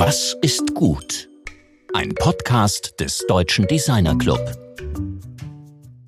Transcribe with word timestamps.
Was 0.00 0.36
ist 0.42 0.76
gut? 0.76 1.28
Ein 1.92 2.14
Podcast 2.14 3.00
des 3.00 3.24
Deutschen 3.26 3.66
Designer 3.66 4.16
Club. 4.16 4.38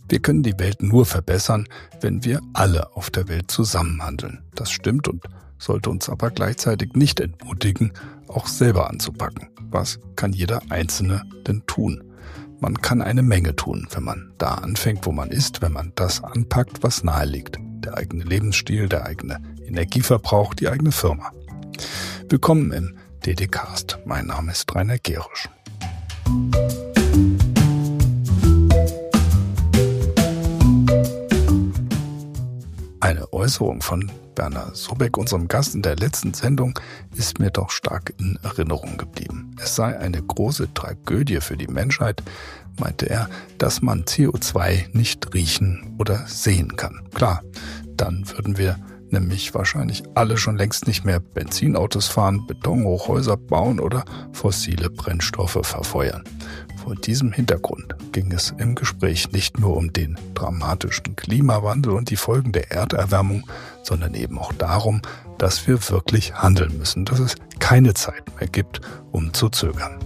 Wir 0.09 0.21
können 0.21 0.45
die 0.45 0.57
Welt 0.61 0.81
nur 0.81 1.05
verbessern, 1.05 1.67
wenn 2.01 2.25
wir 2.25 2.41
alle 2.53 2.95
auf 2.95 3.11
der 3.11 3.27
Welt 3.27 3.51
zusammenhandeln. 3.51 4.45
Das 4.55 4.71
stimmt 4.71 5.09
und 5.09 5.25
sollte 5.59 5.91
uns 5.91 6.09
aber 6.09 6.31
gleichzeitig 6.31 6.93
nicht 6.93 7.19
entmutigen, 7.19 7.93
auch 8.29 8.47
selber 8.47 8.89
anzupacken. 8.89 9.49
Was 9.71 9.99
kann 10.15 10.33
jeder 10.33 10.63
Einzelne 10.71 11.25
denn 11.49 11.67
tun? 11.67 12.05
Man 12.61 12.81
kann 12.81 13.03
eine 13.03 13.25
Menge 13.25 13.57
tun, 13.57 13.89
wenn 13.91 14.05
man 14.05 14.33
da 14.39 14.55
anfängt, 14.55 15.05
wo 15.05 15.11
man 15.11 15.33
ist, 15.33 15.63
wenn 15.63 15.73
man 15.73 15.91
das 15.97 16.23
anpackt, 16.23 16.85
was 16.85 17.03
nahe 17.03 17.27
liegt. 17.27 17.59
Der 17.81 17.97
eigene 17.97 18.23
Lebensstil, 18.23 18.89
der 18.89 19.05
eigene 19.05 19.43
Energieverbrauch, 19.67 20.55
die 20.55 20.69
eigene 20.69 20.93
Firma. 20.93 21.33
Willkommen 22.29 22.71
im 22.71 22.95
DDcast. 23.21 23.99
Mein 24.05 24.27
Name 24.27 24.53
ist 24.53 24.75
Rainer 24.75 24.99
Gerisch. 24.99 25.49
Eine 33.01 33.33
Äußerung 33.33 33.83
von 33.83 34.11
Werner 34.37 34.75
Sobeck, 34.75 35.19
unserem 35.19 35.49
Gast 35.49 35.75
in 35.75 35.83
der 35.83 35.97
letzten 35.97 36.33
Sendung, 36.33 36.79
ist 37.15 37.39
mir 37.39 37.51
doch 37.51 37.71
stark 37.71 38.15
in 38.19 38.39
Erinnerung 38.43 38.97
geblieben. 38.97 39.55
Es 39.63 39.75
sei 39.75 39.99
eine 39.99 40.23
große 40.23 40.73
Tragödie 40.73 41.41
für 41.41 41.57
die 41.57 41.67
Menschheit, 41.67 42.23
meinte 42.79 43.11
er, 43.11 43.29
dass 43.59 43.83
man 43.83 44.05
CO2 44.05 44.97
nicht 44.97 45.35
riechen 45.35 45.95
oder 45.99 46.27
sehen 46.27 46.77
kann. 46.77 47.03
Klar, 47.13 47.43
dann 47.97 48.27
würden 48.31 48.57
wir 48.57 48.79
nämlich 49.13 49.55
wahrscheinlich 49.55 50.03
alle 50.15 50.37
schon 50.37 50.57
längst 50.57 50.87
nicht 50.87 51.05
mehr 51.05 51.21
Benzinautos 51.21 52.09
fahren, 52.09 52.47
Betonhochhäuser 52.47 53.37
bauen 53.37 53.81
oder 53.81 54.05
fossile 54.33 54.91
Brennstoffe 54.91 55.61
verfeuern. 55.63 56.25
Vor 56.83 56.95
diesem 56.95 57.33
Hintergrund 57.33 57.95
ging 58.13 58.33
es 58.33 58.55
im 58.57 58.75
Gespräch 58.75 59.33
nicht 59.33 59.61
nur 59.61 59.77
um 59.77 59.93
den 59.93 60.17
dramatischen 60.35 61.15
Klimawandel 61.15 61.93
und 61.93 62.09
die 62.09 62.17
Folgen 62.17 62.53
der 62.53 62.71
Erderwärmung, 62.71 63.47
sondern 63.83 64.15
eben 64.15 64.39
auch 64.39 64.53
darum, 64.55 65.03
dass 65.37 65.67
wir 65.67 65.91
wirklich 65.91 66.35
handeln 66.35 66.79
müssen, 66.79 67.05
dass 67.05 67.19
es 67.19 67.35
keine 67.59 67.95
Zeit 67.95 68.25
mehr 68.39 68.49
gibt, 68.49 68.81
um 69.13 69.35
zu 69.35 69.51
zögern. 69.51 69.99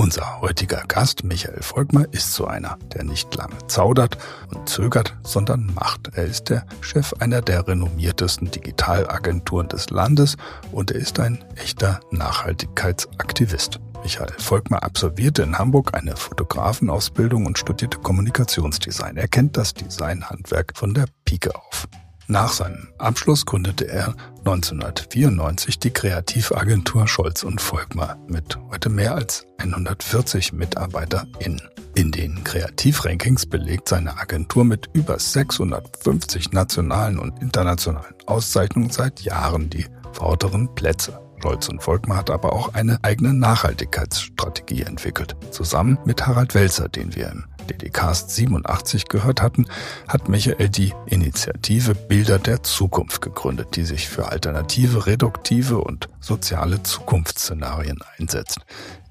Unser 0.00 0.40
heutiger 0.40 0.82
Gast, 0.88 1.24
Michael 1.24 1.62
Volkmar, 1.62 2.06
ist 2.10 2.32
so 2.32 2.46
einer, 2.46 2.78
der 2.94 3.04
nicht 3.04 3.34
lange 3.34 3.58
zaudert 3.66 4.16
und 4.48 4.66
zögert, 4.66 5.14
sondern 5.22 5.74
macht. 5.74 6.08
Er 6.14 6.24
ist 6.24 6.48
der 6.48 6.64
Chef 6.80 7.12
einer 7.18 7.42
der 7.42 7.68
renommiertesten 7.68 8.50
Digitalagenturen 8.50 9.68
des 9.68 9.90
Landes 9.90 10.38
und 10.72 10.90
er 10.90 10.96
ist 10.96 11.20
ein 11.20 11.44
echter 11.54 12.00
Nachhaltigkeitsaktivist. 12.12 13.78
Michael 14.02 14.32
Volkmar 14.38 14.84
absolvierte 14.84 15.42
in 15.42 15.58
Hamburg 15.58 15.92
eine 15.92 16.16
Fotografenausbildung 16.16 17.44
und 17.44 17.58
studierte 17.58 17.98
Kommunikationsdesign. 17.98 19.18
Er 19.18 19.28
kennt 19.28 19.58
das 19.58 19.74
Designhandwerk 19.74 20.72
von 20.76 20.94
der 20.94 21.08
Pike 21.26 21.54
auf. 21.54 21.86
Nach 22.30 22.52
seinem 22.52 22.86
Abschluss 22.96 23.44
gründete 23.44 23.88
er 23.88 24.14
1994 24.44 25.80
die 25.80 25.90
Kreativagentur 25.90 27.08
Scholz 27.08 27.42
und 27.42 27.60
Volkmar 27.60 28.18
mit 28.28 28.56
heute 28.70 28.88
mehr 28.88 29.16
als 29.16 29.48
140 29.58 30.52
MitarbeiterInnen. 30.52 31.60
In 31.96 32.12
den 32.12 32.44
Kreativrankings 32.44 33.46
belegt 33.46 33.88
seine 33.88 34.16
Agentur 34.16 34.64
mit 34.64 34.88
über 34.92 35.18
650 35.18 36.52
nationalen 36.52 37.18
und 37.18 37.42
internationalen 37.42 38.14
Auszeichnungen 38.26 38.90
seit 38.90 39.22
Jahren 39.22 39.68
die 39.68 39.86
vorderen 40.12 40.72
Plätze. 40.76 41.18
Scholz 41.42 41.68
und 41.68 41.82
Volkmar 41.82 42.18
hat 42.18 42.30
aber 42.30 42.52
auch 42.52 42.74
eine 42.74 43.02
eigene 43.02 43.34
Nachhaltigkeitsstrategie 43.34 44.82
entwickelt, 44.82 45.34
zusammen 45.50 45.98
mit 46.04 46.24
Harald 46.24 46.54
Welzer, 46.54 46.88
den 46.88 47.12
wir 47.16 47.30
im 47.30 47.44
DDcast 47.70 48.30
87 48.30 49.06
gehört 49.06 49.40
hatten, 49.42 49.66
hat 50.08 50.28
Michael 50.28 50.68
die 50.68 50.92
Initiative 51.06 51.94
Bilder 51.94 52.38
der 52.38 52.62
Zukunft 52.62 53.22
gegründet, 53.22 53.76
die 53.76 53.84
sich 53.84 54.08
für 54.08 54.28
alternative, 54.28 55.06
reduktive 55.06 55.78
und 55.78 56.08
soziale 56.20 56.82
Zukunftsszenarien 56.82 57.98
einsetzt. 58.18 58.60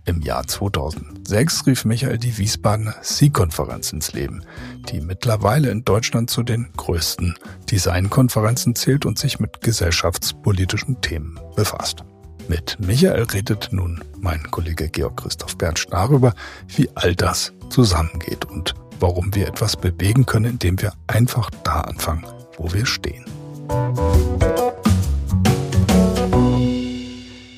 Im 0.06 0.22
Jahr 0.22 0.48
2006 0.48 1.68
rief 1.68 1.86
Michael 1.86 2.18
die 2.18 2.38
Wiesbadener 2.38 2.96
Sie-Konferenz 3.02 3.94
ins 3.94 4.14
Leben, 4.14 4.44
die 4.90 5.02
mittlerweile 5.02 5.70
in 5.70 5.86
Deutschland 5.86 6.32
zu 6.32 6.42
den 6.42 6.70
größten 6.76 7.36
Designkonferenzen 7.70 8.76
zählt 8.76 9.06
und 9.06 9.20
sich 9.20 9.40
mit 9.40 9.62
gesellschaftspolitischen 9.62 11.02
Themen 11.02 11.40
befasst. 11.56 12.04
Mit 12.50 12.78
Michael 12.80 13.28
redet 13.32 13.70
nun 13.72 14.04
mein 14.20 14.42
Kollege 14.50 14.90
Georg 14.90 15.18
Christoph 15.18 15.56
Bernst 15.56 15.86
darüber, 15.92 16.34
wie 16.76 16.90
all 16.96 17.14
das 17.14 17.54
zusammengeht 17.70 18.46
und 18.46 18.74
warum 19.00 19.36
wir 19.36 19.48
etwas 19.48 19.78
bewegen 19.78 20.26
können, 20.26 20.54
indem 20.54 20.82
wir 20.82 20.94
einfach 21.06 21.52
da 21.64 21.82
anfangen, 21.82 22.26
wo 22.58 22.74
wir 22.74 22.88
stehen. 22.88 23.24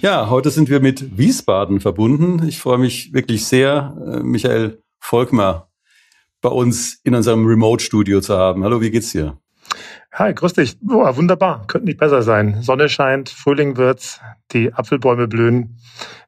Ja, 0.01 0.29
heute 0.29 0.51
sind 0.51 0.69
wir 0.69 0.81
mit 0.81 1.17
Wiesbaden 1.17 1.79
verbunden. 1.79 2.45
Ich 2.45 2.59
freue 2.59 2.77
mich 2.77 3.13
wirklich 3.13 3.45
sehr, 3.45 3.95
äh, 4.05 4.19
Michael 4.19 4.83
Volkmar 4.99 5.71
bei 6.41 6.49
uns 6.49 6.99
in 7.05 7.15
unserem 7.15 7.45
Remote-Studio 7.45 8.19
zu 8.19 8.35
haben. 8.35 8.65
Hallo, 8.65 8.81
wie 8.81 8.91
geht's 8.91 9.13
dir? 9.13 9.37
Hi, 10.13 10.33
grüß 10.33 10.53
dich. 10.53 10.75
Oh, 10.89 11.15
wunderbar. 11.15 11.65
Könnte 11.67 11.85
nicht 11.85 11.97
besser 11.97 12.21
sein. 12.21 12.61
Sonne 12.61 12.89
scheint, 12.89 13.29
Frühling 13.29 13.77
wird's, 13.77 14.19
die 14.51 14.73
Apfelbäume 14.73 15.29
blühen. 15.29 15.77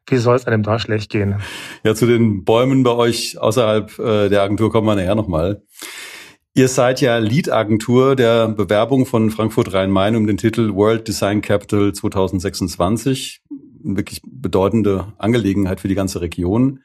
Wie 0.08 0.18
soll 0.18 0.38
es 0.38 0.48
einem 0.48 0.64
da 0.64 0.80
schlecht 0.80 1.12
gehen? 1.12 1.42
Ja, 1.84 1.94
zu 1.94 2.06
den 2.06 2.46
Bäumen 2.46 2.84
bei 2.84 2.92
euch 2.92 3.38
außerhalb 3.38 4.00
äh, 4.00 4.30
der 4.30 4.42
Agentur 4.42 4.72
kommen 4.72 4.88
wir 4.88 4.96
nachher 4.96 5.16
nochmal. 5.16 5.64
Ihr 6.54 6.70
seid 6.70 7.02
ja 7.02 7.18
Lead-Agentur 7.18 8.16
der 8.16 8.48
Bewerbung 8.48 9.06
von 9.06 9.32
Frankfurt 9.32 9.74
Rhein-Main 9.74 10.16
um 10.16 10.28
den 10.28 10.38
Titel 10.38 10.74
World 10.74 11.08
Design 11.08 11.42
Capital 11.42 11.92
2026. 11.92 13.42
Eine 13.84 13.98
wirklich 13.98 14.22
bedeutende 14.26 15.12
Angelegenheit 15.18 15.82
für 15.82 15.90
die 15.90 15.96
ganze 15.96 16.22
Region. 16.22 16.80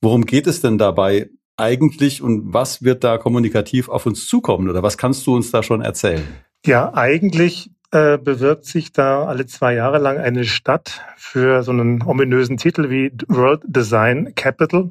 Worum 0.00 0.24
geht 0.24 0.46
es 0.46 0.62
denn 0.62 0.78
dabei 0.78 1.28
eigentlich 1.60 2.22
und 2.22 2.52
was 2.52 2.82
wird 2.82 3.04
da 3.04 3.18
kommunikativ 3.18 3.88
auf 3.88 4.06
uns 4.06 4.26
zukommen 4.26 4.68
oder 4.68 4.82
was 4.82 4.98
kannst 4.98 5.26
du 5.26 5.36
uns 5.36 5.50
da 5.50 5.62
schon 5.62 5.82
erzählen? 5.82 6.26
Ja, 6.64 6.92
eigentlich 6.94 7.70
äh, 7.92 8.18
bewirbt 8.18 8.66
sich 8.66 8.92
da 8.92 9.24
alle 9.24 9.46
zwei 9.46 9.74
Jahre 9.74 9.98
lang 9.98 10.18
eine 10.18 10.44
Stadt 10.44 11.04
für 11.16 11.62
so 11.62 11.72
einen 11.72 12.02
ominösen 12.02 12.56
Titel 12.56 12.90
wie 12.90 13.12
World 13.28 13.62
Design 13.66 14.32
Capital. 14.34 14.90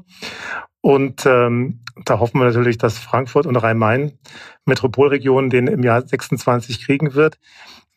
Und 0.82 1.26
ähm, 1.26 1.82
da 2.06 2.20
hoffen 2.20 2.40
wir 2.40 2.46
natürlich, 2.46 2.78
dass 2.78 2.98
Frankfurt 2.98 3.46
und 3.46 3.56
Rhein-Main 3.56 4.14
Metropolregion 4.66 5.50
den 5.50 5.68
im 5.68 5.84
Jahr 5.84 6.06
26 6.06 6.86
kriegen 6.86 7.14
wird. 7.14 7.38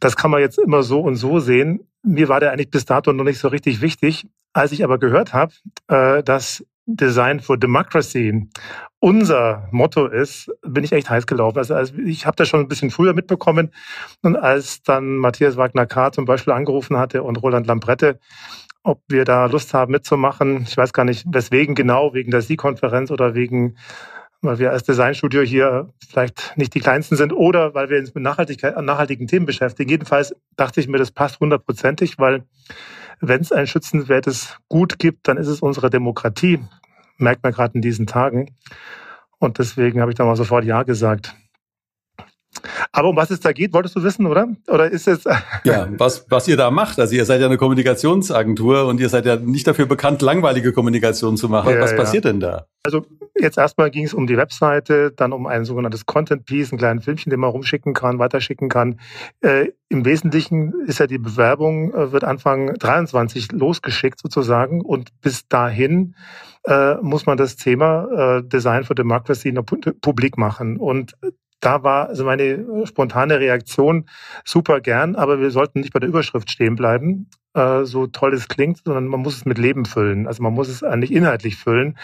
Das 0.00 0.16
kann 0.16 0.30
man 0.30 0.40
jetzt 0.40 0.58
immer 0.58 0.82
so 0.82 1.00
und 1.00 1.16
so 1.16 1.38
sehen. 1.38 1.86
Mir 2.02 2.28
war 2.28 2.40
der 2.40 2.52
eigentlich 2.52 2.70
bis 2.70 2.84
dato 2.84 3.12
noch 3.12 3.24
nicht 3.24 3.38
so 3.38 3.48
richtig 3.48 3.80
wichtig. 3.80 4.26
Als 4.52 4.72
ich 4.72 4.84
aber 4.84 4.98
gehört 4.98 5.32
habe, 5.32 5.52
äh, 5.88 6.22
dass 6.22 6.64
Design 6.86 7.40
for 7.40 7.56
Democracy 7.56 8.48
unser 8.98 9.68
Motto 9.72 10.06
ist, 10.06 10.50
bin 10.64 10.84
ich 10.84 10.92
echt 10.92 11.10
heiß 11.10 11.26
gelaufen. 11.26 11.58
Also, 11.58 11.74
also 11.74 11.94
ich 11.96 12.24
habe 12.24 12.36
das 12.36 12.48
schon 12.48 12.60
ein 12.60 12.68
bisschen 12.68 12.90
früher 12.90 13.14
mitbekommen. 13.14 13.72
Und 14.22 14.36
als 14.36 14.82
dann 14.82 15.16
Matthias 15.16 15.56
Wagner-K. 15.56 16.12
zum 16.12 16.24
Beispiel 16.24 16.52
angerufen 16.52 16.96
hatte 16.96 17.24
und 17.24 17.42
Roland 17.42 17.66
Lambrette, 17.66 18.20
ob 18.84 19.02
wir 19.08 19.24
da 19.24 19.46
Lust 19.46 19.74
haben 19.74 19.92
mitzumachen, 19.92 20.62
ich 20.62 20.76
weiß 20.76 20.92
gar 20.92 21.04
nicht, 21.04 21.24
weswegen 21.28 21.74
genau, 21.74 22.14
wegen 22.14 22.30
der 22.30 22.42
Sie-Konferenz 22.42 23.10
oder 23.10 23.34
wegen 23.34 23.76
weil 24.42 24.58
wir 24.58 24.72
als 24.72 24.82
Designstudio 24.82 25.42
hier 25.42 25.92
vielleicht 26.08 26.56
nicht 26.56 26.74
die 26.74 26.80
kleinsten 26.80 27.16
sind 27.16 27.32
oder 27.32 27.74
weil 27.74 27.88
wir 27.88 27.98
uns 27.98 28.12
mit 28.14 28.24
Nachhaltigkeit, 28.24 28.76
nachhaltigen 28.82 29.28
Themen 29.28 29.46
beschäftigen. 29.46 29.88
Jedenfalls 29.88 30.34
dachte 30.56 30.80
ich 30.80 30.88
mir, 30.88 30.98
das 30.98 31.12
passt 31.12 31.38
hundertprozentig, 31.38 32.18
weil 32.18 32.44
wenn 33.22 33.40
es 33.40 33.52
ein 33.52 33.68
schützenswertes 33.68 34.58
Gut 34.68 34.98
gibt, 34.98 35.28
dann 35.28 35.36
ist 35.36 35.46
es 35.46 35.60
unsere 35.60 35.90
Demokratie, 35.90 36.58
merkt 37.18 37.44
man 37.44 37.52
gerade 37.52 37.76
in 37.76 37.80
diesen 37.80 38.06
Tagen. 38.06 38.54
Und 39.38 39.58
deswegen 39.58 40.00
habe 40.00 40.10
ich 40.10 40.16
da 40.16 40.24
mal 40.24 40.36
sofort 40.36 40.64
Ja 40.64 40.82
gesagt. 40.82 41.36
Aber 42.92 43.08
um 43.08 43.16
was 43.16 43.30
es 43.30 43.40
da 43.40 43.52
geht, 43.52 43.72
wolltest 43.72 43.96
du 43.96 44.02
wissen, 44.02 44.26
oder? 44.26 44.48
Oder 44.68 44.90
ist 44.90 45.08
es? 45.08 45.24
ja, 45.64 45.88
was, 45.98 46.26
was 46.28 46.48
ihr 46.48 46.56
da 46.56 46.70
macht. 46.70 46.98
Also 46.98 47.14
ihr 47.14 47.24
seid 47.24 47.40
ja 47.40 47.46
eine 47.46 47.56
Kommunikationsagentur 47.56 48.86
und 48.86 49.00
ihr 49.00 49.08
seid 49.08 49.26
ja 49.26 49.36
nicht 49.36 49.66
dafür 49.66 49.86
bekannt, 49.86 50.22
langweilige 50.22 50.72
Kommunikation 50.72 51.36
zu 51.36 51.48
machen. 51.48 51.72
Ja, 51.72 51.80
was 51.80 51.96
passiert 51.96 52.24
denn 52.24 52.40
da? 52.40 52.66
Also 52.84 53.06
jetzt 53.38 53.58
erstmal 53.58 53.90
ging 53.90 54.04
es 54.04 54.14
um 54.14 54.26
die 54.26 54.36
Webseite, 54.36 55.12
dann 55.12 55.32
um 55.32 55.46
ein 55.46 55.64
sogenanntes 55.64 56.06
Content 56.06 56.44
Piece, 56.44 56.72
ein 56.72 56.78
kleines 56.78 57.04
Filmchen, 57.04 57.30
den 57.30 57.40
man 57.40 57.50
rumschicken 57.50 57.94
kann, 57.94 58.18
weiterschicken 58.18 58.68
kann. 58.68 59.00
Äh, 59.40 59.68
Im 59.88 60.04
Wesentlichen 60.04 60.74
ist 60.86 60.98
ja 60.98 61.06
die 61.06 61.18
Bewerbung, 61.18 61.94
äh, 61.94 62.12
wird 62.12 62.24
Anfang 62.24 62.74
23 62.74 63.52
losgeschickt 63.52 64.20
sozusagen 64.20 64.80
und 64.80 65.10
bis 65.20 65.48
dahin 65.48 66.14
äh, 66.64 66.94
muss 66.96 67.26
man 67.26 67.36
das 67.36 67.56
Thema 67.56 68.38
äh, 68.38 68.42
Design 68.42 68.84
for 68.84 68.94
Democracy 68.94 69.52
noch 69.52 69.64
publik 69.64 70.38
machen. 70.38 70.76
Und 70.76 71.16
da 71.62 71.82
war 71.84 72.08
also 72.08 72.24
meine 72.24 72.86
spontane 72.86 73.38
Reaktion 73.38 74.06
super 74.44 74.80
gern, 74.80 75.14
aber 75.14 75.40
wir 75.40 75.50
sollten 75.50 75.80
nicht 75.80 75.92
bei 75.92 76.00
der 76.00 76.08
Überschrift 76.08 76.50
stehen 76.50 76.74
bleiben, 76.74 77.30
äh, 77.54 77.84
so 77.84 78.08
toll 78.08 78.34
es 78.34 78.48
klingt, 78.48 78.82
sondern 78.84 79.06
man 79.06 79.20
muss 79.20 79.36
es 79.36 79.44
mit 79.44 79.58
Leben 79.58 79.84
füllen. 79.84 80.26
Also 80.26 80.42
man 80.42 80.52
muss 80.52 80.68
es 80.68 80.82
eigentlich 80.82 81.12
inhaltlich 81.12 81.56
füllen. 81.56 81.96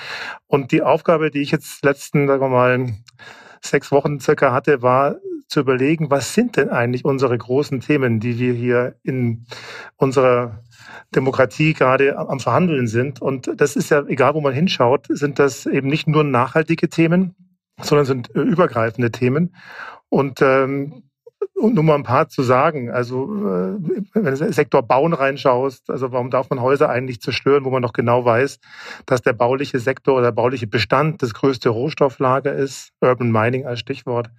Und 0.46 0.70
die 0.70 0.82
Aufgabe, 0.82 1.30
die 1.30 1.42
ich 1.42 1.50
jetzt 1.50 1.84
letzten, 1.84 2.28
sagen 2.28 2.40
wir 2.40 2.48
mal, 2.48 2.92
sechs 3.60 3.90
Wochen 3.90 4.20
circa 4.20 4.52
hatte, 4.52 4.80
war 4.82 5.16
zu 5.48 5.60
überlegen, 5.60 6.10
was 6.10 6.34
sind 6.34 6.56
denn 6.56 6.68
eigentlich 6.68 7.04
unsere 7.04 7.36
großen 7.36 7.80
Themen, 7.80 8.20
die 8.20 8.38
wir 8.38 8.52
hier 8.52 8.94
in 9.02 9.46
unserer 9.96 10.62
Demokratie 11.14 11.72
gerade 11.72 12.16
am 12.16 12.38
Verhandeln 12.38 12.86
sind. 12.86 13.20
Und 13.20 13.50
das 13.56 13.74
ist 13.74 13.90
ja, 13.90 14.04
egal 14.06 14.34
wo 14.34 14.40
man 14.40 14.52
hinschaut, 14.52 15.06
sind 15.08 15.40
das 15.40 15.66
eben 15.66 15.88
nicht 15.88 16.06
nur 16.06 16.22
nachhaltige 16.22 16.88
Themen, 16.88 17.34
sondern 17.80 18.06
sind 18.06 18.34
äh, 18.34 18.40
übergreifende 18.40 19.10
Themen. 19.10 19.54
Und 20.08 20.40
ähm, 20.42 21.02
um 21.54 21.74
nur 21.74 21.84
mal 21.84 21.94
ein 21.94 22.04
paar 22.04 22.28
zu 22.28 22.42
sagen, 22.42 22.90
also 22.90 23.24
äh, 23.24 23.78
wenn 24.14 24.34
du 24.34 24.52
Sektor 24.52 24.82
Bauen 24.82 25.12
reinschaust, 25.12 25.90
also 25.90 26.12
warum 26.12 26.30
darf 26.30 26.50
man 26.50 26.60
Häuser 26.60 26.88
eigentlich 26.88 27.20
zerstören, 27.20 27.64
wo 27.64 27.70
man 27.70 27.82
noch 27.82 27.92
genau 27.92 28.24
weiß, 28.24 28.58
dass 29.06 29.22
der 29.22 29.32
bauliche 29.32 29.78
Sektor 29.78 30.14
oder 30.14 30.24
der 30.24 30.32
bauliche 30.32 30.66
Bestand 30.66 31.22
das 31.22 31.34
größte 31.34 31.68
Rohstofflager 31.68 32.52
ist, 32.52 32.92
Urban 33.00 33.30
Mining 33.30 33.66
als 33.66 33.80
Stichwort. 33.80 34.30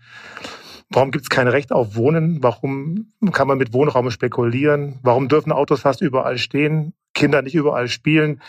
Warum 0.91 1.11
gibt 1.11 1.25
es 1.25 1.29
kein 1.29 1.47
Recht 1.47 1.71
auf 1.71 1.95
Wohnen? 1.95 2.41
Warum 2.41 3.11
kann 3.31 3.47
man 3.47 3.59
mit 3.59 3.73
Wohnraum 3.73 4.09
spekulieren? 4.09 4.97
Warum 5.03 5.27
dürfen 5.27 5.51
Autos 5.51 5.81
fast 5.81 6.01
überall 6.01 6.37
stehen, 6.37 6.93
Kinder 7.13 7.41
nicht 7.43 7.55
überall 7.55 7.87
spielen? 7.89 8.41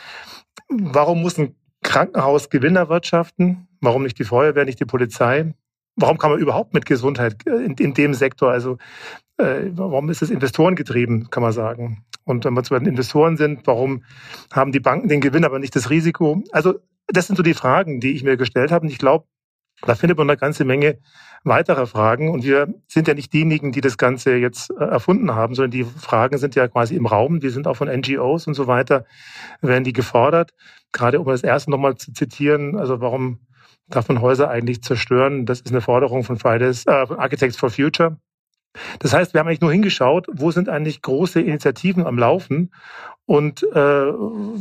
Warum 0.69 1.21
muss 1.21 1.39
ein 1.39 1.55
Krankenhaus 1.91 2.51
Gewinner 2.51 2.89
wirtschaften? 2.89 3.67
Warum 3.81 4.05
nicht 4.05 4.17
die 4.21 4.25
Feuerwehr, 4.25 4.65
nicht 4.65 4.79
die 4.79 4.85
Polizei? 4.85 5.55
Warum 5.97 6.19
kann 6.19 6.31
man 6.31 6.39
überhaupt 6.39 6.73
mit 6.73 6.87
Gesundheit 6.87 7.45
äh, 7.49 7.65
in, 7.65 7.75
in 7.75 7.95
dem 7.95 8.15
Sektor, 8.15 8.53
also 8.53 8.79
äh, 9.39 9.71
warum 9.73 10.09
ist 10.09 10.23
es 10.23 10.31
investorengetrieben, 10.31 11.31
kann 11.31 11.43
man 11.43 11.51
sagen? 11.51 12.05
Und 12.23 12.45
wenn 12.45 12.55
wir 12.55 12.63
zu 12.63 12.79
den 12.79 12.87
Investoren 12.87 13.37
sind, 13.37 13.67
warum 13.67 14.05
haben 14.53 14.71
die 14.71 14.79
Banken 14.79 15.09
den 15.09 15.21
Gewinn, 15.21 15.45
aber 15.45 15.59
nicht 15.59 15.75
das 15.75 15.91
Risiko? 15.91 16.45
Also 16.53 16.79
das 17.09 17.27
sind 17.27 17.35
so 17.35 17.43
die 17.43 17.55
Fragen, 17.55 17.99
die 17.99 18.13
ich 18.13 18.23
mir 18.23 18.37
gestellt 18.37 18.71
habe. 18.71 18.85
Und 18.87 18.93
ich 18.93 18.99
glaube, 18.99 19.27
da 19.87 19.94
findet 19.94 20.19
man 20.19 20.29
eine 20.29 20.37
ganze 20.37 20.65
Menge 20.65 20.99
weiterer 21.44 21.87
Fragen. 21.87 22.31
Und 22.31 22.44
wir 22.44 22.69
sind 22.87 23.09
ja 23.09 23.15
nicht 23.15 23.32
diejenigen, 23.32 23.73
die 23.73 23.81
das 23.81 23.97
Ganze 23.97 24.37
jetzt 24.37 24.71
äh, 24.71 24.85
erfunden 24.85 25.35
haben, 25.35 25.55
sondern 25.55 25.71
die 25.71 25.85
Fragen 25.85 26.38
sind 26.38 26.55
ja 26.55 26.69
quasi 26.69 26.97
im 26.97 27.06
Raum. 27.06 27.41
Die 27.41 27.50
sind 27.50 27.67
auch 27.67 27.75
von 27.75 27.88
NGOs 27.88 28.47
und 28.47 28.55
so 28.55 28.67
weiter, 28.67 29.05
werden 29.61 29.85
die 29.85 29.93
gefordert. 29.93 30.53
Gerade 30.93 31.21
um 31.21 31.27
das 31.27 31.43
erste 31.43 31.71
nochmal 31.71 31.97
zu 31.97 32.12
zitieren, 32.12 32.77
also 32.77 33.00
warum 33.00 33.41
darf 33.88 34.09
man 34.09 34.21
Häuser 34.21 34.50
eigentlich 34.50 34.82
zerstören? 34.82 35.47
Das 35.47 35.61
ist 35.61 35.71
eine 35.71 35.81
Forderung 35.81 36.25
von 36.25 36.37
Fridays, 36.37 36.87
äh, 36.87 37.06
von 37.06 37.19
Architects 37.19 37.56
for 37.56 37.71
Future. 37.71 38.17
Das 39.00 39.12
heißt, 39.12 39.34
wir 39.34 39.40
haben 39.40 39.49
eigentlich 39.49 39.61
nur 39.61 39.72
hingeschaut, 39.72 40.26
wo 40.32 40.50
sind 40.50 40.69
eigentlich 40.69 41.02
große 41.02 41.40
Initiativen 41.40 42.06
am 42.06 42.19
Laufen 42.19 42.70
und 43.26 43.62
äh, 43.62 44.12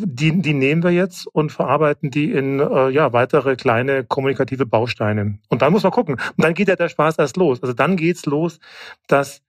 die, 0.05 0.41
die 0.41 0.53
nehmen 0.53 0.83
wir 0.83 0.91
jetzt 0.91 1.25
und 1.25 1.51
verarbeiten 1.51 2.11
die 2.11 2.31
in 2.31 2.59
äh, 2.59 2.89
ja, 2.89 3.13
weitere 3.13 3.55
kleine 3.55 4.03
kommunikative 4.03 4.67
Bausteine. 4.67 5.39
Und 5.49 5.61
dann 5.63 5.71
muss 5.71 5.81
man 5.81 5.91
gucken. 5.91 6.15
Und 6.15 6.43
dann 6.43 6.53
geht 6.53 6.67
ja 6.67 6.75
der 6.75 6.89
Spaß 6.89 7.17
erst 7.17 7.35
los. 7.37 7.63
Also 7.63 7.73
dann 7.73 7.97
geht's 7.97 8.27
los, 8.27 8.59
dass 9.07 9.41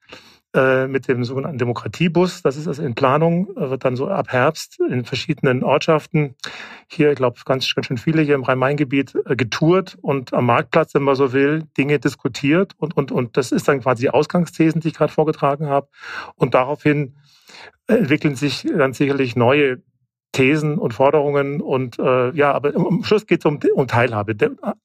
mit 0.88 1.06
dem 1.06 1.22
sogenannten 1.24 1.58
Demokratiebus. 1.58 2.42
Das 2.42 2.56
ist 2.56 2.66
also 2.66 2.82
in 2.82 2.94
Planung, 2.94 3.56
äh, 3.56 3.70
wird 3.70 3.84
dann 3.84 3.94
so 3.94 4.08
ab 4.08 4.28
Herbst 4.30 4.80
in 4.80 5.04
verschiedenen 5.04 5.62
Ortschaften 5.62 6.34
hier, 6.88 7.10
ich 7.10 7.16
glaube, 7.16 7.38
ganz, 7.44 7.72
ganz 7.72 7.86
schön 7.86 7.98
viele 7.98 8.22
hier 8.22 8.34
im 8.34 8.42
Rhein-Main-Gebiet 8.42 9.14
äh, 9.26 9.36
getourt 9.36 9.96
und 10.00 10.34
am 10.34 10.46
Marktplatz, 10.46 10.94
wenn 10.94 11.02
man 11.02 11.14
so 11.14 11.32
will, 11.32 11.64
Dinge 11.78 12.00
diskutiert. 12.00 12.74
Und, 12.78 12.96
und, 12.96 13.12
und 13.12 13.36
das 13.36 13.52
ist 13.52 13.68
dann 13.68 13.80
quasi 13.80 14.02
die 14.02 14.10
Ausgangsthesen, 14.10 14.80
die 14.80 14.88
ich 14.88 14.94
gerade 14.94 15.12
vorgetragen 15.12 15.68
habe. 15.68 15.88
Und 16.34 16.54
daraufhin 16.54 17.14
entwickeln 17.86 18.34
sich 18.34 18.66
dann 18.76 18.92
sicherlich 18.92 19.36
neue 19.36 19.82
Thesen 20.32 20.78
und 20.78 20.94
Forderungen 20.94 21.60
und 21.60 21.98
äh, 21.98 22.30
ja, 22.36 22.52
aber 22.52 22.74
am 22.76 23.02
Schluss 23.02 23.26
geht 23.26 23.40
es 23.40 23.46
um, 23.46 23.58
um 23.74 23.88
Teilhabe 23.88 24.36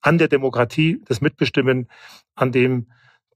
an 0.02 0.18
der 0.18 0.28
Demokratie, 0.28 1.02
das 1.06 1.22
Mitbestimmen, 1.22 1.88
an 2.36 2.52
dem 2.52 2.88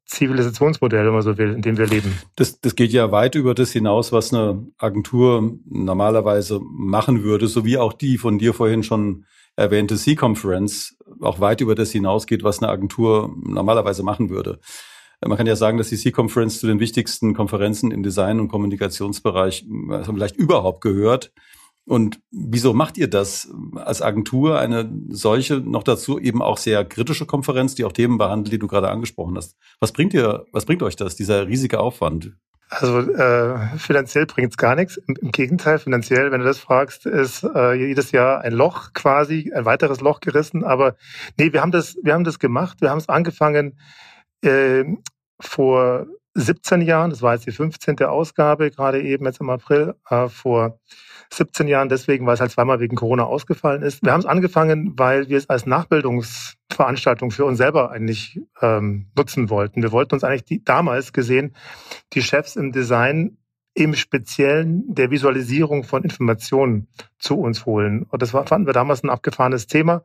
Zivilisationsmodell, 0.09 1.05
wenn 1.05 1.13
man 1.13 1.21
so 1.21 1.37
will, 1.37 1.53
in 1.53 1.61
dem 1.61 1.77
wir 1.77 1.85
leben. 1.85 2.17
Das, 2.35 2.59
das 2.59 2.75
geht 2.75 2.91
ja 2.91 3.11
weit 3.11 3.35
über 3.35 3.53
das 3.53 3.71
hinaus, 3.71 4.11
was 4.11 4.33
eine 4.33 4.65
Agentur 4.79 5.53
normalerweise 5.69 6.59
machen 6.63 7.23
würde, 7.23 7.47
so 7.47 7.63
wie 7.63 7.77
auch 7.77 7.93
die 7.93 8.17
von 8.17 8.39
dir 8.39 8.55
vorhin 8.55 8.81
schon 8.81 9.25
erwähnte 9.55 9.97
C-Conference 9.97 10.97
auch 11.21 11.39
weit 11.39 11.61
über 11.61 11.75
das 11.75 11.91
hinausgeht, 11.91 12.43
was 12.43 12.61
eine 12.61 12.71
Agentur 12.71 13.35
normalerweise 13.39 14.01
machen 14.01 14.29
würde. 14.29 14.59
Man 15.21 15.37
kann 15.37 15.47
ja 15.47 15.55
sagen, 15.55 15.77
dass 15.77 15.89
die 15.89 15.97
C-Conference 15.97 16.59
zu 16.59 16.67
den 16.67 16.79
wichtigsten 16.79 17.35
Konferenzen 17.35 17.91
im 17.91 18.03
Design- 18.03 18.39
und 18.39 18.47
Kommunikationsbereich 18.47 19.67
also 19.89 20.13
vielleicht 20.13 20.37
überhaupt 20.37 20.81
gehört. 20.81 21.33
Und 21.89 22.21
wieso 22.29 22.75
macht 22.75 22.99
ihr 22.99 23.09
das 23.09 23.51
als 23.73 24.03
Agentur 24.03 24.59
eine 24.59 24.87
solche, 25.09 25.55
noch 25.55 25.81
dazu 25.81 26.19
eben 26.19 26.39
auch 26.39 26.59
sehr 26.59 26.85
kritische 26.85 27.25
Konferenz, 27.25 27.73
die 27.73 27.83
auch 27.83 27.91
Themen 27.91 28.19
behandelt, 28.19 28.53
die 28.53 28.59
du 28.59 28.67
gerade 28.67 28.89
angesprochen 28.89 29.35
hast? 29.35 29.57
Was 29.79 29.91
bringt 29.91 30.13
ihr, 30.13 30.45
was 30.51 30.65
bringt 30.65 30.83
euch 30.83 30.95
das, 30.95 31.15
dieser 31.15 31.47
riesige 31.47 31.79
Aufwand? 31.79 32.33
Also 32.69 32.99
äh, 32.99 33.75
finanziell 33.79 34.27
bringt's 34.27 34.55
gar 34.55 34.75
nichts. 34.75 34.97
Im, 34.97 35.15
Im, 35.19 35.31
Gegenteil, 35.31 35.79
finanziell, 35.79 36.31
wenn 36.31 36.41
du 36.41 36.45
das 36.45 36.59
fragst, 36.59 37.07
ist 37.07 37.43
äh, 37.43 37.73
jedes 37.73 38.11
Jahr 38.11 38.41
ein 38.41 38.53
Loch 38.53 38.93
quasi, 38.93 39.51
ein 39.55 39.65
weiteres 39.65 39.99
Loch 39.99 40.19
gerissen. 40.19 40.63
Aber 40.63 40.95
nee, 41.39 41.53
wir 41.53 41.61
haben 41.61 41.71
das, 41.71 41.97
wir 42.03 42.13
haben 42.13 42.23
das 42.23 42.37
gemacht. 42.37 42.81
Wir 42.81 42.91
haben 42.91 42.99
es 42.99 43.09
angefangen 43.09 43.79
äh, 44.43 44.83
vor 45.39 46.05
17 46.35 46.81
Jahren. 46.81 47.09
Das 47.09 47.21
war 47.21 47.33
jetzt 47.33 47.45
die 47.47 47.51
15. 47.51 47.99
Ausgabe, 48.03 48.71
gerade 48.71 49.01
eben 49.01 49.25
jetzt 49.25 49.41
im 49.41 49.49
April 49.49 49.95
äh, 50.09 50.27
vor 50.29 50.79
17 51.31 51.67
Jahren 51.67 51.89
deswegen, 51.89 52.25
weil 52.25 52.33
es 52.33 52.41
halt 52.41 52.51
zweimal 52.51 52.79
wegen 52.79 52.95
Corona 52.95 53.23
ausgefallen 53.23 53.83
ist. 53.83 54.03
Wir 54.03 54.11
haben 54.11 54.21
es 54.21 54.25
angefangen, 54.25 54.93
weil 54.97 55.29
wir 55.29 55.37
es 55.37 55.49
als 55.49 55.65
Nachbildungsveranstaltung 55.65 57.31
für 57.31 57.45
uns 57.45 57.57
selber 57.57 57.91
eigentlich 57.91 58.41
ähm, 58.61 59.07
nutzen 59.15 59.49
wollten. 59.49 59.83
Wir 59.83 59.91
wollten 59.91 60.15
uns 60.15 60.23
eigentlich 60.23 60.45
die, 60.45 60.63
damals 60.63 61.13
gesehen 61.13 61.55
die 62.13 62.23
Chefs 62.23 62.55
im 62.55 62.71
Design 62.71 63.37
im 63.75 63.93
Speziellen 63.93 64.83
der 64.93 65.11
Visualisierung 65.11 65.83
von 65.83 66.03
Informationen 66.03 66.87
zu 67.19 67.39
uns 67.39 67.65
holen. 67.65 68.03
Und 68.09 68.21
das 68.21 68.33
war, 68.33 68.45
fanden 68.45 68.67
wir 68.67 68.73
damals 68.73 69.03
ein 69.03 69.09
abgefahrenes 69.09 69.67
Thema. 69.67 70.03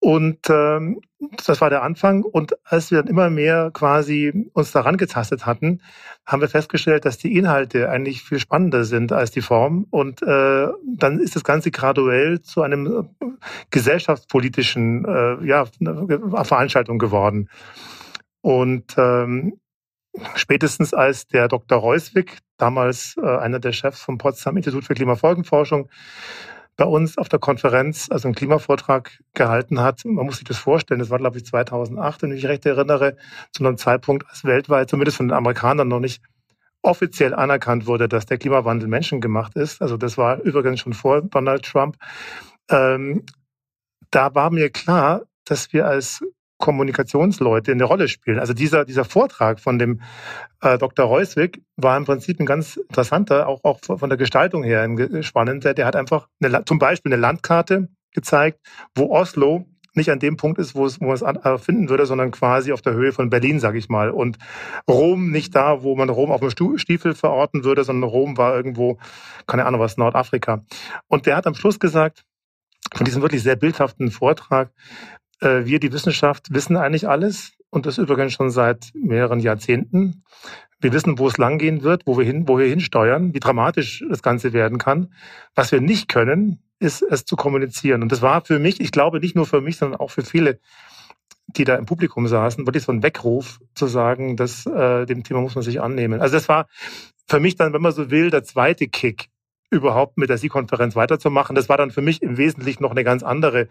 Und 0.00 0.48
ähm, 0.48 1.00
das 1.46 1.60
war 1.60 1.68
der 1.68 1.82
Anfang. 1.82 2.22
Und 2.22 2.56
als 2.64 2.90
wir 2.90 2.98
dann 2.98 3.08
immer 3.10 3.28
mehr 3.28 3.70
quasi 3.72 4.50
uns 4.54 4.72
daran 4.72 4.96
getastet 4.96 5.44
hatten, 5.44 5.82
haben 6.26 6.40
wir 6.40 6.48
festgestellt, 6.48 7.04
dass 7.04 7.18
die 7.18 7.36
Inhalte 7.36 7.90
eigentlich 7.90 8.22
viel 8.22 8.38
spannender 8.38 8.84
sind 8.84 9.12
als 9.12 9.30
die 9.30 9.42
Form. 9.42 9.86
Und 9.90 10.22
äh, 10.22 10.68
dann 10.86 11.20
ist 11.20 11.36
das 11.36 11.44
Ganze 11.44 11.70
graduell 11.70 12.40
zu 12.40 12.62
einem 12.62 13.10
äh, 13.20 13.26
gesellschaftspolitischen 13.70 15.04
äh, 15.04 15.46
ja, 15.46 15.66
Veranstaltung 16.44 16.98
geworden. 16.98 17.50
Und 18.40 18.94
ähm, 18.96 19.60
spätestens 20.34 20.94
als 20.94 21.26
der 21.26 21.48
Dr. 21.48 21.78
Reuswig, 21.78 22.38
damals 22.56 23.16
äh, 23.22 23.26
einer 23.26 23.58
der 23.58 23.72
Chefs 23.72 24.00
vom 24.00 24.16
Potsdam 24.16 24.56
Institut 24.56 24.84
für 24.84 24.94
Klimafolgenforschung, 24.94 25.90
bei 26.80 26.86
uns 26.86 27.18
auf 27.18 27.28
der 27.28 27.38
Konferenz, 27.38 28.08
also 28.10 28.26
einen 28.26 28.34
Klimavortrag 28.34 29.22
gehalten 29.34 29.80
hat. 29.80 30.02
Man 30.06 30.24
muss 30.24 30.36
sich 30.36 30.46
das 30.46 30.56
vorstellen, 30.56 30.98
das 30.98 31.10
war, 31.10 31.18
glaube 31.18 31.36
ich, 31.36 31.44
2008, 31.44 32.22
wenn 32.22 32.30
ich 32.30 32.36
mich 32.36 32.46
recht 32.46 32.64
erinnere, 32.64 33.18
zu 33.52 33.62
einem 33.62 33.76
Zeitpunkt, 33.76 34.26
als 34.30 34.44
weltweit, 34.44 34.88
zumindest 34.88 35.18
von 35.18 35.28
den 35.28 35.36
Amerikanern 35.36 35.88
noch 35.88 36.00
nicht 36.00 36.22
offiziell 36.80 37.34
anerkannt 37.34 37.86
wurde, 37.86 38.08
dass 38.08 38.24
der 38.24 38.38
Klimawandel 38.38 38.88
menschengemacht 38.88 39.56
ist. 39.56 39.82
Also 39.82 39.98
das 39.98 40.16
war 40.16 40.40
übrigens 40.40 40.80
schon 40.80 40.94
vor 40.94 41.20
Donald 41.20 41.66
Trump. 41.66 41.98
Ähm, 42.70 43.26
da 44.10 44.34
war 44.34 44.50
mir 44.50 44.70
klar, 44.70 45.24
dass 45.44 45.74
wir 45.74 45.86
als 45.86 46.24
Kommunikationsleute 46.60 47.72
eine 47.72 47.84
Rolle 47.84 48.06
spielen. 48.06 48.38
Also 48.38 48.52
dieser, 48.52 48.84
dieser 48.84 49.04
Vortrag 49.04 49.58
von 49.58 49.78
dem 49.78 50.00
äh, 50.60 50.78
Dr. 50.78 51.06
Reuswig 51.06 51.62
war 51.76 51.96
im 51.96 52.04
Prinzip 52.04 52.38
ein 52.38 52.46
ganz 52.46 52.76
interessanter, 52.76 53.48
auch, 53.48 53.64
auch 53.64 53.80
von 53.80 54.08
der 54.08 54.18
Gestaltung 54.18 54.62
her 54.62 54.82
ein 54.82 55.22
spannender. 55.22 55.74
Der 55.74 55.86
hat 55.86 55.96
einfach 55.96 56.28
eine, 56.40 56.64
zum 56.64 56.78
Beispiel 56.78 57.12
eine 57.12 57.20
Landkarte 57.20 57.88
gezeigt, 58.12 58.60
wo 58.94 59.10
Oslo 59.10 59.66
nicht 59.94 60.10
an 60.10 60.20
dem 60.20 60.36
Punkt 60.36 60.58
ist, 60.58 60.74
wo 60.74 60.86
es, 60.86 61.00
wo 61.00 61.12
es 61.12 61.22
äh, 61.22 61.58
finden 61.58 61.88
würde, 61.88 62.06
sondern 62.06 62.30
quasi 62.30 62.72
auf 62.72 62.82
der 62.82 62.92
Höhe 62.92 63.12
von 63.12 63.30
Berlin, 63.30 63.58
sage 63.58 63.78
ich 63.78 63.88
mal. 63.88 64.10
Und 64.10 64.38
Rom 64.88 65.30
nicht 65.30 65.54
da, 65.54 65.82
wo 65.82 65.96
man 65.96 66.08
Rom 66.08 66.30
auf 66.30 66.40
dem 66.40 66.78
Stiefel 66.78 67.14
verorten 67.14 67.64
würde, 67.64 67.82
sondern 67.82 68.08
Rom 68.08 68.36
war 68.36 68.54
irgendwo, 68.54 68.98
keine 69.46 69.66
Ahnung 69.66 69.80
was, 69.80 69.96
Nordafrika. 69.96 70.64
Und 71.08 71.26
der 71.26 71.36
hat 71.36 71.46
am 71.46 71.54
Schluss 71.54 71.80
gesagt, 71.80 72.24
von 72.94 73.04
diesem 73.04 73.22
wirklich 73.22 73.42
sehr 73.42 73.56
bildhaften 73.56 74.10
Vortrag, 74.10 74.70
äh, 75.40 75.64
wir, 75.64 75.80
die 75.80 75.92
Wissenschaft, 75.92 76.52
wissen 76.52 76.76
eigentlich 76.76 77.08
alles 77.08 77.52
und 77.70 77.86
das 77.86 77.98
übrigens 77.98 78.32
schon 78.32 78.50
seit 78.50 78.90
mehreren 78.94 79.40
Jahrzehnten. 79.40 80.24
Wir 80.80 80.92
wissen, 80.92 81.18
wo 81.18 81.28
es 81.28 81.36
langgehen 81.36 81.82
wird, 81.82 82.02
wo 82.06 82.16
wir 82.16 82.24
hin, 82.24 82.48
wo 82.48 82.58
wir 82.58 82.66
hinsteuern, 82.66 83.34
wie 83.34 83.40
dramatisch 83.40 84.04
das 84.08 84.22
Ganze 84.22 84.52
werden 84.52 84.78
kann. 84.78 85.12
Was 85.54 85.72
wir 85.72 85.80
nicht 85.80 86.08
können, 86.08 86.62
ist 86.78 87.02
es 87.02 87.24
zu 87.24 87.36
kommunizieren. 87.36 88.02
Und 88.02 88.12
das 88.12 88.22
war 88.22 88.42
für 88.42 88.58
mich, 88.58 88.80
ich 88.80 88.90
glaube 88.90 89.20
nicht 89.20 89.36
nur 89.36 89.46
für 89.46 89.60
mich, 89.60 89.76
sondern 89.76 90.00
auch 90.00 90.10
für 90.10 90.22
viele 90.22 90.58
die 91.56 91.64
da 91.64 91.76
im 91.76 91.86
Publikum 91.86 92.26
saßen, 92.26 92.66
wirklich 92.66 92.84
so 92.84 92.92
ein 92.92 93.02
Weckruf 93.02 93.60
zu 93.74 93.86
sagen, 93.86 94.36
dass 94.36 94.66
äh, 94.66 95.06
dem 95.06 95.24
Thema 95.24 95.40
muss 95.40 95.54
man 95.54 95.64
sich 95.64 95.80
annehmen. 95.80 96.20
Also 96.20 96.36
das 96.36 96.48
war 96.48 96.68
für 97.26 97.40
mich 97.40 97.56
dann, 97.56 97.72
wenn 97.72 97.82
man 97.82 97.92
so 97.92 98.10
will, 98.10 98.30
der 98.30 98.44
zweite 98.44 98.88
Kick, 98.88 99.28
überhaupt 99.70 100.18
mit 100.18 100.30
der 100.30 100.38
Sie-Konferenz 100.38 100.96
weiterzumachen. 100.96 101.54
Das 101.54 101.68
war 101.68 101.76
dann 101.76 101.92
für 101.92 102.02
mich 102.02 102.22
im 102.22 102.36
Wesentlichen 102.36 102.82
noch 102.82 102.90
eine 102.90 103.04
ganz 103.04 103.22
andere 103.22 103.68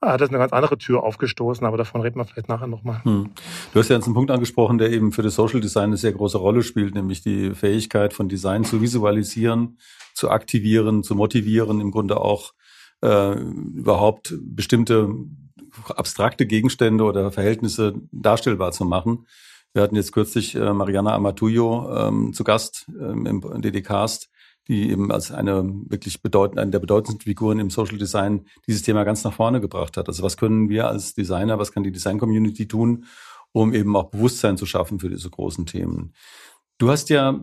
hat 0.00 0.20
das 0.20 0.28
eine 0.28 0.38
ganz 0.38 0.52
andere 0.52 0.78
Tür 0.78 1.02
aufgestoßen, 1.02 1.66
aber 1.66 1.76
davon 1.76 2.00
reden 2.00 2.18
wir 2.18 2.24
vielleicht 2.24 2.48
nachher 2.48 2.66
nochmal. 2.68 3.02
Hm. 3.04 3.30
Du 3.72 3.80
hast 3.80 3.88
ja 3.88 3.96
jetzt 3.96 4.06
einen 4.06 4.14
Punkt 4.14 4.30
angesprochen, 4.30 4.78
der 4.78 4.90
eben 4.92 5.12
für 5.12 5.22
das 5.22 5.34
Social 5.34 5.60
Design 5.60 5.86
eine 5.86 5.96
sehr 5.96 6.12
große 6.12 6.38
Rolle 6.38 6.62
spielt, 6.62 6.94
nämlich 6.94 7.22
die 7.22 7.54
Fähigkeit 7.54 8.12
von 8.12 8.28
Design 8.28 8.64
zu 8.64 8.80
visualisieren, 8.80 9.78
zu 10.14 10.30
aktivieren, 10.30 11.02
zu 11.02 11.14
motivieren, 11.14 11.80
im 11.80 11.90
Grunde 11.90 12.20
auch 12.20 12.52
äh, 13.02 13.32
überhaupt 13.32 14.34
bestimmte 14.40 15.08
abstrakte 15.90 16.46
Gegenstände 16.46 17.04
oder 17.04 17.30
Verhältnisse 17.30 17.94
darstellbar 18.10 18.72
zu 18.72 18.84
machen. 18.84 19.26
Wir 19.72 19.82
hatten 19.82 19.96
jetzt 19.96 20.12
kürzlich 20.12 20.54
äh, 20.54 20.72
Mariana 20.72 21.14
Amatuyo 21.14 21.94
ähm, 21.94 22.32
zu 22.32 22.42
Gast 22.44 22.86
ähm, 22.88 23.26
im 23.26 23.40
DD-Cast, 23.60 24.30
die 24.68 24.90
eben 24.90 25.10
als 25.10 25.32
eine 25.32 25.64
wirklich 25.88 26.22
bedeutende, 26.22 26.62
eine 26.62 26.70
der 26.70 26.78
bedeutendsten 26.78 27.20
Figuren 27.20 27.58
im 27.58 27.70
Social 27.70 27.98
Design 27.98 28.44
dieses 28.66 28.82
Thema 28.82 29.04
ganz 29.04 29.24
nach 29.24 29.32
vorne 29.32 29.60
gebracht 29.60 29.96
hat. 29.96 30.08
Also 30.08 30.22
was 30.22 30.36
können 30.36 30.68
wir 30.68 30.88
als 30.88 31.14
Designer, 31.14 31.58
was 31.58 31.72
kann 31.72 31.82
die 31.82 31.92
Design 31.92 32.18
Community 32.18 32.68
tun, 32.68 33.04
um 33.52 33.72
eben 33.72 33.96
auch 33.96 34.10
Bewusstsein 34.10 34.58
zu 34.58 34.66
schaffen 34.66 35.00
für 35.00 35.08
diese 35.08 35.30
großen 35.30 35.64
Themen? 35.64 36.12
Du 36.76 36.90
hast 36.90 37.08
ja 37.08 37.40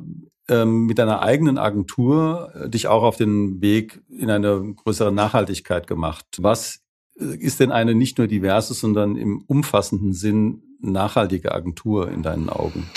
ähm, 0.47 0.85
mit 0.85 0.99
deiner 0.99 1.21
eigenen 1.21 1.57
Agentur 1.57 2.51
äh, 2.53 2.69
dich 2.69 2.87
auch 2.87 3.03
auf 3.03 3.17
den 3.17 3.59
Weg 3.61 4.03
in 4.09 4.29
eine 4.29 4.75
größere 4.75 5.11
Nachhaltigkeit 5.11 5.87
gemacht. 5.87 6.25
Was 6.37 6.81
äh, 7.19 7.35
ist 7.35 7.59
denn 7.59 7.71
eine 7.71 7.95
nicht 7.95 8.19
nur 8.19 8.27
diverse, 8.27 8.75
sondern 8.75 9.15
im 9.15 9.41
umfassenden 9.47 10.13
Sinn 10.13 10.61
nachhaltige 10.79 11.53
Agentur 11.53 12.11
in 12.11 12.21
deinen 12.21 12.49
Augen? 12.49 12.87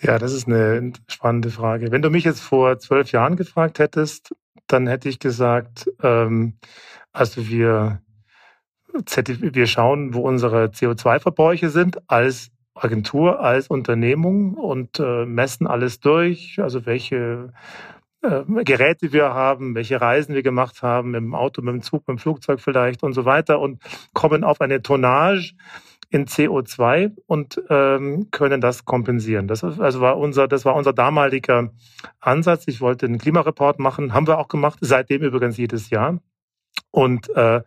Ja, 0.00 0.18
das 0.18 0.32
ist 0.32 0.46
eine 0.46 0.92
spannende 1.08 1.50
Frage. 1.50 1.90
Wenn 1.90 2.02
du 2.02 2.10
mich 2.10 2.24
jetzt 2.24 2.40
vor 2.40 2.78
zwölf 2.78 3.10
Jahren 3.10 3.34
gefragt 3.34 3.80
hättest, 3.80 4.32
dann 4.68 4.86
hätte 4.86 5.08
ich 5.08 5.18
gesagt, 5.18 5.90
ähm, 6.02 6.58
also 7.12 7.48
wir, 7.48 8.00
wir 8.92 9.66
schauen, 9.66 10.14
wo 10.14 10.20
unsere 10.20 10.66
CO2-Verbräuche 10.66 11.70
sind 11.70 11.98
als 12.08 12.50
Agentur, 12.74 13.40
als 13.40 13.66
Unternehmung 13.68 14.54
und 14.54 15.00
äh, 15.00 15.26
messen 15.26 15.66
alles 15.66 15.98
durch, 15.98 16.60
also 16.60 16.86
welche 16.86 17.52
äh, 18.22 18.42
Geräte 18.64 19.12
wir 19.12 19.34
haben, 19.34 19.74
welche 19.74 20.00
Reisen 20.00 20.32
wir 20.34 20.44
gemacht 20.44 20.82
haben, 20.82 21.16
im 21.16 21.34
Auto, 21.34 21.60
mit 21.60 21.74
dem 21.74 21.82
Zug, 21.82 22.06
mit 22.06 22.18
dem 22.18 22.20
Flugzeug 22.20 22.60
vielleicht 22.60 23.02
und 23.02 23.14
so 23.14 23.24
weiter 23.24 23.58
und 23.58 23.82
kommen 24.12 24.44
auf 24.44 24.60
eine 24.60 24.80
Tonnage, 24.80 25.54
in 26.10 26.26
CO2 26.26 27.12
und 27.26 27.60
ähm, 27.68 28.30
können 28.30 28.60
das 28.60 28.84
kompensieren. 28.84 29.46
Das 29.46 29.62
also 29.62 30.00
war 30.00 30.16
unser, 30.16 30.48
das 30.48 30.64
war 30.64 30.74
unser 30.74 30.92
damaliger 30.92 31.70
Ansatz. 32.20 32.64
Ich 32.66 32.80
wollte 32.80 33.06
einen 33.06 33.18
Klimareport 33.18 33.78
machen, 33.78 34.14
haben 34.14 34.26
wir 34.26 34.38
auch 34.38 34.48
gemacht, 34.48 34.78
seitdem 34.80 35.22
übrigens 35.22 35.56
jedes 35.56 35.90
Jahr 35.90 36.18
und 36.90 37.28
äh, 37.36 37.62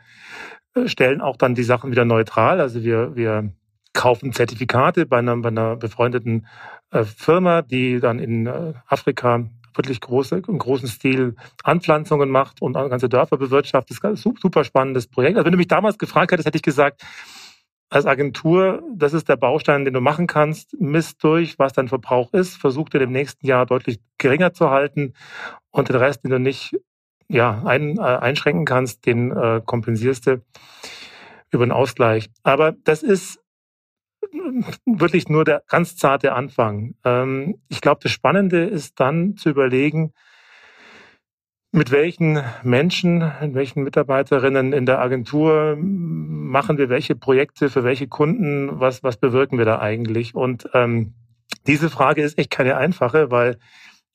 stellen 0.86 1.22
auch 1.22 1.38
dann 1.38 1.54
die 1.54 1.64
Sachen 1.64 1.92
wieder 1.92 2.06
neutral. 2.06 2.60
Also 2.60 2.84
wir 2.84 3.16
wir 3.16 3.54
kaufen 3.94 4.34
Zertifikate 4.34 5.06
bei 5.06 5.20
einer, 5.20 5.38
bei 5.38 5.50
einer 5.50 5.76
befreundeten 5.76 6.48
äh, 6.92 7.04
Firma, 7.04 7.62
die 7.62 8.00
dann 8.00 8.20
in 8.20 8.48
äh, 8.48 8.74
Afrika 8.88 9.46
wirklich 9.76 10.02
große, 10.02 10.42
im 10.48 10.58
großen 10.58 10.88
Stil 10.88 11.36
Anpflanzungen 11.64 12.30
macht 12.30 12.62
und 12.62 12.74
ganze 12.74 13.10
Dörfer 13.10 13.38
bewirtschaftet. 13.38 13.98
Das 14.04 14.20
ist 14.20 14.26
ein 14.26 14.36
super 14.36 14.64
spannendes 14.64 15.08
Projekt. 15.08 15.38
Also 15.38 15.46
wenn 15.46 15.54
du 15.54 15.58
mich 15.58 15.68
damals 15.68 15.98
gefragt 15.98 16.32
hättest, 16.32 16.48
hätte 16.48 16.58
ich 16.58 16.64
gesagt, 16.64 17.04
als 17.92 18.06
Agentur, 18.06 18.82
das 18.96 19.12
ist 19.12 19.28
der 19.28 19.36
Baustein, 19.36 19.84
den 19.84 19.94
du 19.94 20.00
machen 20.00 20.26
kannst. 20.26 20.80
Misst 20.80 21.22
durch, 21.24 21.60
was 21.60 21.74
dein 21.74 21.90
Verbrauch 21.90 22.34
ist, 22.34 22.56
versuch 22.56 22.88
dir 22.88 23.02
im 23.02 23.12
nächsten 23.12 23.46
Jahr 23.46 23.66
deutlich 23.66 24.00
geringer 24.18 24.54
zu 24.54 24.70
halten 24.70 25.14
und 25.72 25.90
den 25.90 25.98
Rest, 25.98 26.24
den 26.24 26.32
du 26.32 26.40
nicht 26.40 26.74
ja, 27.28 27.62
ein, 27.66 27.98
äh, 27.98 28.02
einschränken 28.02 28.64
kannst, 28.64 29.06
den 29.06 29.32
äh, 29.32 29.62
kompensierst 29.66 30.28
du 30.28 30.42
über 31.52 31.66
den 31.66 31.74
Ausgleich. 31.74 32.30
Aber 32.44 32.72
das 32.72 33.04
ist 33.04 33.42
wirklich 34.86 35.28
nur 35.28 35.44
der 35.44 35.62
ganz 35.68 35.98
zarte 35.98 36.32
Anfang. 36.32 36.96
Ähm, 37.04 37.60
ich 37.68 37.82
glaube, 37.82 38.00
das 38.02 38.14
Spannende 38.14 38.64
ist 38.64 39.02
dann 39.02 39.36
zu 39.36 39.50
überlegen, 39.50 40.14
mit 41.72 41.92
welchen 41.92 42.44
Menschen, 42.64 43.20
mit 43.42 43.54
welchen 43.54 43.84
Mitarbeiterinnen 43.84 44.74
in 44.74 44.86
der 44.86 45.00
Agentur 45.00 45.78
machen 45.80 46.78
wir 46.78 46.90
welche 46.90 47.16
Projekte 47.16 47.70
für 47.70 47.84
welche 47.84 48.08
Kunden? 48.08 48.80
Was, 48.80 49.04
was 49.04 49.18
bewirken 49.18 49.58
wir 49.58 49.66
da 49.66 49.80
eigentlich? 49.80 50.36
Und 50.36 50.70
ähm, 50.74 51.14
diese 51.68 51.90
Frage 51.90 52.24
ist 52.24 52.38
echt 52.38 52.52
keine 52.52 52.76
einfache, 52.76 53.32
weil 53.32 53.58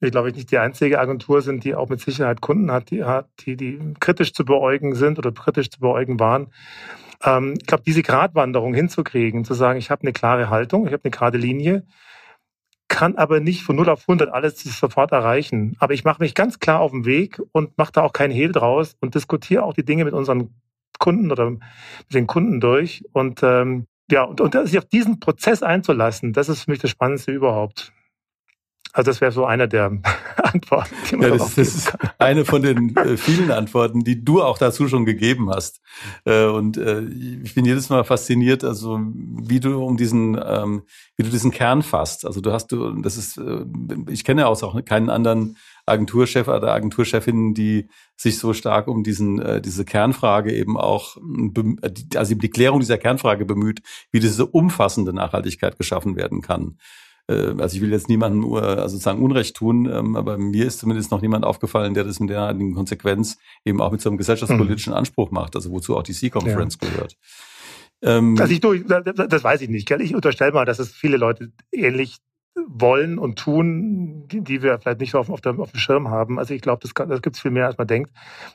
wir, 0.00 0.10
glaube 0.10 0.28
ich, 0.28 0.34
nicht 0.34 0.50
die 0.50 0.58
einzige 0.58 1.00
Agentur 1.00 1.40
sind, 1.40 1.64
die 1.64 1.74
auch 1.74 1.88
mit 1.88 2.00
Sicherheit 2.00 2.42
Kunden 2.42 2.70
hat, 2.70 2.90
die, 2.90 3.02
die, 3.40 3.56
die 3.56 3.94
kritisch 4.00 4.34
zu 4.34 4.44
beäugen 4.44 4.94
sind 4.94 5.18
oder 5.18 5.32
kritisch 5.32 5.70
zu 5.70 5.80
beäugen 5.80 6.20
waren. 6.20 6.48
Ähm, 7.24 7.54
ich 7.58 7.66
glaube, 7.66 7.84
diese 7.86 8.02
Gratwanderung 8.02 8.74
hinzukriegen, 8.74 9.46
zu 9.46 9.54
sagen, 9.54 9.78
ich 9.78 9.90
habe 9.90 10.02
eine 10.02 10.12
klare 10.12 10.50
Haltung, 10.50 10.86
ich 10.86 10.92
habe 10.92 11.04
eine 11.04 11.10
gerade 11.10 11.38
Linie, 11.38 11.86
kann 12.96 13.16
aber 13.16 13.40
nicht 13.40 13.62
von 13.62 13.76
0 13.76 13.90
auf 13.90 14.08
100 14.08 14.32
alles 14.32 14.58
sofort 14.62 15.12
erreichen. 15.12 15.76
Aber 15.80 15.92
ich 15.92 16.04
mache 16.04 16.22
mich 16.22 16.34
ganz 16.34 16.60
klar 16.60 16.80
auf 16.80 16.92
den 16.92 17.04
Weg 17.04 17.42
und 17.52 17.76
mache 17.76 17.92
da 17.92 18.00
auch 18.00 18.14
keinen 18.14 18.30
Hehl 18.30 18.52
draus 18.52 18.96
und 19.02 19.14
diskutiere 19.14 19.64
auch 19.64 19.74
die 19.74 19.84
Dinge 19.84 20.06
mit 20.06 20.14
unseren 20.14 20.54
Kunden 20.98 21.30
oder 21.30 21.50
mit 21.50 21.60
den 22.14 22.26
Kunden 22.26 22.58
durch. 22.58 23.04
Und 23.12 23.42
ähm, 23.42 23.86
ja, 24.10 24.22
und, 24.22 24.40
und 24.40 24.54
sich 24.66 24.78
auf 24.78 24.86
diesen 24.86 25.20
Prozess 25.20 25.62
einzulassen, 25.62 26.32
das 26.32 26.48
ist 26.48 26.62
für 26.62 26.70
mich 26.70 26.80
das 26.80 26.88
Spannendste 26.88 27.32
überhaupt. 27.32 27.92
Also 28.96 29.10
das 29.10 29.20
wäre 29.20 29.30
so 29.30 29.44
einer 29.44 29.66
der 29.66 29.92
Antworten, 30.42 30.94
die 31.10 31.16
man 31.16 31.28
ja, 31.32 31.36
das, 31.36 31.58
ist 31.58 31.92
eine 32.18 32.46
von 32.46 32.62
den 32.62 32.96
äh, 32.96 33.18
vielen 33.18 33.50
Antworten, 33.50 34.04
die 34.04 34.24
du 34.24 34.42
auch 34.42 34.56
dazu 34.56 34.88
schon 34.88 35.04
gegeben 35.04 35.50
hast. 35.50 35.82
Äh, 36.24 36.46
und 36.46 36.78
äh, 36.78 37.02
ich 37.02 37.54
bin 37.54 37.66
jedes 37.66 37.90
Mal 37.90 38.04
fasziniert, 38.04 38.64
also 38.64 38.98
wie 38.98 39.60
du 39.60 39.84
um 39.84 39.98
diesen, 39.98 40.40
ähm, 40.42 40.84
wie 41.18 41.24
du 41.24 41.28
diesen 41.28 41.50
Kern 41.50 41.82
fasst. 41.82 42.24
Also 42.24 42.40
du 42.40 42.52
hast 42.52 42.72
du, 42.72 43.02
das 43.02 43.18
ist, 43.18 43.36
äh, 43.36 43.66
ich 44.08 44.24
kenne 44.24 44.42
ja 44.42 44.46
auch 44.46 44.84
keinen 44.86 45.10
anderen 45.10 45.58
Agenturchef 45.84 46.48
oder 46.48 46.72
Agenturchefin, 46.72 47.52
die 47.52 47.88
sich 48.16 48.38
so 48.38 48.54
stark 48.54 48.88
um 48.88 49.04
diesen 49.04 49.42
äh, 49.42 49.60
diese 49.60 49.84
Kernfrage 49.84 50.54
eben 50.54 50.78
auch 50.78 51.18
also 52.14 52.34
die 52.34 52.50
Klärung 52.50 52.80
dieser 52.80 52.96
Kernfrage 52.96 53.44
bemüht, 53.44 53.82
wie 54.10 54.20
diese 54.20 54.46
umfassende 54.46 55.12
Nachhaltigkeit 55.12 55.76
geschaffen 55.76 56.16
werden 56.16 56.40
kann. 56.40 56.78
Äh, 57.28 57.54
also 57.58 57.76
ich 57.76 57.82
will 57.82 57.90
jetzt 57.90 58.08
niemandem 58.08 58.52
also 58.54 58.94
sozusagen 58.94 59.22
Unrecht 59.22 59.56
tun, 59.56 59.90
ähm, 59.92 60.16
aber 60.16 60.38
mir 60.38 60.66
ist 60.66 60.78
zumindest 60.78 61.10
noch 61.10 61.20
niemand 61.20 61.44
aufgefallen, 61.44 61.94
der 61.94 62.04
das 62.04 62.20
mit 62.20 62.30
der 62.30 62.54
Konsequenz 62.74 63.38
eben 63.64 63.80
auch 63.80 63.92
mit 63.92 64.00
so 64.00 64.08
einem 64.08 64.18
gesellschaftspolitischen 64.18 64.92
mhm. 64.92 64.98
Anspruch 64.98 65.30
macht, 65.30 65.56
also 65.56 65.70
wozu 65.70 65.96
auch 65.96 66.02
die 66.02 66.12
C-Conference 66.12 66.78
ja. 66.80 66.88
gehört. 66.88 67.16
Ähm, 68.02 68.36
also 68.38 68.52
ich, 68.52 68.60
das 68.60 69.44
weiß 69.44 69.62
ich 69.62 69.68
nicht. 69.68 69.88
Gell? 69.88 70.00
Ich 70.00 70.14
unterstelle 70.14 70.52
mal, 70.52 70.64
dass 70.64 70.78
es 70.78 70.92
viele 70.92 71.16
Leute 71.16 71.52
ähnlich 71.72 72.18
wollen 72.68 73.18
und 73.18 73.38
tun, 73.38 74.26
die, 74.28 74.40
die 74.40 74.62
wir 74.62 74.78
vielleicht 74.78 75.00
nicht 75.00 75.10
so 75.10 75.18
auf, 75.18 75.30
auf, 75.30 75.40
der, 75.40 75.58
auf 75.58 75.72
dem 75.72 75.80
Schirm 75.80 76.08
haben. 76.08 76.38
Also 76.38 76.54
ich 76.54 76.62
glaube, 76.62 76.80
das, 76.82 76.92
das 77.08 77.22
gibt 77.22 77.36
es 77.36 77.42
viel 77.42 77.50
mehr, 77.50 77.66
als 77.66 77.78
man 77.78 77.86
denkt. 77.86 78.10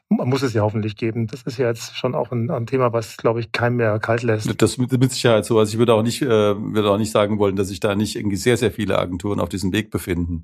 Man 0.10 0.28
muss 0.28 0.42
es 0.42 0.54
ja 0.54 0.64
hoffentlich 0.64 0.96
geben. 0.96 1.28
Das 1.28 1.44
ist 1.44 1.58
ja 1.58 1.68
jetzt 1.68 1.96
schon 1.96 2.16
auch 2.16 2.32
ein, 2.32 2.50
ein 2.50 2.66
Thema, 2.66 2.94
was, 2.94 3.18
glaube 3.18 3.40
ich, 3.40 3.52
keinem 3.52 3.78
mehr 3.78 4.00
kalt 4.00 4.24
lässt. 4.24 4.62
Das 4.62 4.78
mit, 4.78 4.92
mit 4.92 5.12
Sicherheit 5.12 5.46
so. 5.46 5.60
Also 5.60 5.74
ich 5.74 5.78
würde 5.78 5.94
auch 5.94 6.04
nicht, 6.04 6.22
äh, 6.22 6.28
würde 6.28 6.90
auch 6.90 6.98
nicht 6.98 7.12
sagen 7.12 7.40
wollen, 7.40 7.56
dass 7.56 7.68
sich 7.68 7.80
da 7.80 7.96
nicht 7.96 8.16
irgendwie 8.16 8.38
sehr, 8.38 8.58
sehr 8.58 8.72
viele 8.72 8.98
Agenturen 8.98 9.40
auf 9.40 9.50
diesem 9.50 9.72
Weg 9.72 9.92
befinden. 9.92 10.44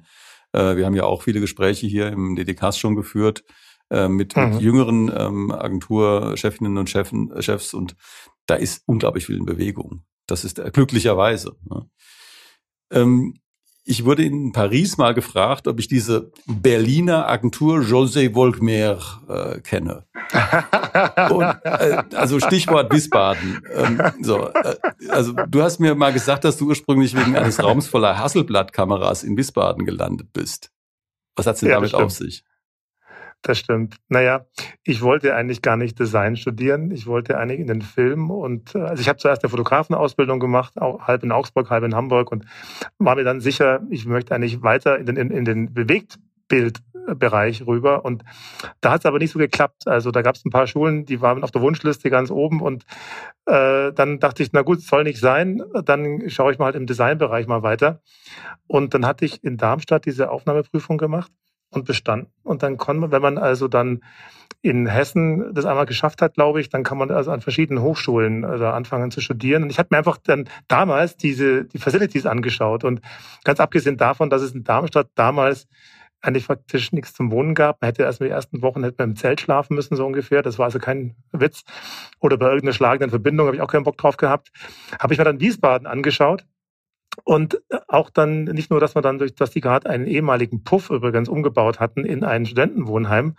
Äh, 0.54 0.76
wir 0.76 0.86
haben 0.86 0.96
ja 0.96 1.04
auch 1.04 1.24
viele 1.24 1.40
Gespräche 1.40 1.88
hier 1.88 2.08
im 2.08 2.36
DDKs 2.36 2.78
schon 2.78 2.96
geführt 2.96 3.44
äh, 3.90 4.08
mit, 4.08 4.36
mhm. 4.36 4.50
mit 4.50 4.62
jüngeren 4.62 5.12
ähm, 5.16 5.52
Agenturchefinnen 5.52 6.78
und 6.78 6.90
Chefen, 6.90 7.32
Chefs 7.42 7.74
und 7.74 7.96
da 8.46 8.56
ist 8.56 8.84
unglaublich 8.86 9.26
viel 9.26 9.38
in 9.38 9.46
Bewegung. 9.46 10.04
Das 10.28 10.44
ist 10.46 10.60
äh, 10.60 10.70
glücklicherweise. 10.72 11.56
Ne? 11.70 11.90
Ähm, 12.92 13.36
ich 13.88 14.04
wurde 14.04 14.24
in 14.24 14.52
Paris 14.52 14.98
mal 14.98 15.14
gefragt, 15.14 15.68
ob 15.68 15.80
ich 15.80 15.88
diese 15.88 16.30
Berliner 16.46 17.30
Agentur 17.30 17.80
José 17.80 18.34
Volkmer 18.34 19.00
äh, 19.30 19.62
kenne. 19.62 20.04
Und, 21.30 21.44
äh, 21.64 22.04
also 22.14 22.40
Stichwort 22.42 22.94
Wiesbaden. 22.94 23.62
Ähm, 23.74 24.02
so, 24.22 24.50
äh, 24.50 24.76
also 25.08 25.32
du 25.32 25.64
hast 25.64 25.80
mir 25.80 25.96
mal 25.96 26.12
gesagt, 26.12 26.44
dass 26.44 26.58
du 26.58 26.68
ursprünglich 26.68 27.16
wegen 27.16 27.38
eines 27.38 27.64
Raums 27.64 27.88
voller 27.88 28.18
Hasselblatt-Kameras 28.18 29.24
in 29.24 29.38
Wiesbaden 29.38 29.86
gelandet 29.86 30.34
bist. 30.34 30.70
Was 31.38 31.48
hat's 31.48 31.62
denn 31.62 31.70
ja, 31.70 31.76
damit 31.76 31.94
auf 31.94 32.12
sich? 32.12 32.44
Das 33.42 33.60
stimmt. 33.60 33.98
Naja, 34.10 34.46
ich 34.84 35.02
wollte 35.02 35.36
eigentlich 35.36 35.62
gar 35.62 35.78
nicht 35.78 36.00
Design 36.00 36.36
studieren. 36.36 36.92
Ich 36.92 37.08
wollte 37.08 37.38
eigentlich 37.38 37.60
in 37.60 37.68
den 37.68 37.82
Film 37.82 38.30
und 38.30 38.76
äh, 38.76 38.80
also 38.80 39.02
ich 39.02 39.08
habe 39.08 39.20
zuerst 39.20 39.44
eine 39.44 39.50
Fotografenausbildung 39.50 40.40
gemacht, 40.40 40.80
auch 40.82 41.02
halb 41.02 41.24
in 41.24 41.32
Augsburg, 41.32 41.70
halb 41.70 41.84
in 41.84 41.96
Hamburg 41.96 42.32
und 42.32 42.46
war 42.98 43.16
mir 43.16 43.24
dann 43.24 43.40
sicher, 43.40 43.82
ich 43.90 44.06
möchte 44.06 44.34
eigentlich 44.36 44.64
weiter 44.64 44.98
in 44.98 45.06
den, 45.06 45.16
in, 45.16 45.32
in 45.32 45.46
den 45.46 45.74
bewegt 45.74 46.18
Stadtbildbereich 46.48 47.66
rüber. 47.68 48.06
Und 48.06 48.24
da 48.82 48.92
hat 48.92 49.02
es 49.02 49.06
aber 49.06 49.20
nicht 49.20 49.32
so 49.32 49.40
geklappt. 49.40 49.88
Also 49.88 50.12
da 50.12 50.22
gab 50.22 50.36
es 50.36 50.46
ein 50.46 50.52
paar 50.52 50.68
Schulen, 50.68 51.06
die 51.06 51.22
waren 51.22 51.44
auf 51.44 51.52
der 51.52 51.62
Wunschliste 51.62 52.10
ganz 52.10 52.32
oben. 52.32 52.62
Und 52.62 52.86
äh, 53.46 53.92
dann 53.94 54.20
dachte 54.20 54.44
ich, 54.44 54.50
na 54.54 54.62
gut, 54.62 54.82
soll 54.82 55.04
nicht 55.04 55.20
sein. 55.20 55.62
Dann 55.86 56.30
schaue 56.30 56.52
ich 56.52 56.60
mal 56.60 56.66
halt 56.66 56.76
im 56.76 56.86
Designbereich 56.86 57.48
mal 57.48 57.64
weiter. 57.64 58.02
Und 58.68 58.94
dann 58.94 59.06
hatte 59.06 59.26
ich 59.26 59.44
in 59.44 59.58
Darmstadt 59.58 60.06
diese 60.06 60.32
Aufnahmeprüfung 60.32 60.98
gemacht 60.98 61.32
und 61.70 61.86
bestanden. 61.86 62.32
Und 62.44 62.64
dann 62.64 62.78
kann 62.78 62.98
man, 62.98 63.12
wenn 63.12 63.22
man 63.22 63.38
also 63.38 63.68
dann 63.68 64.02
in 64.62 64.88
Hessen 64.88 65.54
das 65.54 65.66
einmal 65.66 65.86
geschafft 65.86 66.22
hat, 66.22 66.34
glaube 66.34 66.60
ich, 66.60 66.70
dann 66.70 66.84
kann 66.84 66.98
man 66.98 67.12
also 67.12 67.32
an 67.32 67.42
verschiedenen 67.42 67.84
Hochschulen 67.84 68.44
also 68.44 68.66
anfangen 68.66 69.12
zu 69.12 69.22
studieren. 69.22 69.64
Und 69.64 69.70
ich 69.70 69.80
habe 69.80 69.90
mir 69.92 69.98
einfach 69.98 70.18
dann 70.18 70.50
damals 70.68 71.18
diese 71.18 71.66
die 71.66 71.78
Facilities 71.78 72.26
angeschaut 72.26 72.84
und 72.84 73.02
ganz 73.44 73.60
abgesehen 73.60 73.98
davon, 73.98 74.30
dass 74.30 74.42
es 74.42 74.54
in 74.54 74.64
Darmstadt 74.64 75.10
damals 75.16 75.68
eigentlich 76.22 76.46
faktisch 76.46 76.92
nichts 76.92 77.14
zum 77.14 77.32
Wohnen 77.32 77.54
gab. 77.54 77.82
Man 77.82 77.90
hätte 77.90 78.04
erst 78.04 78.22
in 78.22 78.28
den 78.28 78.34
ersten 78.34 78.62
Wochen 78.64 78.84
hätte 78.84 78.96
man 78.98 79.12
im 79.12 79.16
Zelt 79.16 79.40
schlafen 79.40 79.76
müssen, 79.76 79.96
so 79.96 80.06
ungefähr. 80.06 80.42
Das 80.42 80.58
war 80.58 80.66
also 80.66 80.80
kein 80.80 81.16
Witz. 81.32 81.64
Oder 82.20 82.38
bei 82.38 82.48
irgendeiner 82.48 82.74
schlagenden 82.74 83.12
Verbindung 83.12 83.46
habe 83.46 83.56
ich 83.56 83.62
auch 83.62 83.72
keinen 83.72 83.84
Bock 83.84 83.98
drauf 83.98 84.18
gehabt. 84.18 84.52
Habe 85.00 85.14
ich 85.14 85.20
mir 85.20 85.26
dann 85.26 85.40
Wiesbaden 85.40 85.86
angeschaut 85.86 86.46
und 87.24 87.62
auch 87.88 88.10
dann 88.10 88.46
nicht 88.46 88.70
nur, 88.70 88.80
dass 88.80 88.96
man 88.96 89.04
dann 89.04 89.18
durch, 89.18 89.36
dass 89.36 89.52
die 89.52 89.62
gerade 89.62 89.90
einen 89.90 90.08
ehemaligen 90.08 90.64
Puff 90.64 90.90
übrigens 90.90 91.30
umgebaut 91.30 91.80
hatten 91.80 92.06
in 92.06 92.24
ein 92.24 92.46
Studentenwohnheim, 92.46 93.36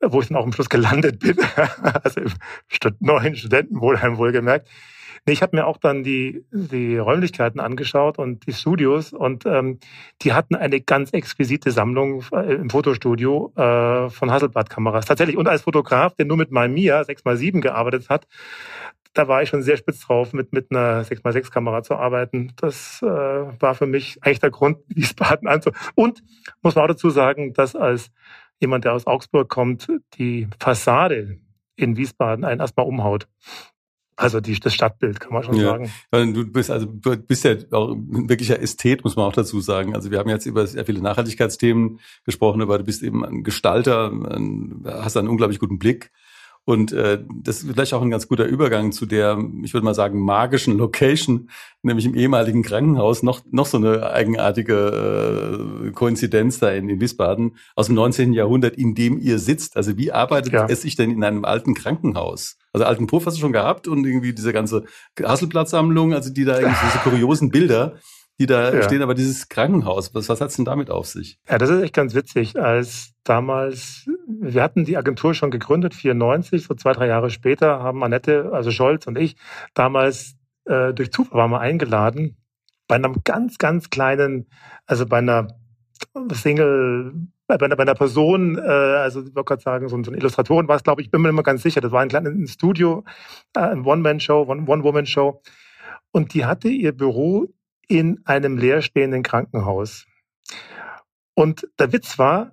wo 0.00 0.20
ich 0.20 0.28
dann 0.28 0.36
auch 0.36 0.44
am 0.44 0.52
Schluss 0.52 0.68
gelandet 0.68 1.20
bin, 1.20 1.36
also 2.02 2.20
im 2.20 2.32
neuen 3.00 3.36
Studentenwohnheim 3.36 4.16
wohlgemerkt. 4.16 4.68
Ich 5.28 5.42
habe 5.42 5.56
mir 5.56 5.66
auch 5.66 5.76
dann 5.76 6.02
die, 6.02 6.44
die 6.50 6.96
Räumlichkeiten 6.96 7.60
angeschaut 7.60 8.18
und 8.18 8.46
die 8.46 8.52
Studios 8.52 9.12
und 9.12 9.46
ähm, 9.46 9.78
die 10.22 10.32
hatten 10.32 10.54
eine 10.54 10.80
ganz 10.80 11.12
exquisite 11.12 11.70
Sammlung 11.70 12.24
äh, 12.32 12.54
im 12.54 12.70
Fotostudio 12.70 13.52
äh, 13.56 14.10
von 14.10 14.30
Hasselblad-Kameras. 14.30 15.06
Tatsächlich. 15.06 15.36
Und 15.36 15.48
als 15.48 15.62
Fotograf, 15.62 16.14
der 16.14 16.26
nur 16.26 16.36
mit 16.36 16.50
Mamiya 16.50 17.02
6x7 17.02 17.60
gearbeitet 17.60 18.08
hat, 18.08 18.26
da 19.14 19.26
war 19.28 19.42
ich 19.42 19.48
schon 19.48 19.62
sehr 19.62 19.76
spitz 19.76 20.00
drauf, 20.00 20.32
mit, 20.32 20.52
mit 20.52 20.70
einer 20.70 21.04
6x6-Kamera 21.04 21.82
zu 21.82 21.96
arbeiten. 21.96 22.52
Das 22.56 23.00
äh, 23.02 23.06
war 23.06 23.74
für 23.74 23.86
mich 23.86 24.18
eigentlich 24.22 24.40
der 24.40 24.50
Grund, 24.50 24.78
Wiesbaden 24.88 25.48
anzu. 25.48 25.70
Und 25.94 26.22
muss 26.62 26.74
man 26.74 26.84
auch 26.84 26.88
dazu 26.88 27.10
sagen, 27.10 27.52
dass 27.52 27.74
als 27.74 28.10
jemand, 28.60 28.84
der 28.84 28.94
aus 28.94 29.06
Augsburg 29.06 29.48
kommt, 29.48 29.88
die 30.14 30.48
Fassade 30.60 31.38
in 31.76 31.96
Wiesbaden 31.96 32.44
einen 32.44 32.60
erstmal 32.60 32.86
umhaut. 32.86 33.28
Also 34.18 34.40
die, 34.40 34.58
das 34.58 34.74
Stadtbild, 34.74 35.20
kann 35.20 35.32
man 35.32 35.44
schon 35.44 35.54
ja. 35.54 35.78
sagen. 36.10 36.34
Du 36.34 36.44
bist 36.44 36.72
also 36.72 36.86
du 36.86 37.16
bist 37.16 37.44
ja 37.44 37.54
auch 37.70 37.92
ein 37.92 38.28
wirklicher 38.28 38.60
Ästhet, 38.60 39.04
muss 39.04 39.14
man 39.14 39.26
auch 39.26 39.32
dazu 39.32 39.60
sagen. 39.60 39.94
Also 39.94 40.10
wir 40.10 40.18
haben 40.18 40.28
jetzt 40.28 40.44
über 40.44 40.66
sehr 40.66 40.84
viele 40.84 41.00
Nachhaltigkeitsthemen 41.00 42.00
gesprochen, 42.24 42.60
aber 42.60 42.78
du 42.78 42.84
bist 42.84 43.04
eben 43.04 43.24
ein 43.24 43.44
Gestalter, 43.44 44.10
ein, 44.10 44.82
hast 44.84 45.16
einen 45.16 45.28
unglaublich 45.28 45.60
guten 45.60 45.78
Blick 45.78 46.10
und 46.68 46.92
äh, 46.92 47.24
das 47.42 47.62
ist 47.62 47.70
vielleicht 47.72 47.94
auch 47.94 48.02
ein 48.02 48.10
ganz 48.10 48.28
guter 48.28 48.44
Übergang 48.44 48.92
zu 48.92 49.06
der, 49.06 49.42
ich 49.62 49.72
würde 49.72 49.86
mal 49.86 49.94
sagen, 49.94 50.20
magischen 50.20 50.76
Location, 50.76 51.48
nämlich 51.80 52.04
im 52.04 52.14
ehemaligen 52.14 52.62
Krankenhaus, 52.62 53.22
noch, 53.22 53.40
noch 53.50 53.64
so 53.64 53.78
eine 53.78 54.10
eigenartige 54.10 55.86
äh, 55.86 55.90
Koinzidenz 55.92 56.58
da 56.58 56.70
in, 56.70 56.90
in 56.90 57.00
Wiesbaden 57.00 57.56
aus 57.74 57.86
dem 57.86 57.94
19. 57.94 58.34
Jahrhundert, 58.34 58.76
in 58.76 58.94
dem 58.94 59.18
ihr 59.18 59.38
sitzt. 59.38 59.78
Also 59.78 59.96
wie 59.96 60.12
arbeitet 60.12 60.52
ja. 60.52 60.66
es 60.68 60.82
sich 60.82 60.94
denn 60.94 61.10
in 61.10 61.24
einem 61.24 61.46
alten 61.46 61.72
Krankenhaus? 61.72 62.58
Also 62.74 62.84
alten 62.84 63.06
Puff 63.06 63.24
hast 63.24 63.38
du 63.38 63.40
schon 63.40 63.54
gehabt 63.54 63.88
und 63.88 64.04
irgendwie 64.04 64.34
diese 64.34 64.52
ganze 64.52 64.84
Hasselblattsammlung, 65.18 66.12
also 66.12 66.28
die 66.28 66.44
da 66.44 66.60
irgendwie 66.60 66.84
diese 66.86 66.98
kuriosen 66.98 67.48
Bilder 67.48 67.94
die 68.40 68.46
da 68.46 68.72
ja. 68.72 68.82
stehen, 68.84 69.02
aber 69.02 69.14
dieses 69.14 69.48
Krankenhaus, 69.48 70.14
was, 70.14 70.28
was 70.28 70.40
hat's 70.40 70.56
denn 70.56 70.64
damit 70.64 70.90
auf 70.90 71.06
sich? 71.06 71.40
Ja, 71.48 71.58
das 71.58 71.70
ist 71.70 71.82
echt 71.82 71.94
ganz 71.94 72.14
witzig. 72.14 72.56
Als 72.56 73.12
damals, 73.24 74.08
wir 74.28 74.62
hatten 74.62 74.84
die 74.84 74.96
Agentur 74.96 75.34
schon 75.34 75.50
gegründet, 75.50 75.94
94, 75.94 76.64
so 76.64 76.74
zwei, 76.74 76.92
drei 76.92 77.06
Jahre 77.06 77.30
später 77.30 77.82
haben 77.82 78.04
Annette, 78.04 78.50
also 78.52 78.70
Scholz 78.70 79.06
und 79.06 79.16
ich, 79.16 79.36
damals 79.74 80.36
äh, 80.66 80.92
durch 80.92 81.10
Zufall 81.10 81.38
waren 81.38 81.50
wir 81.50 81.60
eingeladen 81.60 82.36
bei 82.88 82.96
einem 82.96 83.22
ganz, 83.22 83.58
ganz 83.58 83.90
kleinen, 83.90 84.48
also 84.86 85.06
bei 85.06 85.18
einer 85.18 85.48
Single, 86.32 87.12
bei 87.46 87.60
einer, 87.60 87.76
bei 87.76 87.82
einer 87.82 87.94
Person, 87.94 88.56
äh, 88.56 88.60
also 88.60 89.20
ich 89.20 89.34
wollte 89.34 89.48
gerade 89.48 89.62
sagen, 89.62 89.88
so 89.88 89.96
ein, 89.96 90.04
so 90.04 90.10
ein 90.10 90.14
Illustratoren 90.14 90.68
war 90.68 90.76
es, 90.76 90.82
glaube 90.82 91.02
ich, 91.02 91.10
bin 91.10 91.22
mir 91.22 91.28
immer 91.28 91.42
ganz 91.42 91.62
sicher. 91.62 91.80
Das 91.80 91.92
war 91.92 92.00
ein 92.00 92.08
kleines 92.08 92.52
Studio, 92.52 93.04
äh, 93.54 93.60
ein 93.60 93.84
One-Man-Show, 93.84 94.46
One-Woman-Show. 94.48 95.42
Und 96.10 96.34
die 96.34 96.46
hatte 96.46 96.68
ihr 96.68 96.92
Büro 96.92 97.48
in 97.88 98.20
einem 98.24 98.56
leerstehenden 98.58 99.22
Krankenhaus. 99.22 100.06
Und 101.34 101.68
der 101.78 101.92
Witz 101.92 102.18
war, 102.18 102.52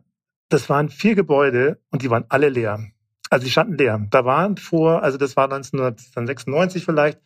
das 0.50 0.70
waren 0.70 0.90
vier 0.90 1.16
Gebäude 1.16 1.80
und 1.92 2.02
die 2.02 2.10
waren 2.10 2.26
alle 2.30 2.50
leer. 2.50 2.80
Also 3.30 3.46
die 3.46 3.52
standen 3.52 3.78
leer. 3.78 4.06
Da 4.12 4.26
waren 4.26 4.58
vor, 4.58 5.02
also 5.02 5.18
das 5.18 5.36
war 5.36 5.46
1996 5.46 6.86
vielleicht, 6.86 7.20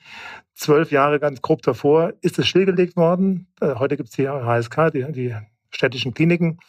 zwölf 0.56 0.92
Jahre 0.92 1.20
ganz 1.20 1.42
grob 1.42 1.62
davor, 1.62 2.14
ist 2.22 2.40
es 2.40 2.48
stillgelegt 2.48 2.96
worden. 2.96 3.48
Äh, 3.62 3.76
heute 3.76 3.98
gibt 3.98 4.10
es 4.10 4.16
die 4.16 4.28
HSK, 4.28 4.92
die, 4.92 5.12
die 5.12 5.36
städtischen 5.72 6.14
Kliniken 6.14 6.60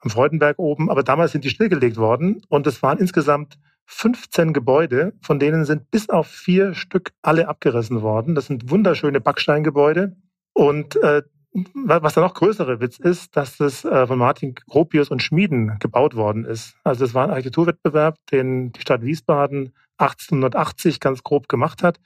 am 0.00 0.10
Freudenberg 0.10 0.58
oben, 0.58 0.90
aber 0.90 1.02
damals 1.02 1.32
sind 1.32 1.44
die 1.44 1.50
stillgelegt 1.50 1.96
worden 1.96 2.42
und 2.48 2.66
es 2.66 2.82
waren 2.82 2.98
insgesamt 2.98 3.58
15 3.86 4.52
Gebäude, 4.52 5.12
von 5.20 5.38
denen 5.38 5.64
sind 5.64 5.90
bis 5.90 6.08
auf 6.08 6.26
vier 6.26 6.74
Stück 6.74 7.12
alle 7.22 7.48
abgerissen 7.48 8.02
worden. 8.02 8.34
Das 8.34 8.46
sind 8.46 8.70
wunderschöne 8.70 9.20
Backsteingebäude 9.20 10.16
und 10.52 10.96
äh, 10.96 11.22
was 11.54 12.14
der 12.14 12.22
noch 12.22 12.34
größere 12.34 12.80
Witz 12.80 12.98
ist, 12.98 13.36
dass 13.36 13.56
das 13.56 13.84
äh, 13.84 14.06
von 14.06 14.18
Martin 14.18 14.54
Gropius 14.54 15.08
und 15.08 15.22
Schmieden 15.22 15.78
gebaut 15.78 16.16
worden 16.16 16.44
ist. 16.44 16.76
Also 16.82 17.04
es 17.04 17.14
war 17.14 17.24
ein 17.24 17.30
Architekturwettbewerb, 17.30 18.18
den 18.32 18.72
die 18.72 18.80
Stadt 18.80 19.02
Wiesbaden 19.02 19.72
1880 19.98 20.98
ganz 20.98 21.22
grob 21.22 21.48
gemacht 21.48 21.84
hat. 21.84 22.00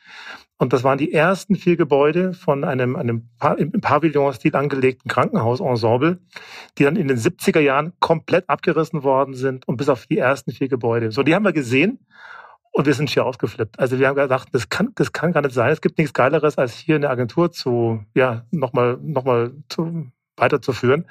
Und 0.59 0.75
das 0.75 0.85
waren 0.85 0.99
die 0.99 1.13
ersten 1.13 1.57
vier 1.57 1.77
Gebäude 1.77 2.35
von 2.35 2.65
einem, 2.65 2.97
einem 2.97 3.31
im 3.57 3.73
Pavillon-Stil 3.81 4.55
angelegten 4.55 5.09
Krankenhausensemble, 5.11 6.19
die 6.77 6.85
dann 6.85 6.97
in 6.97 7.09
den 7.09 7.17
70er 7.17 7.61
Jahren 7.61 7.95
komplett 8.01 8.51
abgerissen 8.51 9.03
worden 9.03 9.35
sind 9.35 9.67
und 9.67 9.79
bis 9.79 9.89
auf 9.89 10.07
die 10.07 10.19
ersten 10.19 10.53
vier 10.53 10.69
Gebäude. 10.69 11.11
So, 11.11 11.23
die 11.23 11.35
haben 11.35 11.45
wir 11.45 11.53
gesehen 11.55 12.01
und 12.79 12.87
wir 12.87 12.95
sind 12.95 13.11
hier 13.11 13.27
ausgeflippt. 13.27 13.77
Also 13.81 13.99
wir 13.99 14.07
haben 14.07 14.14
gedacht, 14.14 14.51
das 14.53 14.69
kann, 14.69 14.93
das 14.95 15.12
kann 15.12 15.33
gar 15.33 15.43
nicht 15.43 15.53
sein. 15.53 15.73
Es 15.73 15.81
gibt 15.81 15.99
nichts 15.99 16.12
Geileres, 16.12 16.59
als 16.59 16.75
hier 16.75 16.95
eine 16.95 17.11
Agentur 17.11 17.51
zu, 17.51 18.05
ja, 18.14 18.47
nochmal, 18.53 18.99
nochmal 19.03 19.51
zu, 19.69 20.12
weiterzuführen. 20.37 21.05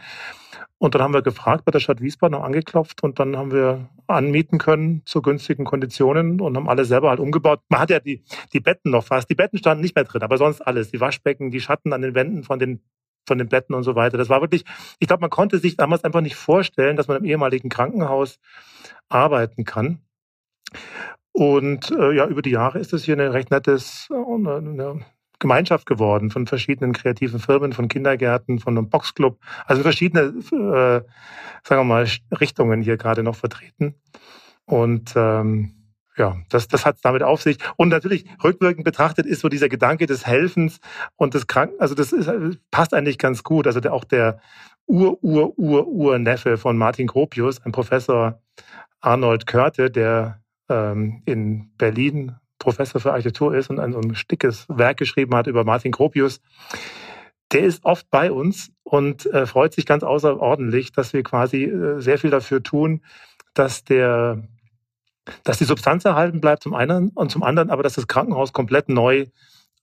Und 0.78 0.96
dann 0.96 1.02
haben 1.02 1.14
wir 1.14 1.22
gefragt 1.22 1.66
bei 1.66 1.74
der 1.74 1.82
Stadt 1.82 2.00
Wiesbaden, 2.00 2.38
haben 2.38 2.46
angeklopft 2.46 3.04
und 3.04 3.20
dann 3.20 3.36
haben 3.36 3.52
wir 3.52 3.90
anmieten 4.08 4.60
können 4.60 5.02
zu 5.06 5.22
günstigen 5.22 5.66
Konditionen 5.66 6.40
und 6.40 6.56
haben 6.56 6.70
alle 6.70 6.86
selber 6.86 7.10
halt 7.10 7.20
umgebaut. 7.20 7.60
Man 7.68 7.82
hat 7.82 7.90
ja 7.90 8.00
die, 8.00 8.24
die 8.54 8.62
Betten 8.62 8.92
noch 8.92 9.04
fast. 9.04 9.30
Die 9.30 9.36
Betten 9.36 9.58
standen 9.58 9.82
nicht 9.82 9.94
mehr 9.94 10.06
drin, 10.06 10.22
aber 10.22 10.38
sonst 10.38 10.62
alles. 10.62 10.92
Die 10.92 11.02
Waschbecken, 11.02 11.52
die 11.52 11.60
Schatten 11.60 11.92
an 11.92 12.02
den 12.02 12.16
Wänden 12.16 12.46
von 12.46 12.60
den 12.60 12.82
von 13.28 13.40
den 13.40 13.50
Betten 13.50 13.76
und 13.76 13.84
so 13.84 13.94
weiter. 13.96 14.18
Das 14.18 14.30
war 14.30 14.40
wirklich, 14.40 14.64
ich 15.00 15.08
glaube, 15.10 15.20
man 15.20 15.30
konnte 15.30 15.58
sich 15.60 15.76
damals 15.76 16.06
einfach 16.06 16.22
nicht 16.22 16.38
vorstellen, 16.38 16.96
dass 16.96 17.10
man 17.10 17.18
im 17.18 17.26
ehemaligen 17.26 17.68
Krankenhaus 17.68 18.40
arbeiten 19.10 19.66
kann. 19.66 20.00
Und 21.38 21.92
äh, 21.92 22.14
ja, 22.14 22.26
über 22.26 22.42
die 22.42 22.50
Jahre 22.50 22.80
ist 22.80 22.94
es 22.94 23.04
hier 23.04 23.14
eine 23.14 23.32
recht 23.32 23.52
nettes 23.52 24.10
äh, 24.10 24.16
eine 24.16 25.06
Gemeinschaft 25.38 25.86
geworden 25.86 26.32
von 26.32 26.48
verschiedenen 26.48 26.94
kreativen 26.94 27.40
Firmen, 27.40 27.74
von 27.74 27.90
Kindergärten, 27.90 28.58
von 28.58 28.76
einem 28.76 28.90
Boxclub. 28.90 29.38
Also 29.68 29.84
verschiedene, 29.84 30.22
äh, 30.24 31.04
sagen 31.64 31.82
wir 31.82 31.84
mal, 31.84 32.08
Richtungen 32.42 32.82
hier 32.82 32.98
gerade 32.98 33.22
noch 33.22 33.36
vertreten. 33.36 33.94
Und 34.66 35.14
ähm, 35.16 35.94
ja, 36.18 36.38
das, 36.50 36.70
das 36.70 36.88
hat 36.88 36.96
es 36.96 37.02
damit 37.04 37.22
auf 37.22 37.44
sich. 37.44 37.60
Und 37.76 37.90
natürlich 37.90 38.26
rückwirkend 38.44 38.84
betrachtet 38.84 39.28
ist 39.28 39.42
so 39.42 39.48
dieser 39.48 39.70
Gedanke 39.70 40.08
des 40.08 40.26
Helfens 40.26 40.80
und 41.18 41.36
des 41.36 41.46
Kranken, 41.46 41.80
also 41.80 41.94
das 41.94 42.14
ist, 42.14 42.32
passt 42.72 42.96
eigentlich 42.96 43.20
ganz 43.20 43.44
gut. 43.44 43.68
Also 43.68 43.80
der, 43.80 43.94
auch 43.94 44.06
der 44.06 44.40
Ur, 44.88 45.24
Ur, 45.24 45.56
Ur, 45.60 45.88
Ur-Neffe 45.88 46.58
von 46.58 46.78
Martin 46.78 47.06
Gropius, 47.06 47.64
ein 47.64 47.72
Professor 47.72 48.42
Arnold 49.02 49.46
Körte, 49.46 49.92
der 49.92 50.42
ähm, 50.70 51.22
in 51.26 51.72
Berlin 51.78 52.36
Professor 52.60 53.00
für 53.00 53.12
Architektur 53.12 53.56
ist 53.56 53.70
und 53.70 53.80
ein 53.80 53.96
ein 53.96 54.16
stickes 54.16 54.66
Werk 54.68 54.98
geschrieben 54.98 55.36
hat 55.36 55.48
über 55.48 55.64
Martin 55.64 55.92
Gropius. 55.92 56.42
Der 57.52 57.62
ist 57.62 57.86
oft 57.86 58.10
bei 58.10 58.32
uns 58.32 58.72
und 58.84 59.26
äh, 59.28 59.46
freut 59.46 59.74
sich 59.74 59.86
ganz 59.86 60.04
außerordentlich, 60.04 60.92
dass 60.92 61.14
wir 61.14 61.24
quasi 61.24 61.64
äh, 61.64 62.02
sehr 62.02 62.18
viel 62.18 62.30
dafür 62.30 62.62
tun, 62.62 63.02
dass 63.54 63.84
der, 63.84 64.44
dass 65.44 65.58
die 65.58 65.66
Substanz 65.66 66.04
erhalten 66.04 66.42
bleibt 66.42 66.64
zum 66.64 66.74
einen 66.74 67.10
und 67.10 67.32
zum 67.32 67.44
anderen, 67.44 67.70
aber 67.70 67.84
dass 67.84 67.94
das 67.94 68.08
Krankenhaus 68.08 68.52
komplett 68.52 68.90
neu 68.90 69.28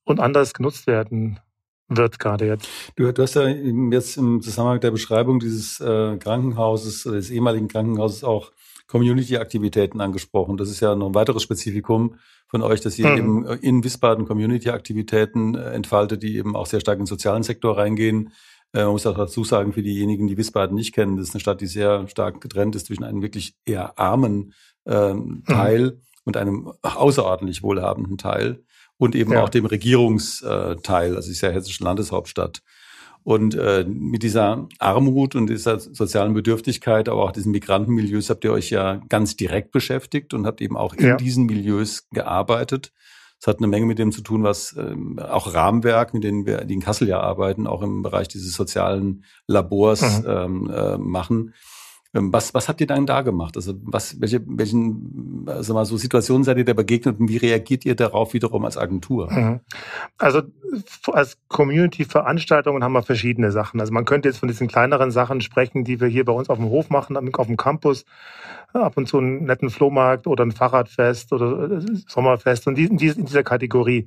und 0.04 0.20
anders 0.20 0.52
genutzt 0.52 0.86
werden 0.86 1.40
wird 1.88 2.18
gerade 2.18 2.46
jetzt. 2.46 2.68
Du, 2.96 3.10
du 3.12 3.22
hast 3.22 3.34
ja 3.34 3.46
jetzt 3.48 4.16
im 4.16 4.40
Zusammenhang 4.42 4.80
der 4.80 4.90
Beschreibung 4.90 5.38
dieses 5.38 5.80
äh, 5.80 6.16
Krankenhauses, 6.18 7.04
des 7.04 7.30
ehemaligen 7.30 7.68
Krankenhauses 7.68 8.24
auch 8.24 8.52
Community-Aktivitäten 8.86 10.00
angesprochen. 10.00 10.56
Das 10.56 10.70
ist 10.70 10.80
ja 10.80 10.94
noch 10.94 11.06
ein 11.08 11.14
weiteres 11.14 11.42
Spezifikum 11.42 12.16
von 12.46 12.62
euch, 12.62 12.80
dass 12.80 12.98
ihr 12.98 13.08
mhm. 13.08 13.18
eben 13.18 13.46
in 13.60 13.84
Wiesbaden 13.84 14.26
Community-Aktivitäten 14.26 15.54
äh, 15.54 15.70
entfaltet, 15.70 16.22
die 16.22 16.36
eben 16.36 16.54
auch 16.54 16.66
sehr 16.66 16.80
stark 16.80 16.98
in 16.98 17.04
den 17.04 17.06
sozialen 17.06 17.42
Sektor 17.42 17.78
reingehen. 17.78 18.32
Äh, 18.72 18.84
man 18.84 18.92
muss 18.92 19.06
auch 19.06 19.16
dazu 19.16 19.44
sagen, 19.44 19.72
für 19.72 19.82
diejenigen, 19.82 20.26
die 20.26 20.36
Wiesbaden 20.36 20.74
nicht 20.74 20.94
kennen, 20.94 21.16
das 21.16 21.28
ist 21.28 21.34
eine 21.34 21.40
Stadt, 21.40 21.60
die 21.60 21.66
sehr 21.66 22.06
stark 22.08 22.40
getrennt 22.40 22.76
ist 22.76 22.86
zwischen 22.86 23.04
einem 23.04 23.22
wirklich 23.22 23.54
eher 23.64 23.98
armen 23.98 24.52
ähm, 24.86 25.16
mhm. 25.16 25.44
Teil 25.46 25.82
mhm. 25.82 26.00
und 26.24 26.36
einem 26.36 26.72
außerordentlich 26.82 27.62
wohlhabenden 27.62 28.18
Teil 28.18 28.62
und 28.98 29.14
eben 29.14 29.32
ja. 29.32 29.42
auch 29.42 29.48
dem 29.48 29.66
Regierungsteil, 29.66 31.16
also 31.16 31.30
ist 31.30 31.40
ja 31.40 31.50
hessische 31.50 31.84
Landeshauptstadt. 31.84 32.62
Und 33.24 33.54
äh, 33.54 33.86
mit 33.88 34.22
dieser 34.22 34.68
Armut 34.78 35.34
und 35.34 35.48
dieser 35.48 35.80
sozialen 35.80 36.34
Bedürftigkeit, 36.34 37.08
aber 37.08 37.24
auch 37.24 37.32
diesen 37.32 37.52
Migrantenmilieus 37.52 38.28
habt 38.28 38.44
ihr 38.44 38.52
euch 38.52 38.68
ja 38.68 39.00
ganz 39.08 39.34
direkt 39.34 39.72
beschäftigt 39.72 40.34
und 40.34 40.46
habt 40.46 40.60
eben 40.60 40.76
auch 40.76 40.92
in 40.92 41.06
ja. 41.06 41.16
diesen 41.16 41.46
Milieus 41.46 42.06
gearbeitet. 42.10 42.92
Es 43.40 43.46
hat 43.46 43.58
eine 43.58 43.66
Menge 43.66 43.86
mit 43.86 43.98
dem 43.98 44.12
zu 44.12 44.20
tun, 44.20 44.42
was 44.42 44.76
ähm, 44.78 45.18
auch 45.18 45.52
Rahmenwerk, 45.52 46.12
mit 46.12 46.22
denen 46.22 46.46
wir, 46.46 46.64
die 46.64 46.74
in 46.74 46.80
Kassel 46.80 47.08
ja 47.08 47.20
arbeiten, 47.20 47.66
auch 47.66 47.82
im 47.82 48.02
Bereich 48.02 48.28
dieses 48.28 48.54
sozialen 48.54 49.24
Labors 49.46 50.20
mhm. 50.20 50.24
ähm, 50.28 50.70
äh, 50.70 50.98
machen. 50.98 51.54
Ähm, 52.14 52.32
was, 52.32 52.54
was 52.54 52.68
habt 52.68 52.80
ihr 52.80 52.86
dann 52.86 53.06
da 53.06 53.22
gemacht? 53.22 53.56
Also 53.56 53.74
was, 53.82 54.20
welche, 54.20 54.40
welchen, 54.46 55.44
also 55.46 55.74
mal 55.74 55.84
so 55.84 55.96
Situationen 55.96 56.44
seid 56.44 56.56
ihr 56.58 56.64
da 56.64 56.72
begegnet 56.72 57.18
und 57.18 57.28
wie 57.28 57.36
reagiert 57.36 57.84
ihr 57.84 57.96
darauf 57.96 58.34
wiederum 58.34 58.64
als 58.64 58.78
Agentur? 58.78 59.30
Mhm. 59.32 59.60
Also 60.16 60.42
als 61.12 61.38
Community-Veranstaltungen 61.48 62.82
haben 62.84 62.92
wir 62.92 63.02
verschiedene 63.02 63.50
Sachen. 63.50 63.80
Also 63.80 63.92
man 63.92 64.04
könnte 64.04 64.28
jetzt 64.28 64.38
von 64.38 64.48
diesen 64.48 64.68
kleineren 64.68 65.10
Sachen 65.10 65.40
sprechen, 65.40 65.84
die 65.84 66.00
wir 66.00 66.08
hier 66.08 66.24
bei 66.24 66.32
uns 66.32 66.48
auf 66.48 66.58
dem 66.58 66.68
Hof 66.68 66.90
machen, 66.90 67.16
auf 67.16 67.46
dem 67.46 67.56
Campus, 67.56 68.04
ab 68.72 68.96
und 68.96 69.08
zu 69.08 69.18
einen 69.18 69.44
netten 69.44 69.70
Flohmarkt 69.70 70.26
oder 70.26 70.44
ein 70.44 70.52
Fahrradfest 70.52 71.32
oder 71.32 71.70
äh, 71.70 71.80
Sommerfest 72.08 72.66
und 72.66 72.78
in 72.78 72.96
dieser 72.96 73.42
Kategorie. 73.42 74.06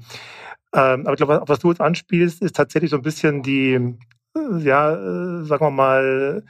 Ähm, 0.73 1.01
aber 1.01 1.13
ich 1.13 1.17
glaube, 1.17 1.41
was 1.45 1.59
du 1.59 1.69
jetzt 1.69 1.81
anspielst, 1.81 2.41
ist 2.41 2.55
tatsächlich 2.55 2.91
so 2.91 2.97
ein 2.97 3.01
bisschen 3.01 3.41
die, 3.41 3.73
äh, 3.73 4.59
ja, 4.59 4.93
äh, 4.93 5.43
sagen 5.45 5.65
wir 5.65 5.71
mal, 5.71 6.43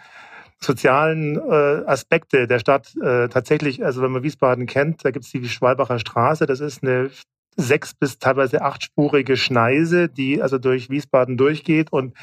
sozialen 0.60 1.38
äh, 1.38 1.84
Aspekte 1.86 2.48
der 2.48 2.60
Stadt 2.60 2.96
äh, 2.98 3.28
tatsächlich, 3.30 3.84
also 3.84 4.02
wenn 4.02 4.12
man 4.12 4.24
Wiesbaden 4.24 4.66
kennt, 4.66 5.06
da 5.06 5.12
gibt 5.12 5.26
es 5.26 5.32
die 5.32 5.48
Schwalbacher 5.48 6.00
Straße, 6.00 6.46
das 6.46 6.60
ist 6.60 6.84
eine 6.84 7.12
sechs 7.58 7.94
bis 7.94 8.20
teilweise 8.20 8.62
achtspurige 8.62 9.36
Schneise, 9.36 10.10
die 10.10 10.42
also 10.42 10.60
durch 10.60 10.90
Wiesbaden 10.90 11.38
durchgeht 11.38 11.92
und 11.92 12.16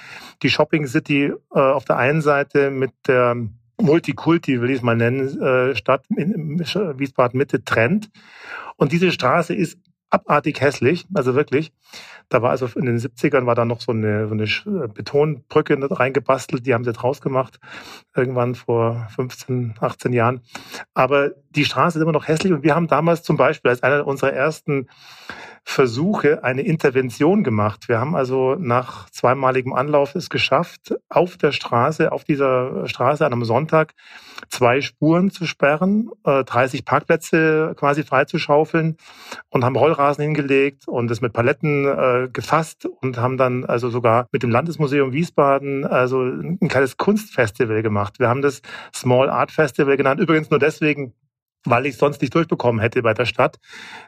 die 0.42 0.50
Shopping 0.50 0.86
City 0.86 1.32
äh, 1.52 1.58
auf 1.58 1.84
der 1.84 1.96
einen 1.96 2.22
Seite 2.22 2.70
mit 2.70 2.92
der 3.06 3.36
Multikulti, 3.80 4.60
will 4.60 4.70
ich 4.70 4.76
es 4.76 4.82
mal 4.82 4.96
nennen, 4.96 5.40
äh, 5.40 5.74
Stadt 5.74 6.06
in 6.16 6.60
Wiesbaden 6.60 7.36
Mitte 7.36 7.64
trennt. 7.64 8.10
Und 8.76 8.92
diese 8.92 9.10
Straße 9.10 9.54
ist 9.54 9.78
abartig 10.10 10.60
hässlich, 10.60 11.06
also 11.14 11.34
wirklich. 11.34 11.72
Da 12.28 12.40
war 12.40 12.50
also 12.50 12.66
in 12.76 12.86
den 12.86 12.98
70ern 12.98 13.46
war 13.46 13.54
da 13.54 13.64
noch 13.64 13.80
so 13.80 13.92
eine, 13.92 14.28
so 14.28 14.34
eine 14.34 14.44
äh, 14.44 14.88
Betonbrücke 14.88 15.76
reingebastelt, 15.90 16.66
die 16.66 16.74
haben 16.74 16.84
sie 16.84 16.90
jetzt 16.90 17.02
rausgemacht, 17.02 17.60
irgendwann 18.14 18.54
vor 18.54 19.08
15, 19.14 19.74
18 19.80 20.12
Jahren. 20.12 20.40
Aber 20.94 21.30
die 21.50 21.64
Straße 21.64 21.98
ist 21.98 22.02
immer 22.02 22.12
noch 22.12 22.28
hässlich 22.28 22.52
und 22.52 22.62
wir 22.62 22.74
haben 22.74 22.88
damals 22.88 23.22
zum 23.22 23.36
Beispiel 23.36 23.70
als 23.70 23.82
einer 23.82 24.06
unserer 24.06 24.32
ersten 24.32 24.88
Versuche, 25.66 26.44
eine 26.44 26.62
Intervention 26.62 27.42
gemacht. 27.42 27.88
Wir 27.88 27.98
haben 27.98 28.14
also 28.14 28.54
nach 28.54 29.08
zweimaligem 29.10 29.72
Anlauf 29.72 30.14
es 30.14 30.28
geschafft, 30.28 30.94
auf 31.08 31.38
der 31.38 31.52
Straße, 31.52 32.12
auf 32.12 32.22
dieser 32.22 32.86
Straße 32.86 33.24
an 33.24 33.32
einem 33.32 33.44
Sonntag 33.44 33.94
zwei 34.50 34.82
Spuren 34.82 35.30
zu 35.30 35.46
sperren, 35.46 36.10
30 36.22 36.80
äh, 36.80 36.82
Parkplätze 36.82 37.74
quasi 37.76 38.02
freizuschaufeln 38.02 38.98
und 39.48 39.64
haben 39.64 39.76
Rollrasen 39.76 40.22
hingelegt 40.22 40.86
und 40.86 41.10
es 41.10 41.22
mit 41.22 41.32
Paletten 41.32 41.86
äh, 41.86 42.28
gefasst 42.30 42.86
und 43.00 43.16
haben 43.16 43.38
dann 43.38 43.64
also 43.64 43.88
sogar 43.88 44.28
mit 44.32 44.42
dem 44.42 44.50
Landesmuseum 44.50 45.12
Wiesbaden 45.12 45.86
also 45.86 46.22
ein 46.22 46.68
kleines 46.68 46.98
Kunstfestival 46.98 47.82
gemacht. 47.82 48.18
Wir 48.18 48.28
haben 48.28 48.42
das 48.42 48.60
Small 48.94 49.30
Art 49.30 49.50
Festival 49.50 49.96
genannt, 49.96 50.20
übrigens 50.20 50.50
nur 50.50 50.58
deswegen, 50.60 51.14
weil 51.64 51.86
ich 51.86 51.96
sonst 51.96 52.20
nicht 52.20 52.34
durchbekommen 52.34 52.80
hätte 52.80 53.02
bei 53.02 53.14
der 53.14 53.24
Stadt. 53.24 53.58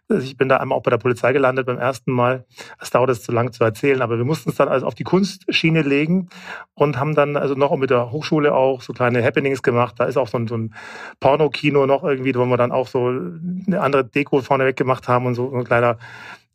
Ich 0.09 0.37
bin 0.37 0.49
da 0.49 0.59
einmal 0.59 0.77
auch 0.77 0.83
bei 0.83 0.91
der 0.91 0.99
Polizei 0.99 1.33
gelandet 1.33 1.67
beim 1.67 1.79
ersten 1.79 2.13
Mal. 2.13 2.45
Es 2.81 2.91
dauert 2.91 3.11
es 3.11 3.23
zu 3.23 3.33
lang 3.33 3.53
zu 3.53 3.65
erzählen, 3.65 4.03
aber 4.03 4.19
wir 4.19 4.25
mussten 4.25 4.51
es 4.51 4.57
dann 4.57 4.69
also 4.69 4.87
auf 4.87 4.95
die 4.95 5.05
Kunstschiene 5.05 5.83
legen 5.83 6.29
und 6.75 6.99
haben 6.99 7.15
dann 7.15 7.37
also 7.37 7.55
noch 7.55 7.75
mit 7.77 7.91
der 7.91 8.11
Hochschule 8.11 8.55
auch 8.55 8.83
so 8.83 8.93
kleine 8.93 9.25
Happenings 9.25 9.63
gemacht. 9.63 9.95
Da 9.99 10.05
ist 10.05 10.17
auch 10.17 10.29
so 10.29 10.39
ein, 10.39 10.47
so 10.47 10.57
ein 10.57 10.75
Porno-Kino 11.21 11.87
noch 11.87 12.05
irgendwie, 12.05 12.35
wo 12.35 12.45
wir 12.45 12.57
dann 12.57 12.73
auch 12.73 12.89
so 12.89 13.07
eine 13.07 13.81
andere 13.81 14.05
Deko 14.05 14.43
vorneweg 14.43 14.77
gemacht 14.77 15.09
haben 15.09 15.27
und 15.27 15.35
so 15.35 15.53
ein 15.53 15.65
kleiner 15.65 15.99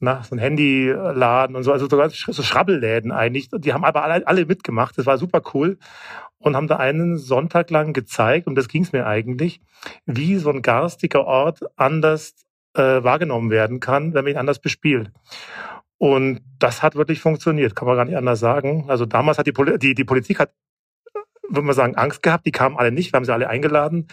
na, 0.04 0.24
so 0.24 0.36
ein 0.36 0.40
Handyladen 0.40 1.56
und 1.56 1.62
so, 1.62 1.72
also 1.72 1.88
sogar 1.88 2.10
so 2.10 2.42
Schrabbelläden 2.42 3.12
eigentlich. 3.12 3.50
Die 3.54 3.72
haben 3.72 3.86
aber 3.86 4.04
alle, 4.04 4.26
alle 4.26 4.48
mitgemacht. 4.48 4.98
Das 4.98 5.06
war 5.06 5.20
super 5.20 5.44
cool 5.54 5.78
und 6.42 6.56
haben 6.56 6.68
da 6.68 6.78
einen 6.78 7.18
Sonntag 7.18 7.70
lang 7.70 7.94
gezeigt, 7.94 8.48
und 8.48 8.56
das 8.56 8.68
ging 8.68 8.84
es 8.84 8.92
mir 8.92 9.06
eigentlich, 9.06 9.62
wie 10.06 10.38
so 10.38 10.50
ein 10.50 10.62
garstiger 10.62 11.26
Ort 11.26 11.62
anders 11.78 12.36
äh, 12.76 13.04
wahrgenommen 13.04 13.50
werden 13.50 13.80
kann, 13.80 14.14
wenn 14.14 14.24
man 14.24 14.34
ihn 14.34 14.40
anders 14.40 14.60
bespielt. 14.60 15.12
Und 15.98 16.42
das 16.58 16.82
hat 16.82 16.96
wirklich 16.96 17.22
funktioniert, 17.22 17.76
kann 17.76 17.88
man 17.88 17.96
gar 17.96 18.06
nicht 18.06 18.18
anders 18.18 18.40
sagen. 18.40 18.86
Also 18.88 19.06
damals 19.06 19.38
hat 19.38 19.46
die, 19.46 19.52
Poli 19.52 19.78
die, 19.78 19.94
die 19.94 20.04
Politik 20.04 20.40
hat, 20.40 20.52
würde 21.48 21.62
man 21.62 21.76
sagen, 21.76 21.96
Angst 21.96 22.24
gehabt. 22.24 22.46
Die 22.46 22.52
kamen 22.52 22.78
alle 22.78 22.92
nicht, 22.92 23.14
wir 23.14 23.18
haben 23.18 23.26
sie 23.26 23.34
alle 23.34 23.50
eingeladen. 23.50 24.08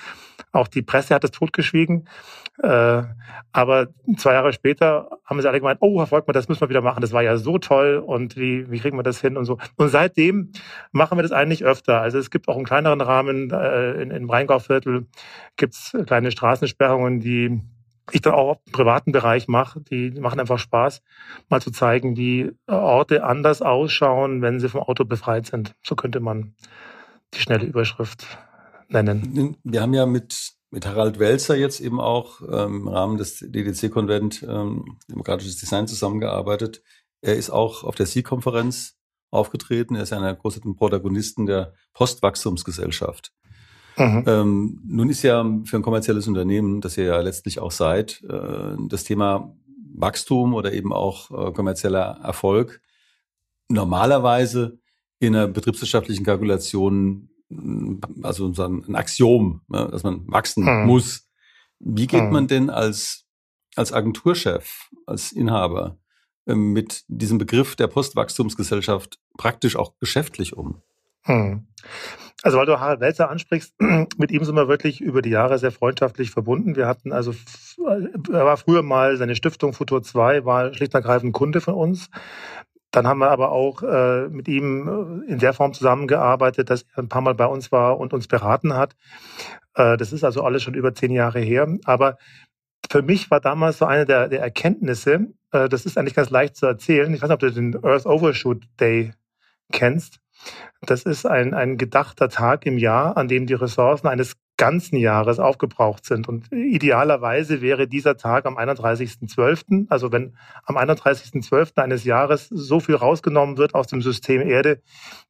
Auch 0.53 0.69
die 0.69 0.83
Presse 0.83 1.15
hat 1.15 1.25
es 1.25 1.31
totgeschwiegen. 1.31 2.07
Äh, 2.63 3.03
aber 3.53 3.89
zwei 4.17 4.33
Jahre 4.33 4.53
später 4.53 5.11
haben 5.25 5.41
sie 5.41 5.49
alle 5.49 5.61
gemeint, 5.61 5.79
oh, 5.81 5.99
Herr 5.99 6.07
Volkmann, 6.07 6.35
das 6.35 6.49
müssen 6.49 6.61
wir 6.61 6.69
wieder 6.69 6.83
machen. 6.83 7.01
Das 7.01 7.13
war 7.13 7.23
ja 7.23 7.37
so 7.37 7.59
toll 7.59 8.03
und 8.05 8.37
wie, 8.37 8.71
wie 8.71 8.81
kriegen 8.81 8.97
wir 8.97 9.03
das 9.03 9.21
hin 9.21 9.37
und 9.37 9.45
so. 9.45 9.59
Und 9.77 9.89
seitdem 9.89 10.53
machen 10.93 11.17
wir 11.17 11.23
das 11.23 11.33
eigentlich 11.33 11.65
öfter. 11.65 12.01
Also 12.01 12.19
es 12.19 12.31
gibt 12.31 12.49
auch 12.49 12.57
einen 12.57 12.65
kleineren 12.65 13.01
Rahmen, 13.01 13.51
äh, 13.51 14.03
in, 14.03 14.11
im 14.11 14.29
Rheingauviertel 14.29 15.07
gibt 15.57 15.75
es 15.75 15.97
kleine 16.07 16.31
Straßensperrungen, 16.31 17.21
die 17.21 17.61
ich 18.11 18.23
dann 18.23 18.35
auch 18.35 18.59
im 18.67 18.73
privaten 18.73 19.13
Bereich 19.13 19.49
mache. 19.49 19.81
Die 19.81 20.11
machen 20.13 20.41
einfach 20.41 20.59
Spaß, 20.59 21.03
mal 21.49 21.61
zu 21.61 21.71
zeigen, 21.71 22.17
wie 22.17 22.51
Orte 22.67 23.23
anders 23.25 23.63
ausschauen, 23.63 24.43
wenn 24.43 24.61
sie 24.61 24.69
vom 24.69 24.83
Auto 24.83 25.05
befreit 25.05 25.47
sind. 25.47 25.75
So 25.83 25.95
könnte 25.95 26.21
man 26.21 26.55
die 27.35 27.41
schnelle 27.41 27.67
Überschrift 27.67 28.27
nennen. 28.89 29.57
Wir 29.63 29.83
haben 29.83 29.95
ja 29.95 30.07
mit 30.07 30.58
mit 30.71 30.87
Harald 30.87 31.19
Welzer 31.19 31.57
jetzt 31.57 31.81
eben 31.81 32.01
auch 32.01 32.41
ähm, 32.43 32.83
im 32.83 32.89
Rahmen 32.89 33.17
des 33.17 33.39
DDC-Konvent 33.39 34.45
ähm, 34.49 34.99
Demokratisches 35.09 35.57
Design 35.57 35.87
zusammengearbeitet. 35.87 36.83
Er 37.21 37.37
ist 37.37 37.51
auch 37.51 37.85
auf 37.85 37.95
der 37.95 38.07
Sie-Konferenz 38.07 38.97
aufgetreten. 39.31 39.95
Er 39.95 40.03
ist 40.03 40.13
einer 40.13 40.27
der 40.27 40.37
großen 40.37 40.77
Protagonisten 40.77 41.47
der 41.47 41.75
Postwachstumsgesellschaft. 41.95 43.33
Mhm. 43.97 44.25
Ähm, 44.27 44.81
nun 44.87 45.11
ist 45.11 45.23
ja 45.23 45.45
für 45.65 45.77
ein 45.77 45.83
kommerzielles 45.83 46.29
Unternehmen, 46.29 46.81
das 46.81 46.97
ihr 46.97 47.05
ja 47.05 47.21
letztlich 47.21 47.59
auch 47.59 47.73
seid, 47.73 48.23
äh, 48.29 48.77
das 48.89 49.05
Thema 49.05 49.57
Wachstum 49.95 50.55
oder 50.55 50.73
eben 50.73 50.93
auch 50.93 51.31
äh, 51.31 51.53
kommerzieller 51.53 52.21
Erfolg 52.23 52.81
normalerweise 53.69 54.79
in 55.19 55.35
einer 55.35 55.49
betriebswirtschaftlichen 55.49 56.25
Kalkulation 56.25 57.31
also 58.23 58.47
ein 58.47 58.95
Axiom, 58.95 59.63
ne, 59.69 59.89
dass 59.91 60.03
man 60.03 60.27
wachsen 60.29 60.67
hm. 60.67 60.87
muss. 60.87 61.29
Wie 61.79 62.07
geht 62.07 62.23
hm. 62.23 62.31
man 62.31 62.47
denn 62.47 62.71
als, 62.71 63.27
als 63.77 63.93
Agenturchef, 63.93 64.91
als 65.07 65.33
Inhaber 65.33 65.99
ähm, 66.47 66.73
mit 66.73 67.05
diesem 67.09 67.39
Begriff 67.39 67.77
der 67.77 67.87
Postwachstumsgesellschaft 67.87 69.19
praktisch 69.37 69.77
auch 69.77 69.97
geschäftlich 69.99 70.57
um? 70.57 70.83
Hm. 71.23 71.67
Also 72.43 72.57
weil 72.59 72.67
du 72.67 72.79
Harald 72.79 73.01
Welzer 73.01 73.31
ansprichst, 73.31 73.75
mit 74.17 74.31
ihm 74.31 74.45
sind 74.45 74.55
wir 74.55 74.69
wirklich 74.69 75.01
über 75.01 75.23
die 75.23 75.31
Jahre 75.31 75.59
sehr 75.59 75.73
freundschaftlich 75.73 76.31
verbunden. 76.31 76.77
Wir 76.77 76.87
hatten 76.87 77.13
also, 77.13 77.35
er 77.79 78.45
war 78.45 78.57
früher 78.57 78.83
mal, 78.83 79.17
seine 79.17 79.35
Stiftung 79.35 79.73
Futur 79.73 80.03
2 80.03 80.45
war 80.45 80.73
schlicht 80.75 80.95
und 80.95 81.01
ergreifend 81.01 81.33
Kunde 81.33 81.61
von 81.61 81.75
uns. 81.75 82.11
Dann 82.91 83.07
haben 83.07 83.19
wir 83.19 83.31
aber 83.31 83.53
auch 83.53 83.83
äh, 83.83 84.29
mit 84.29 84.49
ihm 84.49 85.25
äh, 85.27 85.33
in 85.33 85.39
der 85.39 85.53
Form 85.53 85.75
zusammengearbeitet, 85.75 86.71
dass 86.71 86.87
er 86.95 87.03
ein 87.03 87.09
paar 87.09 87.23
Mal 87.23 87.35
bei 87.35 87.47
uns 87.47 87.71
war 87.71 87.99
und 87.99 88.13
uns 88.13 88.29
beraten 88.29 88.75
hat. 88.75 88.97
Äh, 89.75 89.97
das 89.97 90.13
ist 90.13 90.25
also 90.25 90.43
alles 90.43 90.63
schon 90.63 90.75
über 90.75 90.95
zehn 90.95 91.11
Jahre 91.13 91.41
her. 91.41 91.69
Aber 91.85 92.17
für 92.91 93.03
mich 93.03 93.31
war 93.31 93.41
damals 93.41 93.79
so 93.79 93.85
eine 93.85 94.07
der, 94.07 94.29
der 94.29 94.41
Erkenntnisse, 94.41 95.29
äh, 95.53 95.69
das 95.69 95.87
ist 95.87 95.99
eigentlich 95.99 96.15
ganz 96.15 96.31
leicht 96.31 96.57
zu 96.57 96.67
erzählen. 96.67 97.13
Ich 97.13 97.23
weiß 97.23 97.29
nicht, 97.29 97.35
ob 97.35 97.41
du 97.41 97.53
den 97.53 97.85
Earth 97.85 98.07
Overshoot 98.07 98.65
Day 98.81 99.13
kennst. 99.73 100.21
Das 100.81 101.03
ist 101.03 101.27
ein, 101.27 101.53
ein 101.53 101.77
gedachter 101.77 102.29
Tag 102.29 102.65
im 102.65 102.79
Jahr, 102.79 103.17
an 103.17 103.29
dem 103.29 103.47
die 103.47 103.55
Ressourcen 103.55 104.07
eines 104.07 104.37
ganzen 104.59 104.97
Jahres 104.97 105.39
aufgebraucht 105.39 106.05
sind. 106.05 106.29
Und 106.29 106.53
idealerweise 106.53 107.63
wäre 107.63 107.89
dieser 107.89 108.17
Tag 108.17 108.45
am 108.45 108.59
31.12., 108.59 109.87
also 109.89 110.13
wenn 110.13 110.37
am 110.65 110.77
31.12. 110.77 111.79
eines 111.79 112.05
Jahres 112.05 112.49
so 112.49 112.81
viel 112.81 112.97
rausgenommen 112.97 113.57
wird 113.57 113.75
aus 113.75 113.87
dem 113.87 114.03
System 114.03 114.43
Erde, 114.43 114.83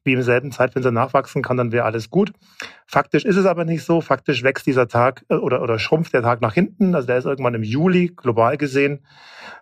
wie 0.03 0.15
im 0.15 0.23
selben 0.23 0.51
Zeitfenster 0.51 0.91
nachwachsen 0.91 1.43
kann, 1.43 1.59
dann 1.59 1.71
wäre 1.71 1.85
alles 1.85 2.11
gut. 2.11 2.33
Faktisch 2.87 3.25
ist 3.27 3.37
es 3.37 3.45
aber 3.47 3.65
nicht 3.65 3.85
so. 3.85 4.01
Faktisch 4.01 4.43
wächst 4.43 4.67
dieser 4.67 4.89
Tag 4.89 5.25
äh, 5.29 5.35
oder, 5.35 5.63
oder 5.63 5.79
schrumpft 5.79 6.15
der 6.15 6.23
Tag 6.23 6.41
nach 6.41 6.55
hinten. 6.55 6.95
Also 6.95 7.07
der 7.07 7.19
ist 7.19 7.27
irgendwann 7.27 7.55
im 7.55 7.63
Juli 7.63 8.09
global 8.17 8.57
gesehen. 8.57 9.05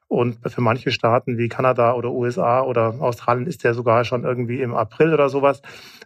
Und 0.08 0.38
für 0.48 0.60
manche 0.60 0.92
Staaten 0.92 1.36
wie 1.36 1.48
Kanada 1.48 1.94
oder 1.94 2.12
USA 2.12 2.62
oder 2.62 2.94
Australien 3.00 3.48
ist 3.48 3.64
der 3.64 3.74
sogar 3.74 4.04
schon 4.04 4.22
irgendwie 4.22 4.62
im 4.62 4.76
April 4.76 5.12
oder 5.12 5.28
sowas. 5.28 5.60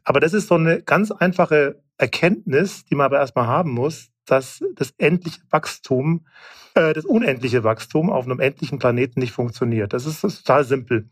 Aber 0.05 0.20
das 0.20 0.33
ist 0.33 0.49
so 0.49 0.55
eine 0.55 0.81
ganz 0.81 1.11
einfache 1.11 1.77
Erkenntnis, 2.01 2.85
die 2.87 2.95
man 2.95 3.07
aber 3.07 3.19
erstmal 3.19 3.47
haben 3.47 3.73
muss, 3.73 4.09
dass 4.25 4.61
das 4.75 4.95
endliche 4.97 5.41
Wachstum, 5.51 6.27
äh, 6.75 6.93
das 6.93 7.05
unendliche 7.05 7.63
Wachstum 7.63 8.11
auf 8.11 8.25
einem 8.25 8.41
endlichen 8.41 8.79
Planeten 8.79 9.21
nicht 9.21 9.33
funktioniert. 9.33 9.93
Das 9.93 10.07
ist, 10.07 10.25
das 10.25 10.35
ist 10.35 10.47
total 10.47 10.65
simpel. 10.65 11.11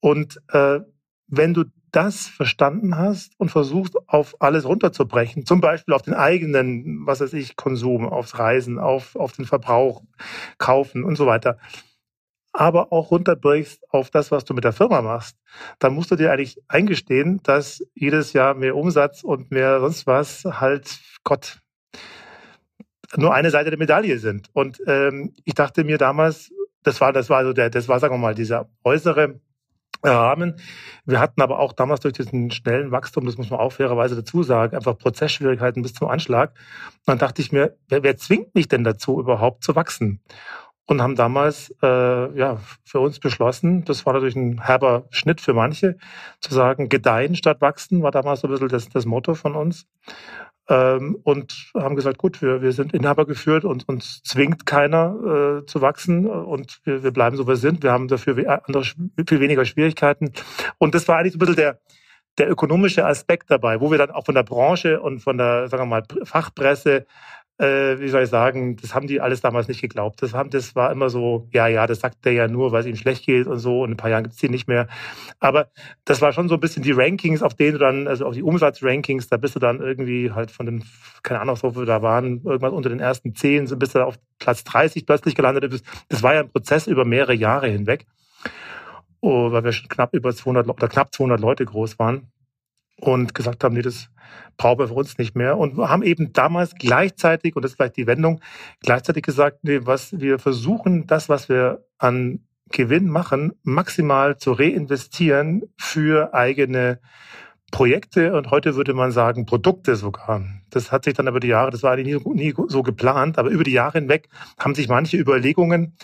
Und 0.00 0.40
äh, 0.52 0.80
wenn 1.26 1.54
du 1.54 1.64
das 1.90 2.26
verstanden 2.28 2.96
hast 2.96 3.32
und 3.38 3.50
versuchst, 3.50 3.96
auf 4.06 4.36
alles 4.40 4.64
runterzubrechen, 4.66 5.46
zum 5.46 5.60
Beispiel 5.60 5.94
auf 5.94 6.02
den 6.02 6.14
eigenen, 6.14 7.06
was 7.06 7.20
weiß 7.20 7.32
ich, 7.32 7.56
Konsum, 7.56 8.06
aufs 8.06 8.38
Reisen, 8.38 8.78
auf, 8.78 9.16
auf 9.16 9.32
den 9.32 9.46
Verbrauch, 9.46 10.02
kaufen 10.58 11.04
und 11.04 11.16
so 11.16 11.26
weiter, 11.26 11.58
aber 12.56 12.92
auch 12.92 13.10
runterbrichst 13.10 13.84
auf 13.90 14.10
das, 14.10 14.30
was 14.30 14.44
du 14.44 14.54
mit 14.54 14.64
der 14.64 14.72
Firma 14.72 15.02
machst, 15.02 15.36
dann 15.78 15.94
musst 15.94 16.10
du 16.10 16.16
dir 16.16 16.32
eigentlich 16.32 16.58
eingestehen, 16.68 17.40
dass 17.42 17.82
jedes 17.94 18.32
Jahr 18.32 18.54
mehr 18.54 18.76
Umsatz 18.76 19.22
und 19.22 19.50
mehr 19.50 19.80
sonst 19.80 20.06
was 20.06 20.44
halt, 20.44 21.00
Gott, 21.22 21.60
nur 23.16 23.34
eine 23.34 23.50
Seite 23.50 23.70
der 23.70 23.78
Medaille 23.78 24.18
sind. 24.18 24.48
Und 24.52 24.80
ähm, 24.86 25.34
ich 25.44 25.54
dachte 25.54 25.84
mir 25.84 25.98
damals, 25.98 26.50
das 26.82 27.00
war, 27.00 27.12
das 27.12 27.30
war 27.30 27.38
also 27.38 27.52
der, 27.52 27.70
das 27.70 27.88
war, 27.88 28.00
sagen 28.00 28.14
wir 28.14 28.18
mal, 28.18 28.34
dieser 28.34 28.68
äußere 28.84 29.40
Rahmen. 30.02 30.56
Wir 31.04 31.20
hatten 31.20 31.40
aber 31.40 31.58
auch 31.58 31.72
damals 31.72 32.00
durch 32.00 32.14
diesen 32.14 32.50
schnellen 32.50 32.90
Wachstum, 32.90 33.26
das 33.26 33.36
muss 33.38 33.50
man 33.50 33.60
auch 33.60 33.72
fairerweise 33.72 34.16
dazu 34.16 34.42
sagen, 34.42 34.76
einfach 34.76 34.98
Prozessschwierigkeiten 34.98 35.82
bis 35.82 35.94
zum 35.94 36.08
Anschlag. 36.08 36.52
Dann 37.06 37.18
dachte 37.18 37.42
ich 37.42 37.52
mir, 37.52 37.76
wer, 37.88 38.02
wer 38.02 38.16
zwingt 38.16 38.54
mich 38.54 38.68
denn 38.68 38.84
dazu, 38.84 39.20
überhaupt 39.20 39.64
zu 39.64 39.74
wachsen? 39.74 40.20
Und 40.86 41.02
haben 41.02 41.16
damals 41.16 41.74
äh, 41.82 42.38
ja 42.38 42.58
für 42.84 43.00
uns 43.00 43.18
beschlossen, 43.18 43.84
das 43.84 44.06
war 44.06 44.12
natürlich 44.12 44.36
ein 44.36 44.64
herber 44.64 45.06
Schnitt 45.10 45.40
für 45.40 45.52
manche, 45.52 45.96
zu 46.40 46.54
sagen, 46.54 46.88
gedeihen 46.88 47.34
statt 47.34 47.60
wachsen, 47.60 48.02
war 48.02 48.12
damals 48.12 48.40
so 48.40 48.48
ein 48.48 48.52
bisschen 48.52 48.68
das, 48.68 48.88
das 48.88 49.04
Motto 49.04 49.34
von 49.34 49.54
uns. 49.56 49.86
Ähm, 50.68 51.16
und 51.22 51.70
haben 51.74 51.94
gesagt, 51.94 52.18
gut, 52.18 52.42
wir, 52.42 52.60
wir 52.60 52.72
sind 52.72 52.92
Inhaber 52.92 53.24
geführt 53.24 53.64
und 53.64 53.88
uns 53.88 54.22
zwingt 54.24 54.66
keiner 54.66 55.60
äh, 55.62 55.66
zu 55.66 55.80
wachsen 55.80 56.26
und 56.26 56.80
wir, 56.84 57.04
wir 57.04 57.12
bleiben 57.12 57.36
so, 57.36 57.44
wie 57.44 57.50
wir 57.50 57.56
sind. 57.56 57.84
Wir 57.84 57.92
haben 57.92 58.08
dafür 58.08 58.62
andere, 58.66 58.82
viel 58.84 59.40
weniger 59.40 59.64
Schwierigkeiten. 59.64 60.32
Und 60.78 60.94
das 60.96 61.06
war 61.06 61.18
eigentlich 61.18 61.34
so 61.34 61.36
ein 61.36 61.40
bisschen 61.40 61.56
der, 61.56 61.78
der 62.38 62.50
ökonomische 62.50 63.06
Aspekt 63.06 63.50
dabei, 63.50 63.80
wo 63.80 63.92
wir 63.92 63.98
dann 63.98 64.10
auch 64.10 64.24
von 64.24 64.34
der 64.34 64.42
Branche 64.42 65.00
und 65.00 65.20
von 65.20 65.38
der, 65.38 65.68
sagen 65.68 65.84
wir 65.84 65.86
mal, 65.86 66.02
Fachpresse 66.24 67.06
äh, 67.58 67.98
wie 67.98 68.08
soll 68.08 68.24
ich 68.24 68.28
sagen, 68.28 68.76
das 68.76 68.94
haben 68.94 69.06
die 69.06 69.20
alles 69.20 69.40
damals 69.40 69.68
nicht 69.68 69.80
geglaubt. 69.80 70.22
Das, 70.22 70.34
haben, 70.34 70.50
das 70.50 70.74
war 70.74 70.92
immer 70.92 71.08
so, 71.08 71.48
ja, 71.52 71.66
ja, 71.66 71.86
das 71.86 72.00
sagt 72.00 72.24
der 72.24 72.32
ja 72.32 72.48
nur, 72.48 72.72
weil 72.72 72.80
es 72.80 72.86
ihm 72.86 72.96
schlecht 72.96 73.24
geht 73.24 73.46
und 73.46 73.58
so. 73.58 73.80
Und 73.80 73.90
in 73.90 73.94
ein 73.94 73.96
paar 73.96 74.10
Jahren 74.10 74.24
gibt's 74.24 74.38
die 74.38 74.48
nicht 74.48 74.68
mehr. 74.68 74.88
Aber 75.40 75.68
das 76.04 76.20
war 76.20 76.32
schon 76.32 76.48
so 76.48 76.54
ein 76.54 76.60
bisschen 76.60 76.82
die 76.82 76.92
Rankings, 76.92 77.42
auf 77.42 77.54
denen 77.54 77.72
du 77.72 77.78
dann, 77.78 78.08
also 78.08 78.26
auch 78.26 78.34
die 78.34 78.42
Umsatzrankings, 78.42 79.28
da 79.28 79.38
bist 79.38 79.56
du 79.56 79.58
dann 79.58 79.80
irgendwie 79.80 80.32
halt 80.32 80.50
von 80.50 80.66
den, 80.66 80.84
keine 81.22 81.40
Ahnung, 81.40 81.56
so 81.56 81.70
viel 81.70 81.86
da 81.86 82.02
waren, 82.02 82.42
irgendwas 82.44 82.72
unter 82.72 82.90
den 82.90 83.00
ersten 83.00 83.34
zehn, 83.34 83.66
so 83.66 83.76
bist 83.76 83.94
du 83.94 84.04
auf 84.04 84.18
Platz 84.38 84.64
30 84.64 85.06
plötzlich 85.06 85.34
gelandet. 85.34 85.82
Das 86.08 86.22
war 86.22 86.34
ja 86.34 86.40
ein 86.40 86.50
Prozess 86.50 86.86
über 86.86 87.04
mehrere 87.04 87.34
Jahre 87.34 87.68
hinweg. 87.68 88.06
Oh, 89.20 89.50
weil 89.50 89.64
wir 89.64 89.72
schon 89.72 89.88
knapp 89.88 90.12
über 90.14 90.34
200 90.34 90.68
oder 90.68 90.88
knapp 90.88 91.14
200 91.14 91.40
Leute 91.40 91.64
groß 91.64 91.98
waren 91.98 92.28
und 93.00 93.34
gesagt 93.34 93.62
haben, 93.64 93.74
nee, 93.74 93.82
das 93.82 94.08
brauchen 94.56 94.78
wir 94.78 94.88
für 94.88 94.94
uns 94.94 95.18
nicht 95.18 95.36
mehr. 95.36 95.58
Und 95.58 95.76
haben 95.78 96.02
eben 96.02 96.32
damals 96.32 96.74
gleichzeitig, 96.74 97.56
und 97.56 97.62
das 97.62 97.72
ist 97.72 97.76
vielleicht 97.76 97.96
die 97.96 98.06
Wendung, 98.06 98.40
gleichzeitig 98.80 99.22
gesagt, 99.22 99.58
nee, 99.62 99.80
was 99.82 100.18
wir 100.18 100.38
versuchen, 100.38 101.06
das, 101.06 101.28
was 101.28 101.48
wir 101.48 101.84
an 101.98 102.40
Gewinn 102.70 103.08
machen, 103.08 103.52
maximal 103.62 104.38
zu 104.38 104.52
reinvestieren 104.52 105.62
für 105.78 106.34
eigene 106.34 107.00
Projekte 107.70 108.34
und 108.34 108.50
heute 108.50 108.76
würde 108.76 108.94
man 108.94 109.12
sagen 109.12 109.44
Produkte 109.46 109.96
sogar. 109.96 110.44
Das 110.70 110.90
hat 110.90 111.04
sich 111.04 111.14
dann 111.14 111.28
über 111.28 111.40
die 111.40 111.48
Jahre, 111.48 111.70
das 111.70 111.82
war 111.82 111.96
nie, 111.96 112.16
nie 112.24 112.54
so 112.68 112.82
geplant, 112.82 113.38
aber 113.38 113.50
über 113.50 113.64
die 113.64 113.72
Jahre 113.72 113.98
hinweg 113.98 114.28
haben 114.58 114.74
sich 114.74 114.88
manche 114.88 115.16
Überlegungen 115.16 115.96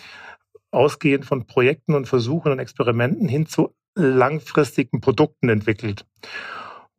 ausgehend 0.71 1.25
von 1.25 1.47
Projekten 1.47 1.95
und 1.95 2.07
Versuchen 2.07 2.51
und 2.51 2.59
Experimenten 2.59 3.27
hin 3.27 3.45
zu 3.45 3.75
langfristigen 3.95 5.01
Produkten 5.01 5.49
entwickelt 5.49 6.05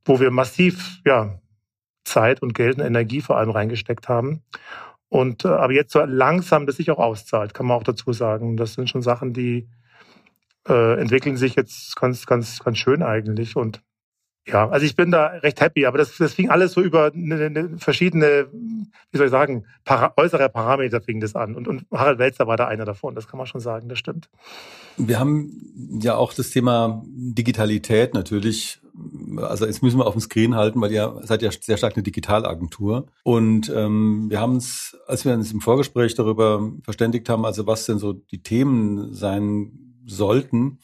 wo 0.05 0.21
wir 0.21 0.31
massiv 0.31 1.01
ja, 1.05 1.39
Zeit 2.05 2.43
und 2.43 2.55
Geld 2.55 2.79
und 2.79 2.85
Energie 2.85 3.21
vor 3.21 3.39
allem 3.39 3.51
reingesteckt 3.51 4.09
haben. 4.09 4.43
Und 5.09 5.45
äh, 5.45 5.49
aber 5.49 5.73
jetzt 5.73 5.93
so 5.93 6.01
langsam 6.05 6.67
das 6.67 6.77
sich 6.77 6.91
auch 6.91 6.99
auszahlt, 6.99 7.55
kann 7.55 7.67
man 7.67 7.77
auch 7.77 7.85
dazu 7.85 8.13
sagen. 8.13 8.57
Das 8.57 8.75
sind 8.75 8.91
schon 8.91 9.03
Sachen, 9.03 9.33
die 9.33 9.69
äh, 10.69 11.01
entwickeln 11.01 11.37
sich 11.37 11.55
jetzt 11.55 11.97
ganz, 11.97 12.27
ganz, 12.27 12.59
ganz 12.61 12.79
schön 12.79 13.03
eigentlich. 13.03 13.57
Und 13.57 13.83
ja, 14.47 14.69
also 14.69 14.85
ich 14.85 14.95
bin 14.95 15.11
da 15.11 15.27
recht 15.27 15.61
happy, 15.61 15.87
aber 15.87 15.97
das, 15.97 16.17
das 16.19 16.35
fing 16.35 16.51
alles 16.51 16.73
so 16.73 16.83
über 16.83 17.13
eine, 17.15 17.47
eine 17.47 17.79
verschiedene, 17.79 18.49
wie 18.53 19.17
soll 19.17 19.27
ich 19.27 19.31
sagen, 19.31 19.65
para, 19.85 20.13
äußere 20.17 20.51
Parameter 20.51 21.01
fing 21.01 21.21
das 21.21 21.35
an. 21.35 21.55
Und, 21.55 21.67
und 21.67 21.87
Harald 21.91 22.19
Welzer 22.19 22.47
war 22.47 22.59
da 22.59 22.67
einer 22.67 22.85
davon, 22.85 23.15
das 23.15 23.27
kann 23.27 23.39
man 23.39 23.47
schon 23.47 23.61
sagen, 23.63 23.89
das 23.89 23.99
stimmt. 23.99 24.29
Wir 24.99 25.19
haben 25.19 25.99
ja 26.03 26.17
auch 26.17 26.35
das 26.35 26.51
Thema 26.51 27.03
Digitalität 27.07 28.13
natürlich. 28.13 28.81
Also 29.37 29.67
jetzt 29.67 29.83
müssen 29.83 29.99
wir 29.99 30.07
auf 30.07 30.15
dem 30.15 30.21
Screen 30.21 30.55
halten, 30.55 30.81
weil 30.81 30.93
ihr 30.93 31.21
seid 31.25 31.43
ja 31.43 31.51
sehr 31.51 31.77
stark 31.77 31.95
eine 31.95 32.03
Digitalagentur. 32.03 33.07
Und 33.25 33.73
ähm, 33.75 34.27
wir 34.31 34.41
haben 34.41 34.55
uns, 34.55 34.97
als 35.07 35.25
wir 35.25 35.35
uns 35.35 35.53
im 35.53 35.61
Vorgespräch 35.61 36.15
darüber 36.15 36.71
verständigt 36.83 37.29
haben, 37.29 37.45
also 37.45 37.67
was 37.67 37.87
denn 37.87 37.99
so 37.99 38.13
die 38.13 38.43
Themen 38.43 39.13
sein 39.13 39.99
sollten, 40.07 40.79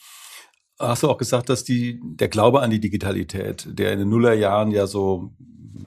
hast 0.79 1.03
du 1.03 1.11
auch 1.11 1.19
gesagt, 1.19 1.49
dass 1.49 1.63
die, 1.63 2.01
der 2.03 2.29
Glaube 2.29 2.63
an 2.63 2.71
die 2.71 2.81
Digitalität, 2.81 3.69
der 3.71 3.93
in 3.93 4.01
den 4.01 4.09
Nullerjahren 4.09 4.73
ja 4.73 4.87
so, 4.87 5.33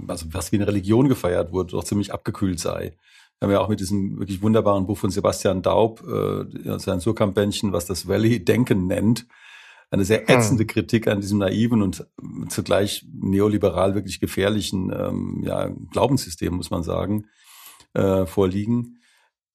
also 0.07 0.27
was 0.31 0.51
wie 0.51 0.57
eine 0.57 0.67
Religion 0.67 1.09
gefeiert 1.09 1.51
wurde, 1.51 1.71
doch 1.71 1.83
ziemlich 1.83 2.13
abgekühlt 2.13 2.59
sei. 2.59 2.95
Wir 3.39 3.47
haben 3.47 3.51
ja 3.51 3.59
auch 3.59 3.69
mit 3.69 3.81
diesem 3.81 4.19
wirklich 4.19 4.41
wunderbaren 4.41 4.85
Buch 4.85 4.97
von 4.97 5.09
Sebastian 5.09 5.61
Daub, 5.61 6.01
äh, 6.07 6.79
sein 6.79 7.01
Surkamp-Bändchen, 7.01 7.73
was 7.73 7.85
das 7.85 8.07
Valley-Denken 8.07 8.87
nennt, 8.87 9.25
eine 9.93 10.05
sehr 10.05 10.21
hm. 10.21 10.25
ätzende 10.27 10.65
Kritik 10.65 11.07
an 11.07 11.21
diesem 11.21 11.37
naiven 11.37 11.83
und 11.83 12.07
zugleich 12.49 13.05
neoliberal 13.13 13.93
wirklich 13.93 14.19
gefährlichen 14.19 14.91
ähm, 14.91 15.43
ja, 15.45 15.69
Glaubenssystem, 15.91 16.55
muss 16.55 16.71
man 16.71 16.81
sagen, 16.81 17.27
äh, 17.93 18.25
vorliegen. 18.25 18.97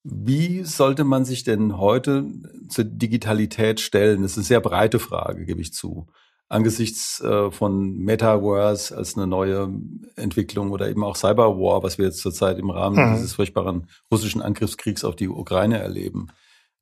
Wie 0.05 0.63
sollte 0.63 1.03
man 1.03 1.25
sich 1.25 1.43
denn 1.43 1.77
heute 1.77 2.27
zur 2.69 2.85
Digitalität 2.85 3.81
stellen? 3.81 4.23
Das 4.23 4.33
ist 4.33 4.39
eine 4.39 4.45
sehr 4.45 4.61
breite 4.61 5.01
Frage, 5.01 5.45
gebe 5.45 5.61
ich 5.61 5.73
zu. 5.73 6.07
Angesichts 6.49 7.21
äh, 7.21 7.51
von 7.51 7.99
Metaverse 7.99 8.97
als 8.97 9.17
eine 9.17 9.27
neue 9.27 9.69
Entwicklung 10.15 10.71
oder 10.71 10.89
eben 10.89 11.03
auch 11.03 11.17
Cyberwar, 11.17 11.83
was 11.83 11.99
wir 11.99 12.07
jetzt 12.07 12.21
zurzeit 12.21 12.61
im 12.61 12.71
Rahmen 12.71 12.97
mhm. 12.97 13.17
dieses 13.17 13.35
furchtbaren 13.35 13.89
russischen 14.11 14.41
Angriffskriegs 14.41 15.03
auf 15.03 15.17
die 15.17 15.29
Ukraine 15.29 15.79
erleben. 15.79 16.29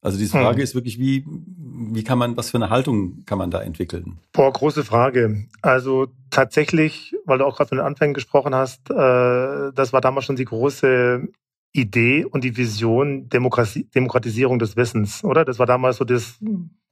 Also 0.02 0.18
diese 0.18 0.32
Frage 0.32 0.58
mhm. 0.58 0.62
ist 0.62 0.74
wirklich, 0.74 0.98
wie, 0.98 1.24
wie 1.26 2.04
kann 2.04 2.18
man, 2.18 2.36
was 2.36 2.50
für 2.50 2.58
eine 2.58 2.70
Haltung 2.70 3.24
kann 3.26 3.38
man 3.38 3.50
da 3.50 3.60
entwickeln? 3.60 4.18
Boah, 4.32 4.52
große 4.52 4.84
Frage. 4.84 5.46
Also 5.62 6.08
tatsächlich, 6.30 7.14
weil 7.24 7.38
du 7.38 7.44
auch 7.44 7.56
gerade 7.56 7.68
von 7.68 7.78
den 7.78 7.86
Anfängen 7.86 8.14
gesprochen 8.14 8.54
hast, 8.54 8.90
äh, 8.90 8.94
das 8.94 9.92
war 9.92 10.00
damals 10.00 10.26
schon 10.26 10.36
die 10.36 10.44
große 10.44 11.28
Idee 11.72 12.24
und 12.24 12.44
die 12.44 12.56
Vision 12.56 13.28
Demokratie, 13.28 13.84
Demokratisierung 13.94 14.58
des 14.58 14.76
Wissens, 14.76 15.24
oder? 15.24 15.44
Das 15.44 15.58
war 15.58 15.66
damals 15.66 15.98
so 15.98 16.04
das, 16.04 16.38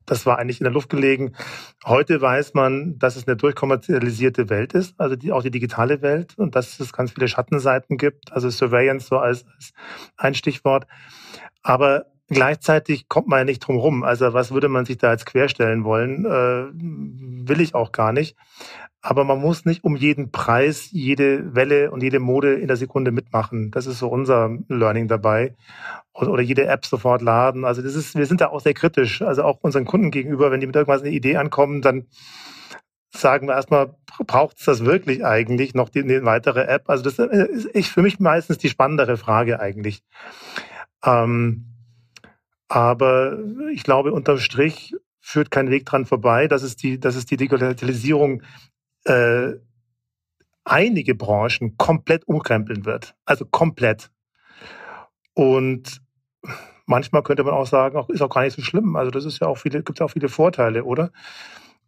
das 0.06 0.26
war 0.26 0.38
eigentlich 0.38 0.60
in 0.60 0.64
der 0.64 0.72
Luft 0.72 0.90
gelegen. 0.90 1.34
Heute 1.84 2.20
weiß 2.20 2.54
man, 2.54 2.98
dass 2.98 3.16
es 3.16 3.26
eine 3.26 3.36
durchkommerzialisierte 3.36 4.50
Welt 4.50 4.74
ist, 4.74 4.98
also 4.98 5.16
die, 5.16 5.32
auch 5.32 5.42
die 5.42 5.50
digitale 5.50 6.02
Welt 6.02 6.36
und 6.36 6.54
dass 6.54 6.78
es 6.80 6.92
ganz 6.92 7.12
viele 7.12 7.28
Schattenseiten 7.28 7.96
gibt, 7.96 8.32
also 8.32 8.50
Surveillance 8.50 9.06
so 9.06 9.18
als, 9.18 9.46
als 9.46 9.72
ein 10.16 10.34
Stichwort. 10.34 10.86
Aber 11.62 12.06
gleichzeitig 12.28 13.08
kommt 13.08 13.28
man 13.28 13.40
ja 13.40 13.44
nicht 13.44 13.60
drum 13.60 13.76
rum. 13.76 14.02
Also 14.02 14.32
was 14.32 14.52
würde 14.52 14.68
man 14.68 14.84
sich 14.84 14.98
da 14.98 15.12
jetzt 15.12 15.26
querstellen 15.26 15.84
wollen? 15.84 16.24
Äh, 16.24 17.48
will 17.48 17.60
ich 17.60 17.74
auch 17.74 17.92
gar 17.92 18.12
nicht. 18.12 18.36
Aber 19.02 19.24
man 19.24 19.38
muss 19.38 19.66
nicht 19.66 19.84
um 19.84 19.96
jeden 19.96 20.30
Preis, 20.30 20.88
jede 20.90 21.54
Welle 21.54 21.90
und 21.90 22.02
jede 22.02 22.20
Mode 22.20 22.54
in 22.54 22.68
der 22.68 22.78
Sekunde 22.78 23.10
mitmachen. 23.10 23.70
Das 23.70 23.86
ist 23.86 23.98
so 23.98 24.08
unser 24.08 24.56
Learning 24.68 25.08
dabei. 25.08 25.54
Oder 26.14 26.40
jede 26.40 26.64
App 26.66 26.86
sofort 26.86 27.20
laden. 27.20 27.66
Also 27.66 27.82
das 27.82 27.94
ist, 27.94 28.14
wir 28.16 28.24
sind 28.24 28.40
da 28.40 28.48
auch 28.48 28.60
sehr 28.60 28.72
kritisch. 28.72 29.20
Also 29.20 29.42
auch 29.42 29.58
unseren 29.60 29.84
Kunden 29.84 30.10
gegenüber, 30.10 30.50
wenn 30.50 30.60
die 30.60 30.66
mit 30.66 30.74
irgendwas 30.74 31.02
eine 31.02 31.10
Idee 31.10 31.36
ankommen, 31.36 31.82
dann 31.82 32.06
sagen 33.10 33.46
wir 33.46 33.54
erstmal, 33.54 33.94
braucht 34.26 34.58
es 34.58 34.64
das 34.64 34.84
wirklich 34.86 35.24
eigentlich 35.24 35.74
noch 35.74 35.90
die, 35.90 36.02
eine 36.02 36.24
weitere 36.24 36.62
App? 36.62 36.88
Also 36.88 37.04
das 37.04 37.18
ist 37.18 37.68
ich, 37.74 37.90
für 37.90 38.00
mich 38.00 38.20
meistens 38.20 38.56
die 38.56 38.70
spannendere 38.70 39.18
Frage 39.18 39.60
eigentlich. 39.60 40.02
Ähm, 41.04 41.73
aber 42.74 43.38
ich 43.72 43.84
glaube, 43.84 44.12
unterm 44.12 44.38
Strich 44.38 44.96
führt 45.20 45.52
kein 45.52 45.70
Weg 45.70 45.86
dran 45.86 46.06
vorbei, 46.06 46.48
dass 46.48 46.64
es 46.64 46.74
die, 46.74 46.98
dass 46.98 47.14
es 47.14 47.24
die 47.24 47.36
Digitalisierung 47.36 48.42
äh, 49.04 49.52
einige 50.64 51.14
Branchen 51.14 51.76
komplett 51.76 52.26
umkrempeln 52.26 52.84
wird. 52.84 53.14
Also 53.26 53.46
komplett. 53.46 54.10
Und 55.34 56.02
manchmal 56.84 57.22
könnte 57.22 57.44
man 57.44 57.54
auch 57.54 57.68
sagen, 57.68 58.04
ist 58.08 58.22
auch 58.22 58.28
gar 58.28 58.42
nicht 58.42 58.56
so 58.56 58.62
schlimm. 58.62 58.96
Also 58.96 59.12
das 59.12 59.24
ist 59.24 59.40
ja 59.40 59.46
auch 59.46 59.58
viele, 59.58 59.84
gibt 59.84 60.00
ja 60.00 60.06
auch 60.06 60.10
viele 60.10 60.28
Vorteile, 60.28 60.82
oder? 60.82 61.12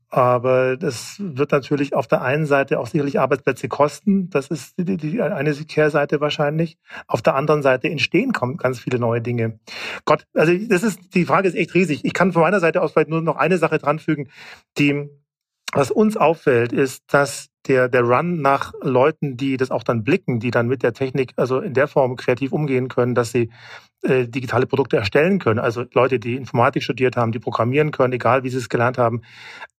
Aber 0.08 0.76
das 0.76 1.16
wird 1.18 1.50
natürlich 1.50 1.94
auf 1.94 2.06
der 2.06 2.22
einen 2.22 2.46
Seite 2.46 2.78
auch 2.78 2.86
sicherlich 2.86 3.18
Arbeitsplätze 3.18 3.68
kosten. 3.68 4.30
Das 4.30 4.48
ist 4.48 4.74
die, 4.78 4.96
die 4.96 5.20
eine 5.20 5.52
Kehrseite 5.52 6.20
wahrscheinlich. 6.20 6.78
Auf 7.08 7.22
der 7.22 7.34
anderen 7.34 7.62
Seite 7.62 7.88
entstehen 7.88 8.32
ganz 8.32 8.78
viele 8.78 9.00
neue 9.00 9.20
Dinge. 9.20 9.58
Gott, 10.04 10.24
also 10.34 10.52
das 10.68 10.84
ist, 10.84 11.14
die 11.14 11.24
Frage 11.24 11.48
ist 11.48 11.54
echt 11.54 11.74
riesig. 11.74 12.04
Ich 12.04 12.12
kann 12.12 12.32
von 12.32 12.42
meiner 12.42 12.60
Seite 12.60 12.82
aus 12.82 12.92
vielleicht 12.92 13.08
nur 13.08 13.20
noch 13.20 13.36
eine 13.36 13.58
Sache 13.58 13.78
dranfügen, 13.78 14.30
die, 14.78 15.08
was 15.72 15.90
uns 15.90 16.16
auffällt, 16.16 16.72
ist, 16.72 17.02
dass 17.08 17.48
der, 17.66 17.88
der 17.88 18.02
Run 18.02 18.40
nach 18.40 18.74
Leuten, 18.82 19.36
die 19.36 19.56
das 19.56 19.72
auch 19.72 19.82
dann 19.82 20.04
blicken, 20.04 20.38
die 20.38 20.52
dann 20.52 20.68
mit 20.68 20.84
der 20.84 20.92
Technik 20.92 21.32
also 21.34 21.58
in 21.58 21.74
der 21.74 21.88
Form 21.88 22.14
kreativ 22.14 22.52
umgehen 22.52 22.86
können, 22.86 23.16
dass 23.16 23.32
sie 23.32 23.50
äh, 24.02 24.28
digitale 24.28 24.66
Produkte 24.66 24.96
erstellen 24.98 25.40
können. 25.40 25.58
Also 25.58 25.84
Leute, 25.92 26.20
die 26.20 26.36
Informatik 26.36 26.84
studiert 26.84 27.16
haben, 27.16 27.32
die 27.32 27.40
programmieren 27.40 27.90
können, 27.90 28.12
egal 28.12 28.44
wie 28.44 28.50
sie 28.50 28.58
es 28.58 28.68
gelernt 28.68 28.98
haben 28.98 29.22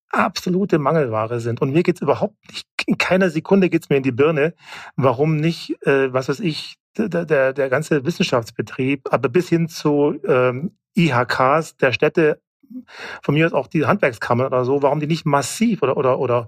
absolute 0.10 0.80
Mangelware 0.80 1.40
sind. 1.40 1.62
Und 1.62 1.72
mir 1.72 1.84
geht's 1.84 2.02
überhaupt 2.02 2.36
nicht, 2.50 2.68
in 2.86 2.98
keiner 2.98 3.30
Sekunde 3.30 3.70
geht's 3.70 3.90
mir 3.90 3.98
in 3.98 4.04
die 4.04 4.12
Birne, 4.12 4.54
warum 4.96 5.38
nicht, 5.38 5.76
äh, 5.86 6.12
was 6.14 6.30
weiß 6.30 6.40
ich, 6.40 6.78
der, 6.98 7.26
der, 7.26 7.54
der 7.54 7.70
ganze 7.70 8.06
Wissenschaftsbetrieb, 8.06 9.08
aber 9.12 9.30
bis 9.30 9.50
hin 9.50 9.68
zu 9.68 10.20
ähm, 10.28 10.78
IHKs 10.96 11.78
der 11.78 11.92
Städte, 11.92 12.42
von 13.22 13.36
mir 13.36 13.46
aus 13.46 13.54
auch 13.54 13.68
die 13.68 13.86
Handwerkskammer 13.86 14.48
oder 14.48 14.66
so, 14.66 14.82
warum 14.82 15.00
die 15.00 15.08
nicht 15.08 15.26
massiv 15.26 15.84
oder, 15.84 15.96
oder, 15.96 16.20
oder 16.20 16.48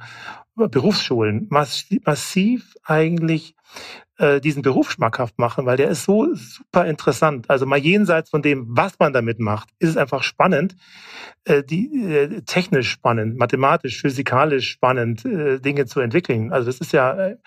Berufsschulen 0.55 1.47
massiv 1.49 2.75
eigentlich 2.83 3.55
äh, 4.19 4.41
diesen 4.41 4.62
Beruf 4.62 4.91
schmackhaft 4.91 5.39
machen, 5.39 5.65
weil 5.65 5.77
der 5.77 5.89
ist 5.89 6.03
so 6.03 6.34
super 6.36 6.86
interessant. 6.86 7.49
Also 7.49 7.65
mal 7.65 7.79
jenseits 7.79 8.29
von 8.29 8.41
dem, 8.41 8.65
was 8.69 8.99
man 8.99 9.13
damit 9.13 9.39
macht, 9.39 9.69
ist 9.79 9.89
es 9.89 9.97
einfach 9.97 10.23
spannend, 10.23 10.75
äh, 11.45 11.63
die 11.63 12.03
äh, 12.03 12.41
technisch 12.41 12.89
spannend, 12.89 13.38
mathematisch, 13.38 14.01
physikalisch 14.01 14.69
spannend, 14.69 15.25
äh, 15.25 15.60
Dinge 15.60 15.86
zu 15.86 16.01
entwickeln. 16.01 16.51
Also 16.51 16.67
das 16.67 16.79
ist 16.79 16.91
ja, 16.91 17.13
äh, 17.13 17.38